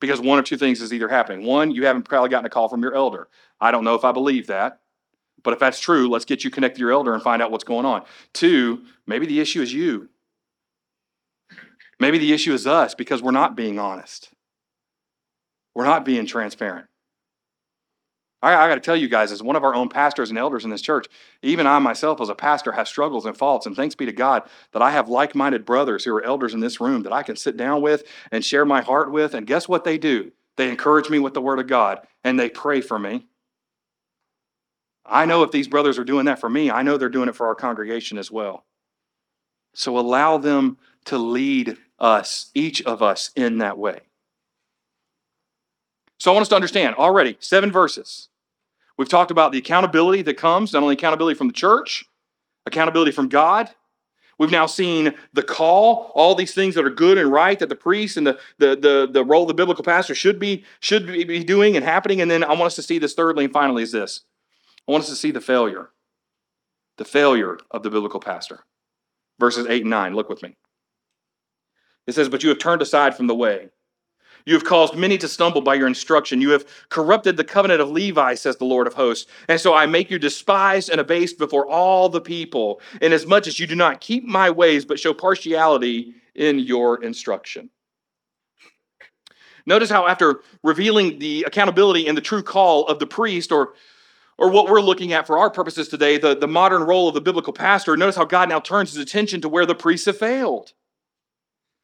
Because 0.00 0.20
one 0.20 0.38
or 0.38 0.42
two 0.42 0.56
things 0.56 0.80
is 0.80 0.92
either 0.92 1.08
happening. 1.08 1.44
One, 1.44 1.70
you 1.72 1.86
haven't 1.86 2.04
probably 2.04 2.28
gotten 2.28 2.46
a 2.46 2.50
call 2.50 2.68
from 2.68 2.82
your 2.82 2.94
elder. 2.94 3.28
I 3.60 3.70
don't 3.70 3.84
know 3.84 3.94
if 3.94 4.04
I 4.04 4.12
believe 4.12 4.46
that. 4.46 4.80
But 5.42 5.54
if 5.54 5.60
that's 5.60 5.80
true, 5.80 6.08
let's 6.08 6.24
get 6.24 6.44
you 6.44 6.50
connected 6.50 6.76
to 6.76 6.80
your 6.80 6.92
elder 6.92 7.14
and 7.14 7.22
find 7.22 7.40
out 7.40 7.50
what's 7.50 7.64
going 7.64 7.86
on. 7.86 8.04
Two, 8.32 8.84
maybe 9.06 9.26
the 9.26 9.40
issue 9.40 9.62
is 9.62 9.72
you. 9.72 10.08
Maybe 12.00 12.18
the 12.18 12.32
issue 12.32 12.52
is 12.52 12.66
us 12.66 12.94
because 12.94 13.22
we're 13.22 13.30
not 13.30 13.56
being 13.56 13.78
honest. 13.78 14.30
We're 15.74 15.84
not 15.84 16.04
being 16.04 16.26
transparent. 16.26 16.87
I, 18.42 18.54
I 18.54 18.68
got 18.68 18.76
to 18.76 18.80
tell 18.80 18.96
you 18.96 19.08
guys, 19.08 19.32
as 19.32 19.42
one 19.42 19.56
of 19.56 19.64
our 19.64 19.74
own 19.74 19.88
pastors 19.88 20.30
and 20.30 20.38
elders 20.38 20.64
in 20.64 20.70
this 20.70 20.82
church, 20.82 21.06
even 21.42 21.66
I 21.66 21.78
myself 21.78 22.20
as 22.20 22.28
a 22.28 22.34
pastor 22.34 22.72
have 22.72 22.88
struggles 22.88 23.26
and 23.26 23.36
faults. 23.36 23.66
And 23.66 23.74
thanks 23.74 23.94
be 23.94 24.06
to 24.06 24.12
God 24.12 24.42
that 24.72 24.82
I 24.82 24.90
have 24.90 25.08
like 25.08 25.34
minded 25.34 25.64
brothers 25.64 26.04
who 26.04 26.14
are 26.14 26.24
elders 26.24 26.54
in 26.54 26.60
this 26.60 26.80
room 26.80 27.02
that 27.02 27.12
I 27.12 27.22
can 27.22 27.36
sit 27.36 27.56
down 27.56 27.82
with 27.82 28.04
and 28.30 28.44
share 28.44 28.64
my 28.64 28.80
heart 28.80 29.10
with. 29.10 29.34
And 29.34 29.46
guess 29.46 29.68
what 29.68 29.84
they 29.84 29.98
do? 29.98 30.32
They 30.56 30.68
encourage 30.68 31.10
me 31.10 31.18
with 31.18 31.34
the 31.34 31.40
word 31.40 31.58
of 31.58 31.66
God 31.66 32.06
and 32.24 32.38
they 32.38 32.48
pray 32.48 32.80
for 32.80 32.98
me. 32.98 33.26
I 35.04 35.24
know 35.24 35.42
if 35.42 35.50
these 35.50 35.68
brothers 35.68 35.98
are 35.98 36.04
doing 36.04 36.26
that 36.26 36.40
for 36.40 36.50
me, 36.50 36.70
I 36.70 36.82
know 36.82 36.96
they're 36.96 37.08
doing 37.08 37.28
it 37.28 37.36
for 37.36 37.46
our 37.46 37.54
congregation 37.54 38.18
as 38.18 38.30
well. 38.30 38.66
So 39.74 39.98
allow 39.98 40.38
them 40.38 40.76
to 41.06 41.16
lead 41.16 41.78
us, 41.98 42.50
each 42.54 42.82
of 42.82 43.02
us, 43.02 43.30
in 43.34 43.58
that 43.58 43.78
way. 43.78 44.00
So 46.18 46.30
I 46.30 46.34
want 46.34 46.42
us 46.42 46.48
to 46.48 46.56
understand 46.56 46.96
already 46.96 47.36
seven 47.40 47.70
verses. 47.70 48.28
We've 48.96 49.08
talked 49.08 49.30
about 49.30 49.52
the 49.52 49.58
accountability 49.58 50.22
that 50.22 50.36
comes, 50.36 50.72
not 50.72 50.82
only 50.82 50.94
accountability 50.94 51.38
from 51.38 51.46
the 51.46 51.52
church, 51.52 52.04
accountability 52.66 53.12
from 53.12 53.28
God. 53.28 53.70
We've 54.38 54.50
now 54.50 54.66
seen 54.66 55.14
the 55.32 55.42
call, 55.42 56.12
all 56.14 56.34
these 56.34 56.54
things 56.54 56.74
that 56.74 56.84
are 56.84 56.90
good 56.90 57.18
and 57.18 57.30
right 57.30 57.58
that 57.58 57.68
the 57.68 57.76
priest 57.76 58.16
and 58.16 58.26
the, 58.26 58.38
the, 58.58 58.76
the, 58.76 59.08
the 59.10 59.24
role 59.24 59.42
of 59.42 59.48
the 59.48 59.54
biblical 59.54 59.84
pastor 59.84 60.14
should 60.14 60.38
be, 60.38 60.64
should 60.80 61.06
be 61.06 61.42
doing 61.42 61.76
and 61.76 61.84
happening. 61.84 62.20
And 62.20 62.30
then 62.30 62.44
I 62.44 62.50
want 62.50 62.62
us 62.62 62.76
to 62.76 62.82
see 62.82 62.98
this 62.98 63.14
thirdly 63.14 63.44
and 63.44 63.52
finally 63.52 63.82
is 63.82 63.92
this. 63.92 64.20
I 64.86 64.92
want 64.92 65.02
us 65.02 65.10
to 65.10 65.16
see 65.16 65.30
the 65.30 65.40
failure. 65.40 65.90
The 66.98 67.04
failure 67.04 67.58
of 67.70 67.82
the 67.82 67.90
biblical 67.90 68.20
pastor. 68.20 68.64
Verses 69.40 69.66
8 69.66 69.82
and 69.82 69.90
9. 69.90 70.14
Look 70.14 70.28
with 70.28 70.42
me. 70.42 70.56
It 72.06 72.14
says, 72.14 72.28
But 72.28 72.42
you 72.42 72.48
have 72.48 72.58
turned 72.58 72.82
aside 72.82 73.16
from 73.16 73.26
the 73.28 73.34
way 73.34 73.70
you 74.48 74.54
have 74.54 74.64
caused 74.64 74.94
many 74.96 75.18
to 75.18 75.28
stumble 75.28 75.60
by 75.60 75.74
your 75.74 75.86
instruction. 75.86 76.40
You 76.40 76.48
have 76.52 76.64
corrupted 76.88 77.36
the 77.36 77.44
covenant 77.44 77.82
of 77.82 77.90
Levi, 77.90 78.32
says 78.32 78.56
the 78.56 78.64
Lord 78.64 78.86
of 78.86 78.94
hosts. 78.94 79.30
And 79.46 79.60
so 79.60 79.74
I 79.74 79.84
make 79.84 80.10
you 80.10 80.18
despised 80.18 80.88
and 80.88 80.98
abased 80.98 81.36
before 81.36 81.68
all 81.68 82.08
the 82.08 82.22
people, 82.22 82.80
inasmuch 83.02 83.46
as 83.46 83.60
you 83.60 83.66
do 83.66 83.74
not 83.74 84.00
keep 84.00 84.24
my 84.24 84.48
ways, 84.48 84.86
but 84.86 84.98
show 84.98 85.12
partiality 85.12 86.14
in 86.34 86.60
your 86.60 87.04
instruction. 87.04 87.68
Notice 89.66 89.90
how, 89.90 90.06
after 90.06 90.40
revealing 90.64 91.18
the 91.18 91.42
accountability 91.42 92.06
and 92.06 92.16
the 92.16 92.22
true 92.22 92.42
call 92.42 92.86
of 92.86 93.00
the 93.00 93.06
priest, 93.06 93.52
or 93.52 93.74
or 94.38 94.50
what 94.50 94.70
we're 94.70 94.80
looking 94.80 95.12
at 95.12 95.26
for 95.26 95.36
our 95.36 95.50
purposes 95.50 95.88
today, 95.88 96.16
the, 96.16 96.34
the 96.34 96.48
modern 96.48 96.84
role 96.84 97.08
of 97.08 97.14
the 97.14 97.20
biblical 97.20 97.52
pastor, 97.52 97.98
notice 97.98 98.16
how 98.16 98.24
God 98.24 98.48
now 98.48 98.60
turns 98.60 98.94
his 98.94 99.02
attention 99.02 99.42
to 99.42 99.48
where 99.48 99.66
the 99.66 99.74
priests 99.74 100.06
have 100.06 100.16
failed. 100.16 100.72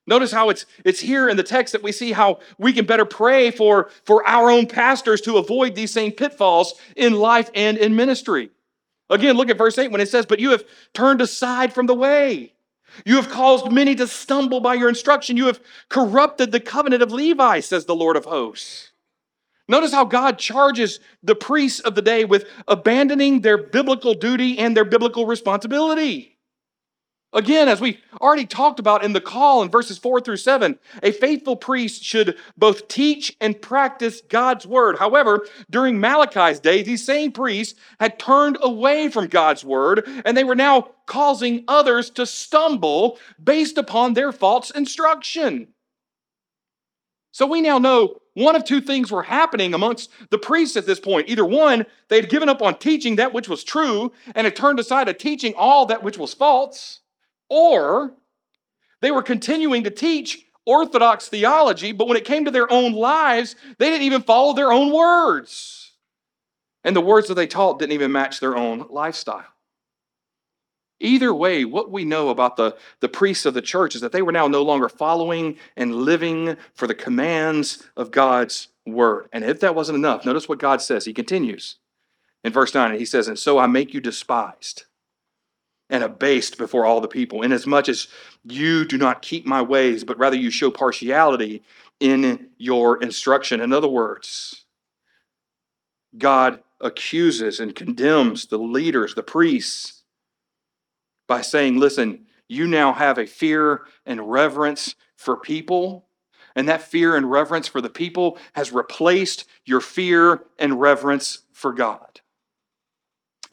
Notice 0.07 0.32
how 0.32 0.50
it's, 0.50 0.66
it's 0.84 1.00
here 1.00 1.28
in 1.28 1.36
the 1.36 1.42
text 1.42 1.72
that 1.72 1.82
we 1.82 1.92
see 1.92 2.12
how 2.12 2.40
we 2.59 2.72
can 2.72 2.84
better 2.84 3.07
pray 3.07 3.50
for, 3.50 3.90
for 4.05 4.26
our 4.28 4.50
own 4.50 4.66
pastors 4.66 5.20
to 5.22 5.38
avoid 5.38 5.74
these 5.74 5.92
same 5.92 6.12
pitfalls 6.12 6.74
in 6.94 7.14
life 7.14 7.50
and 7.55 7.78
in 7.78 7.96
ministry. 7.96 8.50
Again, 9.09 9.36
look 9.36 9.48
at 9.48 9.59
verse 9.59 9.78
8 9.78 9.90
when 9.90 10.00
it 10.00 10.09
says, 10.09 10.26
But 10.26 10.40
you 10.40 10.50
have 10.50 10.64
turned 10.92 11.20
aside 11.20 11.72
from 11.72 11.86
the 11.86 11.94
way. 11.94 12.52
You 13.05 13.16
have 13.16 13.30
caused 13.30 13.72
many 13.72 13.94
to 13.96 14.07
stumble 14.07 14.61
by 14.61 14.74
your 14.74 14.88
instruction. 14.88 15.36
You 15.36 15.46
have 15.46 15.61
corrupted 15.88 16.52
the 16.52 16.61
covenant 16.61 17.02
of 17.02 17.12
Levi, 17.12 17.61
says 17.61 17.86
the 17.86 17.94
Lord 17.94 18.16
of 18.16 18.24
hosts. 18.24 18.92
Notice 19.66 19.92
how 19.92 20.05
God 20.05 20.38
charges 20.38 21.00
the 21.22 21.34
priests 21.34 21.80
of 21.80 21.94
the 21.94 22.02
day 22.02 22.24
with 22.24 22.46
abandoning 22.68 23.40
their 23.40 23.57
biblical 23.57 24.14
duty 24.14 24.59
and 24.59 24.76
their 24.76 24.84
biblical 24.84 25.26
responsibility. 25.26 26.34
Again, 27.35 27.68
as 27.68 27.80
we 27.80 27.99
already 28.20 28.47
talked 28.47 28.78
about 28.78 29.03
in 29.03 29.12
the 29.12 29.20
call 29.20 29.62
in 29.62 29.68
verses 29.68 29.99
4 29.99 30.20
through 30.20 30.37
7, 30.37 30.78
a 31.03 31.11
faithful 31.11 31.57
priest 31.57 32.05
should 32.05 32.39
both 32.57 32.87
teach 32.87 33.37
and 33.41 33.61
practice 33.61 34.20
God's 34.20 34.64
word. 34.68 34.99
However, 34.99 35.45
during 35.68 35.99
Malachi's 35.99 36.61
day, 36.61 36.85
these 36.85 37.05
same 37.05 37.32
priests 37.32 37.78
had 37.99 38.20
turned 38.20 38.57
away 38.62 39.09
from 39.09 39.26
God's 39.26 39.64
word 39.64 40.09
and 40.24 40.37
they 40.37 40.45
were 40.45 40.55
now 40.55 40.91
causing 41.07 41.64
others 41.66 42.09
to 42.11 42.24
stumble 42.24 43.18
based 43.43 43.78
upon 43.78 44.14
their 44.14 44.30
false 44.30 44.70
instruction. 44.70 45.68
So 47.32 47.47
we 47.47 47.61
now 47.61 47.78
know 47.78 48.18
one 48.35 48.55
of 48.55 48.64
two 48.64 48.80
things 48.80 49.11
were 49.11 49.24
happening 49.24 49.74
amongst 49.74 50.09
the 50.30 50.39
priests 50.39 50.76
at 50.76 50.87
this 50.87 51.01
point. 51.01 51.28
Either 51.28 51.45
one, 51.45 51.85
they 52.09 52.16
had 52.20 52.30
given 52.30 52.49
up 52.49 52.62
on 52.62 52.78
teaching 52.78 53.16
that 53.16 53.32
which 53.32 53.49
was 53.49 53.64
true 53.64 54.12
and 54.37 54.45
had 54.45 54.55
turned 54.55 54.78
aside 54.78 55.09
to 55.09 55.14
teaching 55.14 55.53
all 55.57 55.87
that 55.87 56.05
which 56.05 56.16
was 56.16 56.32
false 56.32 57.01
or 57.49 58.14
they 59.01 59.11
were 59.11 59.22
continuing 59.22 59.84
to 59.84 59.90
teach 59.90 60.47
orthodox 60.66 61.28
theology, 61.28 61.92
but 61.92 62.09
when 62.09 62.16
it 62.16 62.24
came 62.24 62.45
to 62.45 62.51
their 62.51 62.70
own 62.72 62.92
lives, 62.92 63.55
they 63.78 63.90
didn't 63.90 64.07
even 64.07 64.22
follow 64.22 64.55
their 64.55 64.72
own 64.72 64.92
words. 64.92 65.92
And 66.84 66.95
the 66.95 67.01
words 67.01 67.28
that 67.28 67.34
they 67.34 67.47
taught 67.47 67.78
didn't 67.78 67.92
even 67.92 68.12
match 68.12 68.40
their 68.40 68.57
own 68.57 68.86
lifestyle. 68.90 69.45
Either 71.01 71.34
way, 71.34 71.64
what 71.64 71.90
we 71.90 72.05
know 72.05 72.28
about 72.28 72.57
the, 72.57 72.76
the 73.01 73.09
priests 73.09 73.45
of 73.47 73.55
the 73.55 73.61
church 73.61 73.95
is 73.95 74.01
that 74.01 74.12
they 74.12 74.22
were 74.22 74.32
now 74.32 74.47
no 74.47 74.62
longer 74.62 74.88
following 74.88 75.57
and 75.76 75.95
living 75.95 76.57
for 76.74 76.86
the 76.86 76.95
commands 76.95 77.82
of 77.97 78.11
God's 78.11 78.68
word. 78.86 79.28
And 79.32 79.45
if 79.45 79.61
that 79.61 79.74
wasn't 79.74 79.99
enough, 79.99 80.24
notice 80.24 80.49
what 80.49 80.59
God 80.59 80.80
says. 80.80 81.05
He 81.05 81.12
continues 81.12 81.76
in 82.42 82.53
verse 82.53 82.72
9, 82.72 82.90
and 82.90 82.99
he 82.99 83.07
says, 83.07 83.28
And 83.28 83.38
so 83.38 83.59
I 83.59 83.66
make 83.66 83.92
you 83.92 84.01
despised 84.01 84.84
and 85.91 86.03
abased 86.03 86.59
before 86.59 86.85
all 86.85 87.01
the 87.01 87.09
people, 87.09 87.43
inasmuch 87.43 87.89
as 87.89 88.09
you 88.45 88.85
do 88.85 88.97
not 88.97 89.22
keep 89.22 89.47
my 89.47 89.61
ways, 89.61 90.05
but 90.05 90.18
rather 90.18 90.37
you 90.37 90.51
show 90.51 90.70
partiality 90.70 91.62
in 92.01 92.49
your 92.59 93.03
instruction. 93.03 93.61
In 93.61 93.72
other 93.72 93.89
words, 93.89 94.64
God 96.16 96.61
accuses 96.80 97.61
and 97.61 97.74
condemns 97.74 98.47
the 98.47 98.59
leaders, 98.59 99.14
the 99.14 99.22
priests, 99.22 100.03
by 101.26 101.41
saying, 101.41 101.78
Listen, 101.78 102.26
you 102.49 102.66
now 102.66 102.93
have 102.93 103.18
a 103.18 103.26
fear 103.26 103.82
and 104.05 104.30
reverence 104.30 104.95
for 105.16 105.37
people. 105.37 106.07
And 106.57 106.68
that 106.68 106.82
fear 106.82 107.16
and 107.16 107.28
reverence 107.28 107.66
for 107.66 107.80
the 107.80 107.91
people 107.91 108.39
has 108.53 108.72
replaced 108.72 109.45
your 109.64 109.80
fear 109.80 110.45
and 110.59 110.80
reverence 110.80 111.41
for 111.53 111.72
God. 111.72 112.20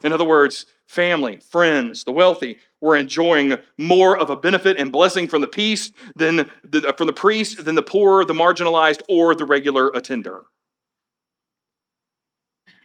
In 0.04 0.12
other 0.12 0.24
words, 0.24 0.66
family, 0.92 1.38
friends, 1.38 2.04
the 2.04 2.12
wealthy 2.12 2.58
were 2.82 2.94
enjoying 2.94 3.56
more 3.78 4.16
of 4.16 4.28
a 4.28 4.36
benefit 4.36 4.76
and 4.76 4.92
blessing 4.92 5.26
from 5.26 5.40
the 5.40 5.48
peace 5.48 5.90
than 6.16 6.48
the, 6.64 6.86
uh, 6.86 6.92
from 6.92 7.06
the 7.06 7.12
priest 7.14 7.64
than 7.64 7.74
the 7.74 7.82
poor, 7.82 8.24
the 8.26 8.34
marginalized, 8.34 9.00
or 9.08 9.34
the 9.34 9.46
regular 9.46 9.88
attender. 9.94 10.42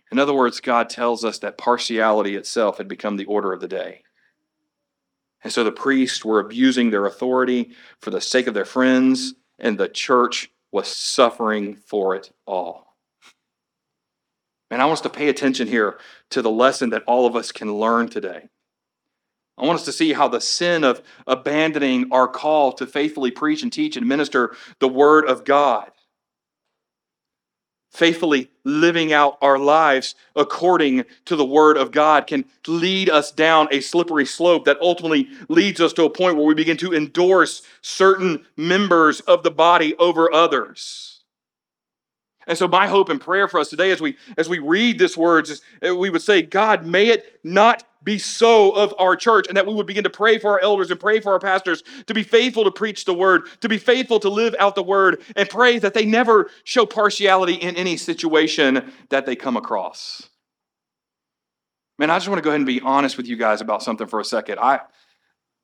In 0.10 0.20
other 0.20 0.34
words, 0.34 0.62
God 0.62 0.90
tells 0.90 1.26
us 1.26 1.40
that 1.40 1.58
partiality 1.58 2.38
itself 2.38 2.78
had 2.78 2.88
become 2.88 3.18
the 3.18 3.26
order 3.26 3.52
of 3.52 3.60
the 3.60 3.68
day. 3.68 4.04
And 5.44 5.52
so 5.52 5.66
the 5.66 5.72
priests 5.74 6.24
were 6.24 6.40
abusing 6.40 6.90
their 6.90 7.06
authority 7.06 7.72
for 8.00 8.10
the 8.10 8.22
sake 8.22 8.48
of 8.48 8.54
their 8.54 8.66
friends, 8.66 9.34
and 9.60 9.78
the 9.78 9.90
church 9.90 10.50
was 10.72 10.88
suffering 10.88 11.76
for 11.76 12.16
it 12.16 12.32
all. 12.46 12.87
And 14.70 14.82
I 14.82 14.86
want 14.86 14.98
us 14.98 15.02
to 15.02 15.10
pay 15.10 15.30
attention 15.30 15.68
here 15.68 15.98
to 16.32 16.42
the 16.42 16.50
lesson 16.52 16.90
that 16.90 17.04
all 17.04 17.26
of 17.26 17.36
us 17.36 17.52
can 17.52 17.76
learn 17.76 18.10
today. 18.10 18.50
I 19.58 19.66
want 19.66 19.80
us 19.80 19.86
to 19.86 19.92
see 19.92 20.14
how 20.14 20.28
the 20.28 20.42
sin 20.42 20.84
of 20.84 21.02
abandoning 21.26 22.12
our 22.12 22.28
call 22.28 22.74
to 22.74 22.86
faithfully 22.86 23.32
preach 23.32 23.64
and 23.64 23.74
teach 23.74 23.98
and 23.98 24.08
minister 24.08 24.56
the 24.80 24.88
Word 24.88 25.26
of 25.26 25.46
God, 25.46 25.90
faithfully 27.90 28.52
living 28.64 29.12
out 29.12 29.40
our 29.42 29.58
lives 29.58 30.14
according 30.36 31.06
to 31.26 31.36
the 31.36 31.46
Word 31.46 31.76
of 31.78 31.92
God, 31.92 32.28
can 32.28 32.46
lead 32.68 33.10
us 33.10 33.32
down 33.32 33.68
a 33.72 33.80
slippery 33.80 34.26
slope 34.26 34.66
that 34.66 34.80
ultimately 34.80 35.28
leads 35.50 35.82
us 35.82 35.94
to 35.94 36.04
a 36.04 36.10
point 36.10 36.38
where 36.38 36.46
we 36.46 36.54
begin 36.54 36.78
to 36.78 36.94
endorse 36.94 37.64
certain 37.82 38.46
members 38.58 39.22
of 39.22 39.42
the 39.42 39.50
body 39.50 39.96
over 39.96 40.32
others. 40.32 41.17
And 42.48 42.58
so 42.58 42.68
my 42.68 42.88
hope 42.88 43.10
and 43.10 43.20
prayer 43.20 43.48
for 43.48 43.60
us 43.60 43.70
today 43.70 43.92
as 43.92 44.00
we 44.00 44.18
as 44.38 44.48
we 44.48 44.60
read 44.60 44.98
this 44.98 45.18
words 45.18 45.50
is 45.50 45.62
uh, 45.88 45.96
we 45.96 46.10
would 46.10 46.22
say, 46.22 46.42
God, 46.42 46.86
may 46.86 47.08
it 47.08 47.40
not 47.44 47.84
be 48.04 48.18
so 48.18 48.72
of 48.72 48.94
our 49.00 49.18
church, 49.18 49.48
and 49.50 49.58
that 49.58 49.68
we 49.68 49.74
would 49.74 49.86
begin 49.86 50.06
to 50.06 50.10
pray 50.10 50.40
for 50.40 50.52
our 50.52 50.62
elders 50.62 50.90
and 50.90 50.98
pray 50.98 51.20
for 51.20 51.34
our 51.34 51.40
pastors 51.40 51.84
to 52.06 52.14
be 52.14 52.24
faithful 52.24 52.64
to 52.64 52.72
preach 52.72 53.04
the 53.04 53.14
word, 53.14 53.42
to 53.60 53.68
be 53.68 53.78
faithful 53.78 54.18
to 54.22 54.30
live 54.30 54.56
out 54.60 54.76
the 54.76 54.84
word, 54.84 55.22
and 55.36 55.50
pray 55.50 55.78
that 55.78 55.94
they 55.94 56.06
never 56.06 56.50
show 56.64 56.86
partiality 56.86 57.56
in 57.56 57.76
any 57.76 57.98
situation 57.98 58.94
that 59.10 59.26
they 59.26 59.36
come 59.36 59.58
across. 59.58 60.30
Man, 62.00 62.10
I 62.10 62.16
just 62.16 62.30
want 62.30 62.38
to 62.38 62.44
go 62.44 62.52
ahead 62.52 62.62
and 62.62 62.68
be 62.68 62.80
honest 62.80 63.18
with 63.18 63.28
you 63.28 63.36
guys 63.36 63.60
about 63.60 63.84
something 63.84 64.08
for 64.08 64.22
a 64.22 64.26
second. 64.26 64.60
I, 64.60 64.82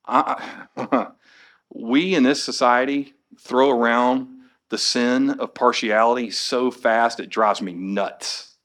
I 0.05 1.07
we 1.73 2.13
in 2.13 2.23
this 2.23 2.43
society 2.43 3.13
throw 3.39 3.69
around 3.69 4.32
the 4.73 4.77
sin 4.79 5.29
of 5.29 5.53
partiality 5.53 6.31
so 6.31 6.71
fast 6.71 7.19
it 7.19 7.29
drives 7.29 7.61
me 7.61 7.73
nuts. 7.73 8.55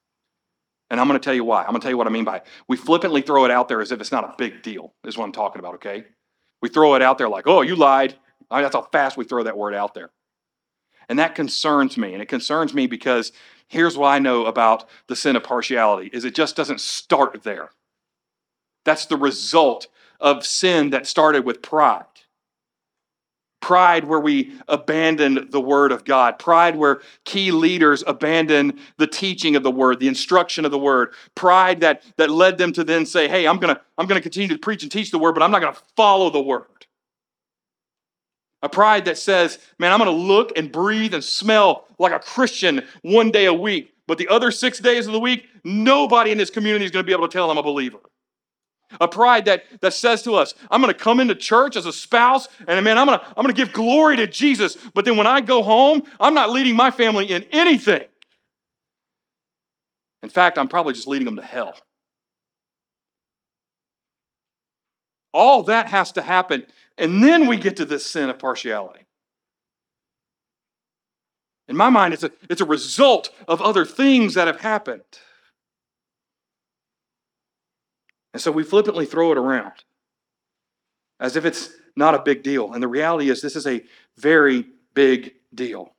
And 0.88 0.98
I'm 0.98 1.06
going 1.06 1.20
to 1.20 1.22
tell 1.22 1.34
you 1.34 1.44
why. 1.44 1.60
I'm 1.60 1.68
going 1.68 1.82
to 1.82 1.84
tell 1.84 1.90
you 1.90 1.98
what 1.98 2.06
I 2.06 2.10
mean 2.10 2.24
by 2.24 2.38
it. 2.38 2.46
we 2.66 2.78
flippantly 2.78 3.20
throw 3.20 3.44
it 3.44 3.50
out 3.50 3.68
there 3.68 3.82
as 3.82 3.92
if 3.92 4.00
it's 4.00 4.10
not 4.10 4.24
a 4.24 4.34
big 4.38 4.62
deal, 4.62 4.94
is 5.04 5.18
what 5.18 5.26
I'm 5.26 5.32
talking 5.32 5.58
about, 5.58 5.74
okay? 5.74 6.06
We 6.62 6.70
throw 6.70 6.94
it 6.94 7.02
out 7.02 7.18
there 7.18 7.28
like, 7.28 7.46
oh, 7.46 7.60
you 7.60 7.76
lied. 7.76 8.14
I 8.50 8.54
mean, 8.56 8.62
that's 8.62 8.74
how 8.74 8.88
fast 8.90 9.18
we 9.18 9.26
throw 9.26 9.42
that 9.42 9.58
word 9.58 9.74
out 9.74 9.92
there. 9.92 10.08
And 11.10 11.18
that 11.18 11.34
concerns 11.34 11.98
me. 11.98 12.14
And 12.14 12.22
it 12.22 12.28
concerns 12.30 12.72
me 12.72 12.86
because 12.86 13.30
here's 13.68 13.98
what 13.98 14.08
I 14.08 14.18
know 14.18 14.46
about 14.46 14.88
the 15.08 15.16
sin 15.16 15.36
of 15.36 15.42
partiality 15.42 16.08
is 16.14 16.24
it 16.24 16.34
just 16.34 16.56
doesn't 16.56 16.80
start 16.80 17.42
there. 17.42 17.68
That's 18.86 19.04
the 19.04 19.18
result 19.18 19.88
of 20.20 20.46
sin 20.46 20.88
that 20.88 21.06
started 21.06 21.44
with 21.44 21.60
pride. 21.60 22.06
Pride, 23.60 24.04
where 24.04 24.20
we 24.20 24.52
abandon 24.68 25.48
the 25.50 25.60
word 25.60 25.90
of 25.90 26.04
God. 26.04 26.38
Pride, 26.38 26.76
where 26.76 27.00
key 27.24 27.50
leaders 27.50 28.04
abandon 28.06 28.78
the 28.98 29.06
teaching 29.06 29.56
of 29.56 29.62
the 29.62 29.70
word, 29.70 29.98
the 29.98 30.08
instruction 30.08 30.64
of 30.64 30.70
the 30.70 30.78
word. 30.78 31.12
Pride 31.34 31.80
that, 31.80 32.02
that 32.16 32.30
led 32.30 32.56
them 32.56 32.72
to 32.72 32.84
then 32.84 33.04
say, 33.04 33.28
hey, 33.28 33.46
I'm 33.46 33.58
going 33.58 33.74
to 33.74 33.80
I'm 33.98 34.06
to 34.06 34.20
continue 34.20 34.48
to 34.48 34.58
preach 34.58 34.84
and 34.84 34.92
teach 34.92 35.10
the 35.10 35.18
word, 35.18 35.32
but 35.32 35.42
I'm 35.42 35.50
not 35.50 35.60
going 35.60 35.74
to 35.74 35.80
follow 35.96 36.30
the 36.30 36.40
word. 36.40 36.66
A 38.62 38.68
pride 38.68 39.04
that 39.04 39.18
says, 39.18 39.58
man, 39.78 39.92
I'm 39.92 39.98
going 39.98 40.10
to 40.10 40.16
look 40.16 40.56
and 40.56 40.70
breathe 40.70 41.14
and 41.14 41.22
smell 41.22 41.86
like 41.98 42.12
a 42.12 42.18
Christian 42.18 42.82
one 43.02 43.30
day 43.30 43.46
a 43.46 43.54
week, 43.54 43.92
but 44.06 44.18
the 44.18 44.28
other 44.28 44.50
six 44.50 44.78
days 44.78 45.06
of 45.06 45.12
the 45.12 45.20
week, 45.20 45.46
nobody 45.64 46.32
in 46.32 46.38
this 46.38 46.50
community 46.50 46.84
is 46.84 46.90
going 46.90 47.04
to 47.04 47.06
be 47.06 47.12
able 47.12 47.28
to 47.28 47.32
tell 47.32 47.50
I'm 47.50 47.58
a 47.58 47.62
believer. 47.62 47.98
A 49.00 49.08
pride 49.08 49.44
that, 49.44 49.64
that 49.80 49.92
says 49.92 50.22
to 50.22 50.34
us, 50.34 50.54
I'm 50.70 50.80
going 50.80 50.92
to 50.92 50.98
come 50.98 51.20
into 51.20 51.34
church 51.34 51.76
as 51.76 51.86
a 51.86 51.92
spouse, 51.92 52.48
and 52.66 52.82
man, 52.84 52.96
I'm 52.96 53.06
going 53.06 53.18
to 53.18 53.26
I'm 53.26 53.44
going 53.44 53.54
to 53.54 53.64
give 53.64 53.72
glory 53.72 54.16
to 54.16 54.26
Jesus, 54.26 54.76
but 54.94 55.04
then 55.04 55.16
when 55.16 55.26
I 55.26 55.40
go 55.40 55.62
home, 55.62 56.02
I'm 56.18 56.34
not 56.34 56.50
leading 56.50 56.74
my 56.74 56.90
family 56.90 57.26
in 57.26 57.44
anything. 57.52 58.04
In 60.22 60.28
fact, 60.28 60.58
I'm 60.58 60.68
probably 60.68 60.94
just 60.94 61.06
leading 61.06 61.26
them 61.26 61.36
to 61.36 61.42
hell. 61.42 61.74
All 65.32 65.62
that 65.64 65.88
has 65.88 66.12
to 66.12 66.22
happen. 66.22 66.66
And 66.96 67.22
then 67.22 67.46
we 67.46 67.56
get 67.56 67.76
to 67.76 67.84
this 67.84 68.04
sin 68.04 68.28
of 68.28 68.38
partiality. 68.38 69.04
In 71.68 71.76
my 71.76 71.90
mind, 71.90 72.14
it's 72.14 72.24
a, 72.24 72.32
it's 72.48 72.62
a 72.62 72.66
result 72.66 73.30
of 73.46 73.60
other 73.60 73.84
things 73.84 74.34
that 74.34 74.46
have 74.46 74.60
happened. 74.60 75.02
And 78.38 78.42
so 78.44 78.52
we 78.52 78.62
flippantly 78.62 79.04
throw 79.04 79.32
it 79.32 79.36
around 79.36 79.72
as 81.18 81.34
if 81.34 81.44
it's 81.44 81.70
not 81.96 82.14
a 82.14 82.22
big 82.22 82.44
deal. 82.44 82.72
And 82.72 82.80
the 82.80 82.86
reality 82.86 83.30
is, 83.30 83.42
this 83.42 83.56
is 83.56 83.66
a 83.66 83.82
very 84.16 84.64
big 84.94 85.32
deal. 85.52 85.96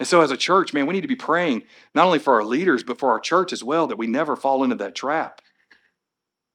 And 0.00 0.08
so, 0.08 0.22
as 0.22 0.32
a 0.32 0.36
church, 0.36 0.74
man, 0.74 0.88
we 0.88 0.94
need 0.94 1.02
to 1.02 1.06
be 1.06 1.14
praying 1.14 1.62
not 1.94 2.04
only 2.04 2.18
for 2.18 2.34
our 2.34 2.42
leaders, 2.42 2.82
but 2.82 2.98
for 2.98 3.12
our 3.12 3.20
church 3.20 3.52
as 3.52 3.62
well, 3.62 3.86
that 3.86 3.96
we 3.96 4.08
never 4.08 4.34
fall 4.34 4.64
into 4.64 4.74
that 4.74 4.96
trap. 4.96 5.40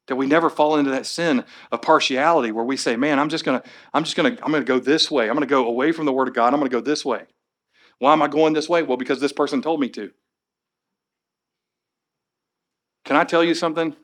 That 0.07 0.17
we 0.17 0.27
never 0.27 0.49
fall 0.49 0.75
into 0.75 0.91
that 0.91 1.05
sin 1.05 1.45
of 1.71 1.81
partiality 1.81 2.51
where 2.51 2.65
we 2.65 2.75
say, 2.75 2.97
man, 2.97 3.17
I'm 3.17 3.29
just 3.29 3.45
gonna, 3.45 3.63
I'm 3.93 4.03
just 4.03 4.17
gonna, 4.17 4.37
I'm 4.43 4.51
gonna 4.51 4.65
go 4.65 4.77
this 4.77 5.09
way. 5.09 5.29
I'm 5.29 5.37
gonna 5.37 5.45
go 5.45 5.67
away 5.67 5.93
from 5.93 6.05
the 6.05 6.11
word 6.11 6.27
of 6.27 6.33
God. 6.33 6.53
I'm 6.53 6.59
gonna 6.59 6.69
go 6.69 6.81
this 6.81 7.05
way. 7.05 7.23
Why 7.99 8.11
am 8.11 8.21
I 8.21 8.27
going 8.27 8.51
this 8.51 8.67
way? 8.67 8.83
Well, 8.83 8.97
because 8.97 9.21
this 9.21 9.31
person 9.31 9.61
told 9.61 9.79
me 9.79 9.87
to. 9.91 10.11
Can 13.05 13.15
I 13.15 13.23
tell 13.23 13.43
you 13.43 13.53
something? 13.53 13.95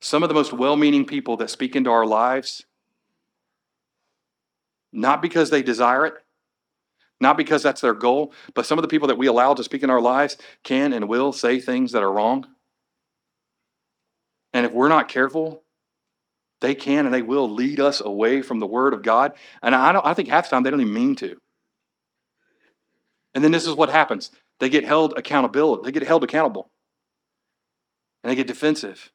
Some 0.00 0.22
of 0.22 0.28
the 0.28 0.34
most 0.34 0.52
well 0.52 0.76
meaning 0.76 1.06
people 1.06 1.36
that 1.38 1.48
speak 1.48 1.74
into 1.74 1.90
our 1.90 2.04
lives, 2.04 2.64
not 4.92 5.22
because 5.22 5.48
they 5.48 5.62
desire 5.62 6.04
it, 6.04 6.14
not 7.20 7.36
because 7.36 7.62
that's 7.62 7.80
their 7.80 7.94
goal, 7.94 8.32
but 8.52 8.66
some 8.66 8.78
of 8.78 8.82
the 8.82 8.88
people 8.88 9.08
that 9.08 9.16
we 9.16 9.28
allow 9.28 9.54
to 9.54 9.64
speak 9.64 9.82
in 9.82 9.90
our 9.90 10.00
lives 10.00 10.36
can 10.64 10.92
and 10.92 11.08
will 11.08 11.32
say 11.32 11.58
things 11.58 11.92
that 11.92 12.02
are 12.02 12.12
wrong. 12.12 12.46
And 14.52 14.66
if 14.66 14.72
we're 14.72 14.88
not 14.88 15.08
careful, 15.08 15.62
they 16.60 16.74
can 16.74 17.06
and 17.06 17.14
they 17.14 17.22
will 17.22 17.48
lead 17.48 17.80
us 17.80 18.00
away 18.00 18.42
from 18.42 18.58
the 18.58 18.66
Word 18.66 18.92
of 18.92 19.02
God. 19.02 19.32
And 19.62 19.74
I, 19.74 19.92
don't, 19.92 20.04
I 20.04 20.14
think 20.14 20.28
half 20.28 20.44
the 20.44 20.50
time 20.50 20.62
they 20.64 20.70
don't 20.70 20.80
even 20.80 20.92
mean 20.92 21.16
to. 21.16 21.36
And 23.34 23.42
then 23.42 23.52
this 23.52 23.66
is 23.66 23.74
what 23.74 23.90
happens 23.90 24.30
they 24.60 24.68
get 24.68 24.84
held 24.84 25.14
accountable. 25.16 25.82
They 25.82 25.92
get 25.92 26.04
held 26.04 26.24
accountable. 26.24 26.70
And 28.24 28.30
they 28.30 28.36
get 28.36 28.46
defensive. 28.46 29.12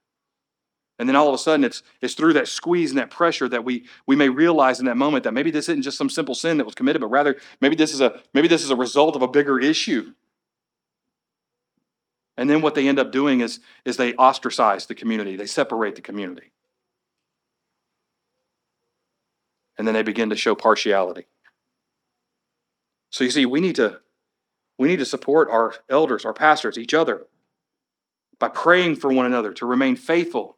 And 1.00 1.10
then 1.10 1.16
all 1.16 1.28
of 1.28 1.34
a 1.34 1.40
sudden, 1.40 1.64
it's, 1.64 1.82
it's 2.00 2.14
through 2.14 2.34
that 2.34 2.48
squeeze 2.48 2.92
and 2.92 3.00
that 3.00 3.10
pressure 3.10 3.50
that 3.50 3.66
we, 3.66 3.86
we 4.06 4.16
may 4.16 4.30
realize 4.30 4.80
in 4.80 4.86
that 4.86 4.98
moment 4.98 5.24
that 5.24 5.34
maybe 5.34 5.50
this 5.50 5.68
isn't 5.68 5.82
just 5.82 5.98
some 5.98 6.12
simple 6.12 6.36
sin 6.36 6.58
that 6.58 6.66
was 6.66 6.76
committed, 6.76 7.02
but 7.02 7.08
rather 7.08 7.38
maybe 7.60 7.76
this 7.76 7.92
is 7.92 8.02
a, 8.02 8.22
maybe 8.36 8.48
this 8.48 8.64
is 8.64 8.70
a 8.70 8.76
result 8.76 9.16
of 9.16 9.24
a 9.24 9.28
bigger 9.28 9.60
issue. 9.60 10.14
And 12.38 12.48
then 12.50 12.62
what 12.62 12.76
they 12.76 12.88
end 12.88 13.00
up 13.00 13.12
doing 13.12 13.42
is, 13.42 13.62
is 13.84 13.98
they 13.98 14.14
ostracize 14.14 14.86
the 14.86 14.96
community, 14.96 15.36
they 15.36 15.48
separate 15.48 15.96
the 15.96 16.02
community. 16.02 16.52
And 19.76 19.88
then 19.88 19.96
they 19.96 20.04
begin 20.04 20.30
to 20.30 20.36
show 20.36 20.54
partiality. 20.54 21.26
So 23.10 23.24
you 23.24 23.32
see, 23.32 23.48
we 23.48 23.60
need 23.60 23.76
to 23.78 24.02
we 24.78 24.88
need 24.88 25.00
to 25.00 25.06
support 25.06 25.50
our 25.50 25.74
elders, 25.90 26.24
our 26.24 26.34
pastors, 26.34 26.78
each 26.78 26.94
other 26.94 27.26
by 28.40 28.48
praying 28.48 28.96
for 28.96 29.12
one 29.12 29.26
another 29.26 29.54
to 29.54 29.66
remain 29.66 29.96
faithful 29.96 30.58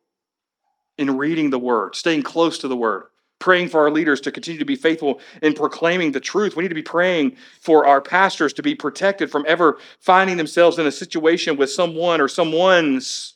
in 0.97 1.17
reading 1.17 1.49
the 1.49 1.59
word, 1.59 1.95
staying 1.95 2.23
close 2.23 2.59
to 2.59 2.67
the 2.67 2.77
word, 2.77 3.05
praying 3.39 3.67
for 3.67 3.82
our 3.82 3.91
leaders 3.91 4.21
to 4.21 4.32
continue 4.32 4.59
to 4.59 4.65
be 4.65 4.75
faithful 4.75 5.19
in 5.41 5.53
proclaiming 5.53 6.11
the 6.11 6.19
truth. 6.19 6.55
We 6.55 6.63
need 6.63 6.69
to 6.69 6.75
be 6.75 6.82
praying 6.84 7.36
for 7.59 7.88
our 7.88 7.99
pastors 7.99 8.53
to 8.53 8.63
be 8.63 8.75
protected 8.75 9.32
from 9.32 9.45
ever 9.47 9.79
finding 9.99 10.38
themselves 10.38 10.77
in 10.77 10.86
a 10.86 10.91
situation 10.91 11.57
with 11.57 11.71
someone 11.71 12.21
or 12.21 12.27
someone's 12.27 13.34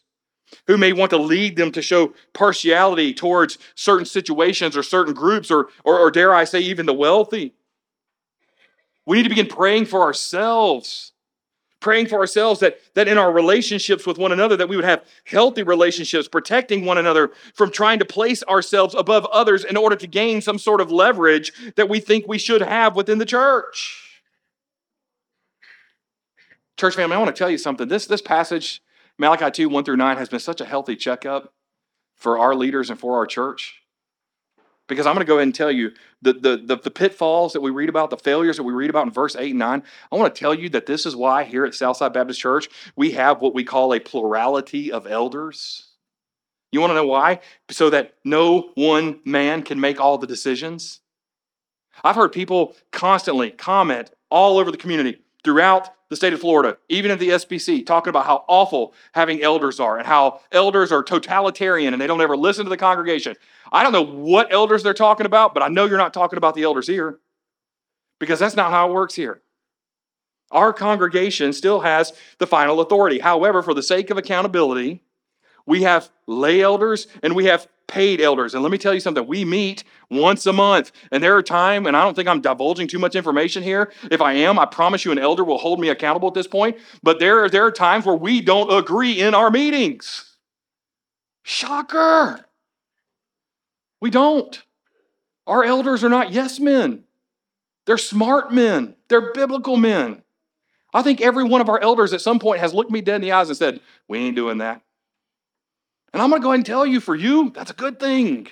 who 0.68 0.78
may 0.78 0.94
want 0.94 1.10
to 1.10 1.18
lead 1.18 1.56
them 1.56 1.72
to 1.72 1.82
show 1.82 2.14
partiality 2.34 3.14
towards 3.14 3.58
certain 3.74 4.06
situations 4.06 4.78
or 4.78 4.84
certain 4.84 5.14
groups 5.14 5.50
or, 5.50 5.70
or, 5.84 6.00
or 6.00 6.12
dare 6.12 6.34
I 6.34 6.44
say, 6.44 6.60
even 6.60 6.86
the 6.86 6.94
wealthy. 6.94 7.56
We 9.06 9.18
need 9.18 9.24
to 9.24 9.30
begin 9.30 9.48
praying 9.48 9.86
for 9.86 10.02
ourselves 10.02 11.14
praying 11.86 12.08
for 12.08 12.18
ourselves 12.18 12.62
that, 12.62 12.80
that 12.96 13.08
in 13.08 13.16
our 13.16 13.32
relationships 13.32 14.08
with 14.08 14.18
one 14.18 14.32
another 14.32 14.58
that 14.58 14.68
we 14.68 14.76
would 14.76 14.84
have 14.84 15.06
healthy 15.24 15.62
relationships 15.62 16.28
protecting 16.28 16.84
one 16.84 16.98
another 16.98 17.32
from 17.54 17.70
trying 17.70 18.00
to 18.00 18.06
place 18.06 18.42
ourselves 18.46 18.96
above 18.96 19.24
others 19.28 19.64
in 19.64 19.78
order 19.78 19.96
to 19.96 20.08
gain 20.08 20.42
some 20.42 20.58
sort 20.58 20.82
of 20.82 20.92
leverage 20.92 21.54
that 21.76 21.88
we 21.88 22.00
think 22.00 22.28
we 22.28 22.40
should 22.40 22.64
have 22.64 22.96
within 22.96 23.20
the 23.20 23.26
church. 23.26 24.02
Church 26.76 26.96
family 26.96 27.16
i 27.16 27.20
want 27.20 27.34
to 27.34 27.38
tell 27.38 27.52
you 27.52 27.60
something. 27.60 27.88
This, 27.88 28.08
this 28.08 28.24
passage 28.24 28.82
malachi 29.20 29.52
2 29.52 29.70
1 29.70 29.84
through 29.84 29.98
9 29.98 30.18
has 30.18 30.28
been 30.28 30.40
such 30.40 30.60
a 30.60 30.66
healthy 30.66 30.96
checkup 30.96 31.54
for 32.16 32.40
our 32.40 32.56
leaders 32.56 32.90
and 32.90 33.00
for 33.00 33.16
our 33.16 33.28
church 33.28 33.85
because 34.88 35.06
I'm 35.06 35.16
going 35.16 35.26
to 35.26 35.28
go 35.28 35.36
ahead 35.36 35.48
and 35.48 35.56
tell 35.56 35.72
you 35.72 35.92
the, 36.22 36.34
the, 36.34 36.58
the, 36.58 36.76
the, 36.78 36.92
pitfalls 36.92 37.54
that 37.54 37.62
we 37.62 37.72
read 37.72 37.90
about, 37.90 38.10
the 38.10 38.18
failures 38.18 38.58
that 38.58 38.64
we 38.64 38.74
read 38.74 38.90
about 38.90 39.08
in 39.08 39.14
verse 39.14 39.36
8 39.36 39.52
and 39.52 39.60
9. 39.60 39.84
I 40.12 40.16
want 40.16 40.34
to 40.34 40.40
tell 40.40 40.54
you 40.54 40.70
that 40.70 40.86
this 40.86 41.06
is 41.06 41.16
why 41.16 41.44
here 41.44 41.66
at 41.66 41.74
Southside 41.74 42.14
Baptist 42.14 42.40
Church 42.40 42.70
we 42.96 43.12
have 43.12 43.42
what 43.42 43.54
we 43.54 43.64
call 43.64 43.94
a 43.94 44.00
plurality 44.00 44.92
of 44.92 45.08
elders. 45.08 45.88
You 46.72 46.82
want 46.82 46.92
to 46.92 46.96
know 46.96 47.08
why? 47.08 47.40
So 47.70 47.90
that 47.90 48.16
no 48.24 48.72
one 48.76 49.20
man 49.24 49.64
can 49.64 49.80
make 49.80 50.00
all 50.00 50.18
the 50.18 50.28
decisions. 50.28 51.00
I've 52.04 52.16
heard 52.16 52.34
people 52.34 52.76
constantly 52.92 53.52
comment 53.52 54.12
all 54.30 54.58
over 54.58 54.72
the 54.72 54.78
community 54.78 55.22
throughout 55.44 55.90
the 56.10 56.16
state 56.16 56.34
of 56.34 56.40
Florida, 56.40 56.78
even 56.90 57.12
at 57.12 57.20
the 57.20 57.30
SBC, 57.30 57.86
talking 57.86 58.10
about 58.10 58.26
how 58.26 58.46
awful 58.48 58.94
having 59.14 59.42
elders 59.42 59.80
are 59.80 59.98
and 59.98 60.06
how 60.06 60.42
elders 60.52 60.92
are 60.92 61.04
totalitarian 61.04 61.94
and 61.94 62.02
they 62.02 62.08
don't 62.08 62.22
ever 62.22 62.38
listen 62.38 62.64
to 62.66 62.70
the 62.70 62.78
congregation. 62.78 63.36
I 63.72 63.82
don't 63.82 63.92
know 63.92 64.06
what 64.06 64.54
elders 64.54 64.84
they're 64.84 64.94
talking 64.94 65.26
about, 65.26 65.54
but 65.54 65.64
I 65.64 65.68
know 65.68 65.86
you're 65.86 65.98
not 65.98 66.14
talking 66.14 66.38
about 66.38 66.56
the 66.56 66.64
elders 66.64 66.88
here 66.88 67.20
because 68.20 68.40
that's 68.40 68.56
not 68.56 68.72
how 68.72 68.90
it 68.90 68.94
works 68.94 69.16
here. 69.16 69.42
Our 70.52 70.74
congregation 70.74 71.54
still 71.54 71.80
has 71.82 72.14
the 72.38 72.48
final 72.48 72.80
authority. 72.80 73.20
However, 73.20 73.64
for 73.64 73.74
the 73.74 73.82
sake 73.82 74.12
of 74.12 74.18
accountability, 74.18 75.02
we 75.66 75.84
have 75.84 76.10
lay 76.28 76.62
elders 76.62 77.08
and 77.24 77.36
we 77.36 77.46
have 77.46 77.68
paid 77.88 78.22
elders. 78.22 78.54
And 78.54 78.64
let 78.64 78.72
me 78.72 78.78
tell 78.78 78.94
you 78.94 79.00
something, 79.00 79.26
we 79.26 79.46
meet 79.46 79.84
once 80.10 80.46
a 80.46 80.54
month. 80.54 80.92
And 81.12 81.24
there 81.24 81.36
are 81.36 81.44
times, 81.44 81.88
and 81.88 81.96
I 81.96 82.04
don't 82.04 82.16
think 82.16 82.28
I'm 82.28 82.42
divulging 82.42 82.88
too 82.88 83.00
much 83.00 83.16
information 83.16 83.64
here. 83.64 83.92
If 84.12 84.22
I 84.22 84.34
am, 84.34 84.58
I 84.58 84.66
promise 84.66 85.06
you 85.06 85.12
an 85.12 85.20
elder 85.20 85.44
will 85.44 85.58
hold 85.58 85.80
me 85.80 85.90
accountable 85.90 86.28
at 86.28 86.34
this 86.34 86.48
point. 86.48 86.78
But 87.04 87.20
there, 87.20 87.50
there 87.50 87.66
are 87.66 87.72
times 87.72 88.06
where 88.06 88.16
we 88.16 88.42
don't 88.42 88.74
agree 88.74 89.22
in 89.22 89.34
our 89.34 89.52
meetings. 89.52 90.36
Shocker. 91.44 92.46
We 94.02 94.10
don't. 94.10 94.62
Our 95.48 95.64
elders 95.64 96.04
are 96.04 96.10
not 96.10 96.32
yes 96.32 96.60
men. 96.60 97.04
They're 97.86 97.98
smart 97.98 98.52
men. 98.52 98.96
They're 99.10 99.32
biblical 99.34 99.78
men. 99.78 100.24
I 100.94 101.02
think 101.02 101.22
every 101.22 101.44
one 101.44 101.62
of 101.62 101.70
our 101.70 101.80
elders 101.80 102.14
at 102.14 102.22
some 102.22 102.40
point 102.40 102.62
has 102.62 102.74
looked 102.74 102.90
me 102.90 103.02
dead 103.02 103.16
in 103.16 103.22
the 103.22 103.32
eyes 103.34 103.50
and 103.50 103.58
said, 103.58 103.80
We 104.08 104.20
ain't 104.20 104.36
doing 104.36 104.58
that. 104.60 104.82
And 106.16 106.22
I'm 106.22 106.30
going 106.30 106.42
to 106.42 106.46
go 106.46 106.52
ahead 106.52 106.60
and 106.60 106.66
tell 106.66 106.86
you 106.86 107.02
for 107.02 107.14
you, 107.14 107.50
that's 107.54 107.72
a 107.72 107.74
good 107.74 108.00
thing. 108.00 108.48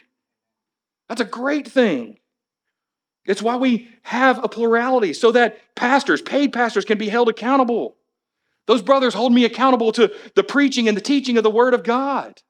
That's 1.07 1.21
a 1.21 1.25
great 1.25 1.65
thing. 1.65 2.17
It's 3.23 3.41
why 3.41 3.55
we 3.55 3.87
have 4.01 4.43
a 4.43 4.49
plurality 4.49 5.13
so 5.13 5.31
that 5.31 5.73
pastors, 5.73 6.21
paid 6.21 6.51
pastors, 6.51 6.83
can 6.83 6.97
be 6.97 7.07
held 7.07 7.29
accountable. 7.29 7.95
Those 8.67 8.81
brothers 8.81 9.13
hold 9.13 9.31
me 9.31 9.45
accountable 9.45 9.93
to 9.93 10.13
the 10.35 10.43
preaching 10.43 10.89
and 10.89 10.97
the 10.97 11.01
teaching 11.01 11.37
of 11.37 11.45
the 11.45 11.49
Word 11.49 11.73
of 11.73 11.85
God. 11.85 12.41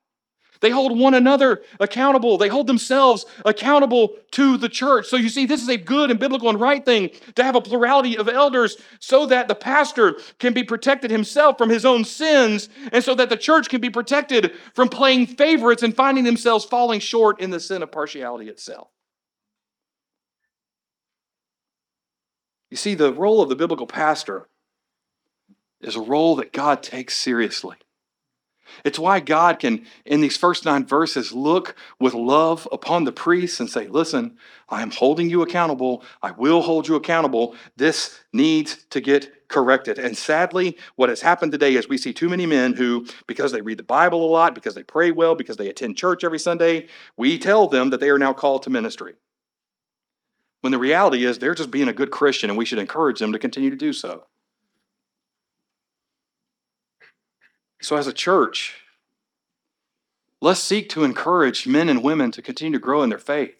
They 0.64 0.70
hold 0.70 0.98
one 0.98 1.14
another 1.14 1.62
accountable. 1.82 2.38
They 2.38 2.48
hold 2.48 2.68
themselves 2.68 3.26
accountable 3.44 4.16
to 4.32 4.56
the 4.56 4.70
church. 4.70 5.08
So 5.08 5.18
you 5.18 5.28
see, 5.28 5.46
this 5.46 5.62
is 5.62 5.68
a 5.68 5.76
good 5.76 6.10
and 6.10 6.18
biblical 6.18 6.48
and 6.48 6.58
right 6.58 6.84
thing 6.84 7.10
to 7.36 7.44
have 7.44 7.58
a 7.58 7.62
plurality 7.62 8.18
of 8.18 8.30
elders 8.30 8.78
so 9.02 9.26
that 9.26 9.50
the 9.50 9.56
pastor 9.56 10.16
can 10.40 10.54
be 10.54 10.64
protected 10.64 11.12
himself 11.12 11.58
from 11.58 11.70
his 11.70 11.84
own 11.84 12.06
sins 12.06 12.70
and 12.94 13.04
so 13.04 13.14
that 13.14 13.28
the 13.28 13.36
church 13.36 13.68
can 13.68 13.82
be 13.82 13.90
protected 13.90 14.54
from 14.74 14.88
playing 14.88 15.28
favorites 15.28 15.84
and 15.84 15.98
finding 15.98 16.24
themselves 16.24 16.64
falling 16.64 17.02
short 17.02 17.42
in 17.42 17.50
the 17.50 17.60
sin 17.60 17.84
of 17.84 17.92
partiality 17.92 18.48
itself. 18.48 18.88
You 22.72 22.78
see, 22.78 22.96
the 22.96 23.12
role 23.12 23.42
of 23.42 23.50
the 23.50 23.58
biblical 23.58 23.86
pastor 23.86 24.48
is 25.82 25.98
a 25.98 26.02
role 26.02 26.38
that 26.38 26.54
God 26.54 26.82
takes 26.82 27.18
seriously. 27.18 27.76
It's 28.84 29.00
why 29.00 29.20
God 29.20 29.60
can, 29.60 29.86
in 30.06 30.22
these 30.22 30.38
first 30.38 30.66
nine 30.66 30.86
verses, 30.86 31.32
look 31.32 31.76
with 32.00 32.14
love 32.14 32.68
upon 32.72 33.04
the 33.04 33.12
priests 33.12 33.60
and 33.60 33.70
say, 33.70 33.88
Listen, 33.88 34.38
I 34.70 34.82
am 34.82 34.92
holding 34.92 35.30
you 35.30 35.42
accountable. 35.42 36.04
I 36.22 36.32
will 36.32 36.62
hold 36.62 36.88
you 36.88 36.96
accountable. 36.96 37.56
This 37.78 38.20
needs 38.32 38.86
to 38.92 39.02
get 39.02 39.48
corrected. 39.48 40.00
And 40.00 40.18
sadly, 40.18 40.78
what 40.96 41.10
has 41.10 41.22
happened 41.22 41.52
today 41.52 41.76
is 41.76 41.88
we 41.88 41.98
see 41.98 42.14
too 42.14 42.30
many 42.30 42.46
men 42.46 42.74
who, 42.74 43.06
because 43.28 43.52
they 43.52 43.62
read 43.62 43.78
the 43.78 43.84
Bible 43.84 44.26
a 44.26 44.32
lot, 44.32 44.56
because 44.56 44.76
they 44.76 44.84
pray 44.84 45.12
well, 45.12 45.36
because 45.36 45.58
they 45.58 45.70
attend 45.70 45.98
church 45.98 46.24
every 46.24 46.40
Sunday, 46.40 46.88
we 47.18 47.38
tell 47.38 47.68
them 47.68 47.92
that 47.92 48.00
they 48.00 48.10
are 48.10 48.20
now 48.20 48.34
called 48.34 48.64
to 48.64 48.70
ministry. 48.70 49.14
When 50.62 50.72
the 50.72 50.80
reality 50.80 51.26
is 51.26 51.40
they're 51.40 51.56
just 51.56 51.72
being 51.72 51.90
a 51.90 51.94
good 51.94 52.10
Christian 52.10 52.50
and 52.50 52.58
we 52.58 52.66
should 52.66 52.80
encourage 52.80 53.20
them 53.20 53.34
to 53.34 53.40
continue 53.40 53.70
to 53.70 53.76
do 53.76 53.94
so. 53.94 54.26
So, 57.84 57.98
as 57.98 58.08
a 58.08 58.14
church, 58.14 58.76
let's 60.40 60.62
seek 60.62 60.88
to 60.90 61.04
encourage 61.04 61.68
men 61.68 61.90
and 61.90 62.02
women 62.02 62.32
to 62.32 62.42
continue 62.42 62.80
to 62.80 62.82
grow 62.82 63.04
in 63.04 63.10
their 63.10 63.20
faith. 63.20 63.58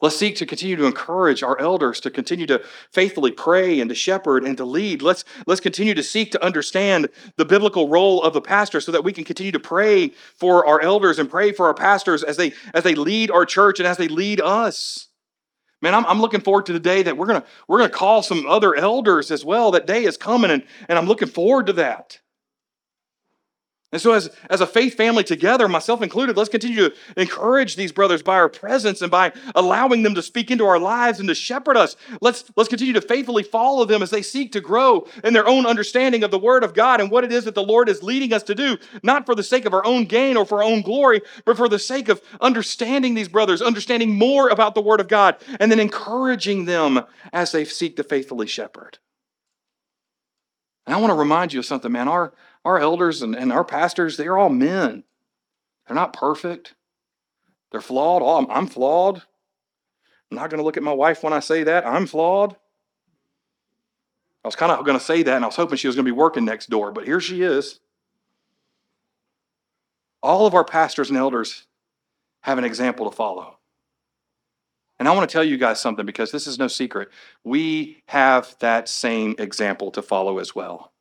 Let's 0.00 0.16
seek 0.16 0.36
to 0.36 0.46
continue 0.46 0.76
to 0.76 0.84
encourage 0.84 1.42
our 1.42 1.58
elders 1.58 1.98
to 2.00 2.10
continue 2.12 2.46
to 2.46 2.62
faithfully 2.92 3.32
pray 3.32 3.80
and 3.80 3.88
to 3.88 3.94
shepherd 3.96 4.44
and 4.44 4.56
to 4.56 4.64
lead. 4.64 5.02
Let's, 5.02 5.24
let's 5.48 5.60
continue 5.60 5.94
to 5.94 6.02
seek 6.04 6.30
to 6.30 6.44
understand 6.44 7.08
the 7.34 7.44
biblical 7.44 7.88
role 7.88 8.22
of 8.22 8.34
the 8.34 8.40
pastor 8.40 8.80
so 8.80 8.92
that 8.92 9.02
we 9.02 9.12
can 9.12 9.24
continue 9.24 9.50
to 9.50 9.58
pray 9.58 10.10
for 10.36 10.64
our 10.64 10.80
elders 10.80 11.18
and 11.18 11.28
pray 11.28 11.50
for 11.50 11.66
our 11.66 11.74
pastors 11.74 12.22
as 12.22 12.36
they, 12.36 12.52
as 12.72 12.84
they 12.84 12.94
lead 12.94 13.32
our 13.32 13.44
church 13.44 13.80
and 13.80 13.88
as 13.88 13.96
they 13.96 14.06
lead 14.06 14.40
us. 14.40 15.08
Man, 15.82 15.92
I'm, 15.92 16.06
I'm 16.06 16.20
looking 16.20 16.40
forward 16.40 16.66
to 16.66 16.72
the 16.72 16.78
day 16.78 17.02
that 17.02 17.16
we're 17.16 17.26
going 17.26 17.40
to 17.40 17.46
we're 17.66 17.78
gonna 17.78 17.90
call 17.90 18.22
some 18.22 18.46
other 18.46 18.76
elders 18.76 19.32
as 19.32 19.44
well. 19.44 19.72
That 19.72 19.88
day 19.88 20.04
is 20.04 20.16
coming, 20.16 20.52
and, 20.52 20.62
and 20.88 20.96
I'm 20.96 21.06
looking 21.06 21.28
forward 21.28 21.66
to 21.66 21.72
that. 21.72 22.20
And 23.90 24.02
so, 24.02 24.12
as, 24.12 24.28
as 24.50 24.60
a 24.60 24.66
faith 24.66 24.96
family 24.98 25.24
together, 25.24 25.66
myself 25.66 26.02
included, 26.02 26.36
let's 26.36 26.50
continue 26.50 26.90
to 26.90 26.94
encourage 27.16 27.74
these 27.74 27.90
brothers 27.90 28.22
by 28.22 28.34
our 28.34 28.50
presence 28.50 29.00
and 29.00 29.10
by 29.10 29.32
allowing 29.54 30.02
them 30.02 30.14
to 30.14 30.20
speak 30.20 30.50
into 30.50 30.66
our 30.66 30.78
lives 30.78 31.20
and 31.20 31.28
to 31.30 31.34
shepherd 31.34 31.78
us. 31.78 31.96
Let's, 32.20 32.44
let's 32.54 32.68
continue 32.68 32.92
to 32.92 33.00
faithfully 33.00 33.42
follow 33.42 33.86
them 33.86 34.02
as 34.02 34.10
they 34.10 34.20
seek 34.20 34.52
to 34.52 34.60
grow 34.60 35.06
in 35.24 35.32
their 35.32 35.48
own 35.48 35.64
understanding 35.64 36.22
of 36.22 36.30
the 36.30 36.38
Word 36.38 36.64
of 36.64 36.74
God 36.74 37.00
and 37.00 37.10
what 37.10 37.24
it 37.24 37.32
is 37.32 37.46
that 37.46 37.54
the 37.54 37.62
Lord 37.62 37.88
is 37.88 38.02
leading 38.02 38.34
us 38.34 38.42
to 38.42 38.54
do, 38.54 38.76
not 39.02 39.24
for 39.24 39.34
the 39.34 39.42
sake 39.42 39.64
of 39.64 39.72
our 39.72 39.86
own 39.86 40.04
gain 40.04 40.36
or 40.36 40.44
for 40.44 40.58
our 40.58 40.68
own 40.68 40.82
glory, 40.82 41.22
but 41.46 41.56
for 41.56 41.70
the 41.70 41.78
sake 41.78 42.10
of 42.10 42.20
understanding 42.42 43.14
these 43.14 43.28
brothers, 43.28 43.62
understanding 43.62 44.14
more 44.18 44.50
about 44.50 44.74
the 44.74 44.82
Word 44.82 45.00
of 45.00 45.08
God, 45.08 45.36
and 45.60 45.72
then 45.72 45.80
encouraging 45.80 46.66
them 46.66 47.00
as 47.32 47.52
they 47.52 47.64
seek 47.64 47.96
to 47.96 48.04
faithfully 48.04 48.46
shepherd. 48.46 48.98
And 50.86 50.94
I 50.94 51.00
want 51.00 51.10
to 51.10 51.16
remind 51.16 51.54
you 51.54 51.60
of 51.60 51.66
something, 51.66 51.92
man. 51.92 52.08
Our, 52.08 52.34
our 52.64 52.78
elders 52.78 53.22
and, 53.22 53.34
and 53.34 53.52
our 53.52 53.64
pastors, 53.64 54.16
they're 54.16 54.38
all 54.38 54.50
men. 54.50 55.04
They're 55.86 55.94
not 55.94 56.12
perfect. 56.12 56.74
They're 57.70 57.80
flawed. 57.80 58.22
Oh, 58.22 58.38
I'm, 58.38 58.50
I'm 58.50 58.66
flawed. 58.66 59.22
I'm 60.30 60.36
not 60.36 60.50
going 60.50 60.58
to 60.58 60.64
look 60.64 60.76
at 60.76 60.82
my 60.82 60.92
wife 60.92 61.22
when 61.22 61.32
I 61.32 61.40
say 61.40 61.64
that. 61.64 61.86
I'm 61.86 62.06
flawed. 62.06 62.56
I 64.44 64.48
was 64.48 64.56
kind 64.56 64.70
of 64.70 64.84
going 64.84 64.98
to 64.98 65.04
say 65.04 65.22
that, 65.22 65.36
and 65.36 65.44
I 65.44 65.48
was 65.48 65.56
hoping 65.56 65.78
she 65.78 65.88
was 65.88 65.96
going 65.96 66.04
to 66.04 66.12
be 66.12 66.16
working 66.16 66.44
next 66.44 66.70
door, 66.70 66.92
but 66.92 67.04
here 67.04 67.20
she 67.20 67.42
is. 67.42 67.80
All 70.22 70.46
of 70.46 70.54
our 70.54 70.64
pastors 70.64 71.08
and 71.08 71.18
elders 71.18 71.66
have 72.40 72.58
an 72.58 72.64
example 72.64 73.10
to 73.10 73.16
follow. 73.16 73.58
And 74.98 75.06
I 75.06 75.12
want 75.12 75.28
to 75.28 75.32
tell 75.32 75.44
you 75.44 75.56
guys 75.56 75.80
something 75.80 76.06
because 76.06 76.32
this 76.32 76.46
is 76.46 76.58
no 76.58 76.66
secret. 76.66 77.08
We 77.44 78.02
have 78.06 78.56
that 78.60 78.88
same 78.88 79.36
example 79.38 79.90
to 79.92 80.02
follow 80.02 80.38
as 80.38 80.54
well. 80.54 80.92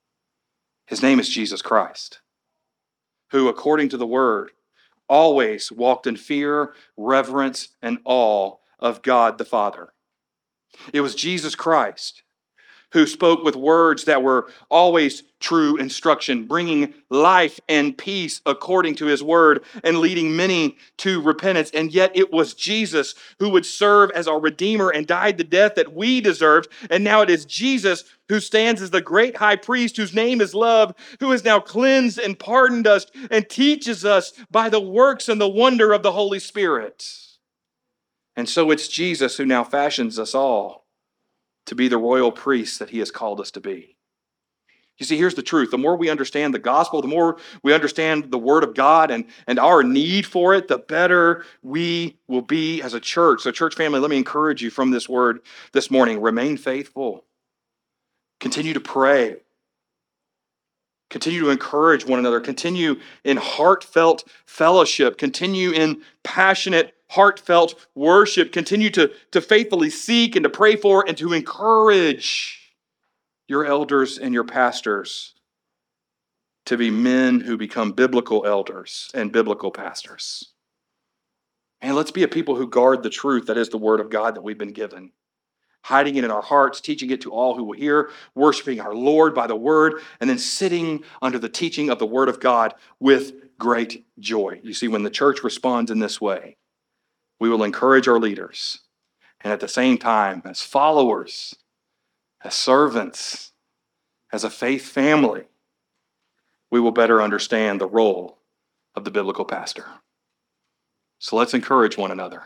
His 0.88 1.04
name 1.04 1.20
is 1.20 1.30
Jesus 1.30 1.62
Christ, 1.62 2.22
who, 3.32 3.50
according 3.50 3.90
to 3.90 3.98
the 3.98 4.08
word, 4.08 4.52
always 5.10 5.72
walked 5.72 6.08
in 6.08 6.16
fear, 6.16 6.74
reverence, 6.96 7.70
and 7.82 8.00
awe 8.06 8.56
of 8.80 9.02
God 9.02 9.38
the 9.38 9.46
Father. 9.46 9.94
It 10.94 11.02
was 11.02 11.14
Jesus 11.16 11.56
Christ 11.56 12.24
who 12.94 13.06
spoke 13.06 13.44
with 13.44 13.56
words 13.56 14.06
that 14.06 14.24
were 14.24 14.50
always 14.70 15.24
true 15.40 15.78
instruction, 15.78 16.46
bringing 16.46 16.94
life 17.10 17.60
and 17.68 17.98
peace 17.98 18.42
according 18.46 18.96
to 18.96 19.06
his 19.06 19.22
word 19.22 19.64
and 19.84 20.00
leading 20.00 20.36
many 20.36 20.78
to 20.98 21.22
repentance. 21.22 21.70
And 21.72 21.92
yet 21.92 22.12
it 22.16 22.32
was 22.32 22.54
Jesus 22.54 23.14
who 23.40 23.50
would 23.50 23.66
serve 23.66 24.10
as 24.12 24.28
our 24.28 24.40
Redeemer 24.40 24.90
and 24.90 25.06
died 25.06 25.38
the 25.38 25.44
death 25.44 25.76
that 25.76 25.94
we 25.94 26.22
deserved. 26.22 26.70
And 26.90 27.04
now 27.04 27.22
it 27.22 27.30
is 27.30 27.46
Jesus 27.46 28.04
who 28.30 28.40
stands 28.40 28.82
as 28.82 28.90
the 28.90 29.02
great 29.02 29.38
high 29.38 29.58
priest, 29.58 29.98
whose 29.98 30.14
name 30.14 30.42
is 30.42 30.56
love, 30.56 30.94
who 31.20 31.32
has 31.32 31.44
now 31.44 31.60
cleansed 31.60 32.20
and 32.20 32.40
pardoned 32.40 32.88
us 32.88 33.06
and 33.30 33.48
teaches 33.48 34.06
us 34.06 34.34
by 34.50 34.70
the 34.70 34.82
works 34.82 35.30
and 35.30 35.40
the 35.40 35.48
wonder 35.48 35.94
of 35.94 36.04
the 36.04 36.14
Holy 36.14 36.40
Spirit. 36.40 37.06
And 38.36 38.48
so 38.48 38.72
it's 38.72 38.88
Jesus 38.88 39.38
who 39.38 39.46
now 39.46 39.64
fashions 39.64 40.18
us 40.18 40.34
all 40.34 40.87
to 41.68 41.76
be 41.76 41.88
the 41.88 41.98
royal 41.98 42.32
priests 42.32 42.80
that 42.80 42.90
he 42.90 43.00
has 43.00 43.12
called 43.12 43.40
us 43.40 43.52
to 43.52 43.62
be. 43.62 43.98
You 44.98 45.06
see, 45.06 45.18
here's 45.18 45.36
the 45.36 45.44
truth. 45.44 45.70
The 45.70 45.78
more 45.78 45.96
we 45.96 46.10
understand 46.10 46.56
the 46.56 46.60
gospel, 46.60 47.02
the 47.02 47.08
more 47.08 47.38
we 47.62 47.72
understand 47.72 48.32
the 48.32 48.38
word 48.40 48.64
of 48.64 48.74
God 48.74 49.12
and, 49.12 49.26
and 49.46 49.60
our 49.60 49.84
need 49.84 50.26
for 50.26 50.56
it, 50.56 50.68
the 50.68 50.80
better 50.80 51.46
we 51.62 52.18
will 52.28 52.42
be 52.42 52.82
as 52.82 52.96
a 52.96 53.00
church. 53.00 53.42
So, 53.42 53.52
church 53.52 53.76
family, 53.76 54.00
let 54.00 54.10
me 54.10 54.18
encourage 54.18 54.64
you 54.64 54.72
from 54.72 54.90
this 54.90 55.08
word 55.08 55.42
this 55.72 55.92
morning 55.92 56.20
remain 56.20 56.58
faithful, 56.58 57.26
continue 58.40 58.74
to 58.74 58.80
pray, 58.80 59.36
continue 61.10 61.42
to 61.42 61.50
encourage 61.50 62.06
one 62.06 62.20
another, 62.20 62.40
continue 62.40 62.96
in 63.24 63.38
heartfelt 63.38 64.24
fellowship, 64.46 65.18
continue 65.18 65.72
in 65.72 66.02
passionate 66.24 66.94
heartfelt 67.10 67.88
worship. 67.96 68.52
Continue 68.52 68.90
to, 68.92 69.12
to 69.32 69.42
faithfully 69.42 69.90
seek 69.90 70.36
and 70.36 70.44
to 70.44 70.50
pray 70.50 70.76
for 70.76 71.06
and 71.08 71.18
to 71.18 71.34
encourage 71.34 72.74
your 73.48 73.66
elders 73.66 74.18
and 74.18 74.34
your 74.34 74.44
pastors 74.44 75.34
to 76.66 76.78
be 76.78 76.92
men 76.92 77.40
who 77.40 77.58
become 77.58 77.94
biblical 77.94 78.46
elders 78.46 79.10
and 79.14 79.32
biblical 79.32 79.72
pastors. 79.72 80.52
And 81.80 81.96
let's 81.96 82.12
be 82.12 82.24
a 82.24 82.28
people 82.28 82.56
who 82.56 82.68
guard 82.68 83.04
the 83.04 83.10
truth 83.10 83.46
that 83.46 83.58
is 83.58 83.70
the 83.70 83.78
word 83.78 84.02
of 84.02 84.10
God 84.10 84.36
that 84.36 84.44
we've 84.44 84.58
been 84.58 84.74
given, 84.74 85.12
hiding 85.88 86.18
it 86.18 86.26
in 86.26 86.32
our 86.32 86.42
hearts, 86.42 86.82
teaching 86.82 87.12
it 87.12 87.22
to 87.22 87.32
all 87.32 87.56
who 87.56 87.64
will 87.64 87.78
hear, 87.78 88.10
worshiping 88.36 88.82
our 88.82 88.94
Lord 88.94 89.34
by 89.34 89.48
the 89.48 89.56
word, 89.56 90.02
and 90.20 90.30
then 90.30 90.38
sitting 90.38 91.02
under 91.22 91.40
the 91.40 91.48
teaching 91.48 91.90
of 91.90 91.98
the 91.98 92.06
word 92.06 92.28
of 92.28 92.42
God 92.42 92.74
with 93.00 93.58
great 93.58 94.06
joy. 94.20 94.60
You 94.64 94.74
see, 94.74 94.90
when 94.90 95.04
the 95.04 95.10
church 95.10 95.46
responds 95.46 95.90
in 95.90 96.00
this 96.00 96.20
way, 96.20 96.58
we 97.40 97.50
will 97.50 97.64
encourage 97.64 98.10
our 98.10 98.20
leaders. 98.20 98.80
And 99.40 99.54
at 99.54 99.62
the 99.62 99.70
same 99.70 99.98
time, 99.98 100.42
as 100.44 100.62
followers, 100.62 101.56
as 102.44 102.54
servants, 102.54 103.54
as 104.34 104.44
a 104.44 104.50
faith 104.50 104.90
family, 104.90 105.46
we 106.70 106.82
will 106.82 106.92
better 106.92 107.22
understand 107.22 107.80
the 107.80 107.88
role 107.88 108.40
of 108.94 109.06
the 109.06 109.12
biblical 109.12 109.46
pastor. 109.46 109.86
So 111.20 111.38
let's 111.38 111.54
encourage 111.54 111.98
one 111.98 112.12
another. 112.12 112.44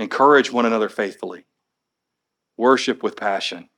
Encourage 0.00 0.50
one 0.50 0.66
another 0.66 0.88
faithfully. 0.88 1.44
Worship 2.56 3.02
with 3.02 3.16
passion. 3.16 3.68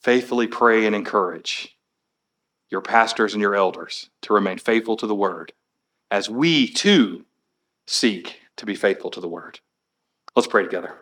Faithfully 0.00 0.46
pray 0.46 0.86
and 0.86 0.94
encourage 0.94 1.76
your 2.70 2.80
pastors 2.80 3.32
and 3.32 3.40
your 3.40 3.54
elders 3.54 4.10
to 4.22 4.32
remain 4.32 4.58
faithful 4.58 4.96
to 4.96 5.06
the 5.06 5.14
word 5.14 5.52
as 6.10 6.28
we 6.28 6.68
too 6.68 7.24
seek 7.86 8.40
to 8.56 8.66
be 8.66 8.74
faithful 8.74 9.10
to 9.10 9.20
the 9.20 9.28
word. 9.28 9.60
Let's 10.36 10.48
pray 10.48 10.62
together. 10.62 10.94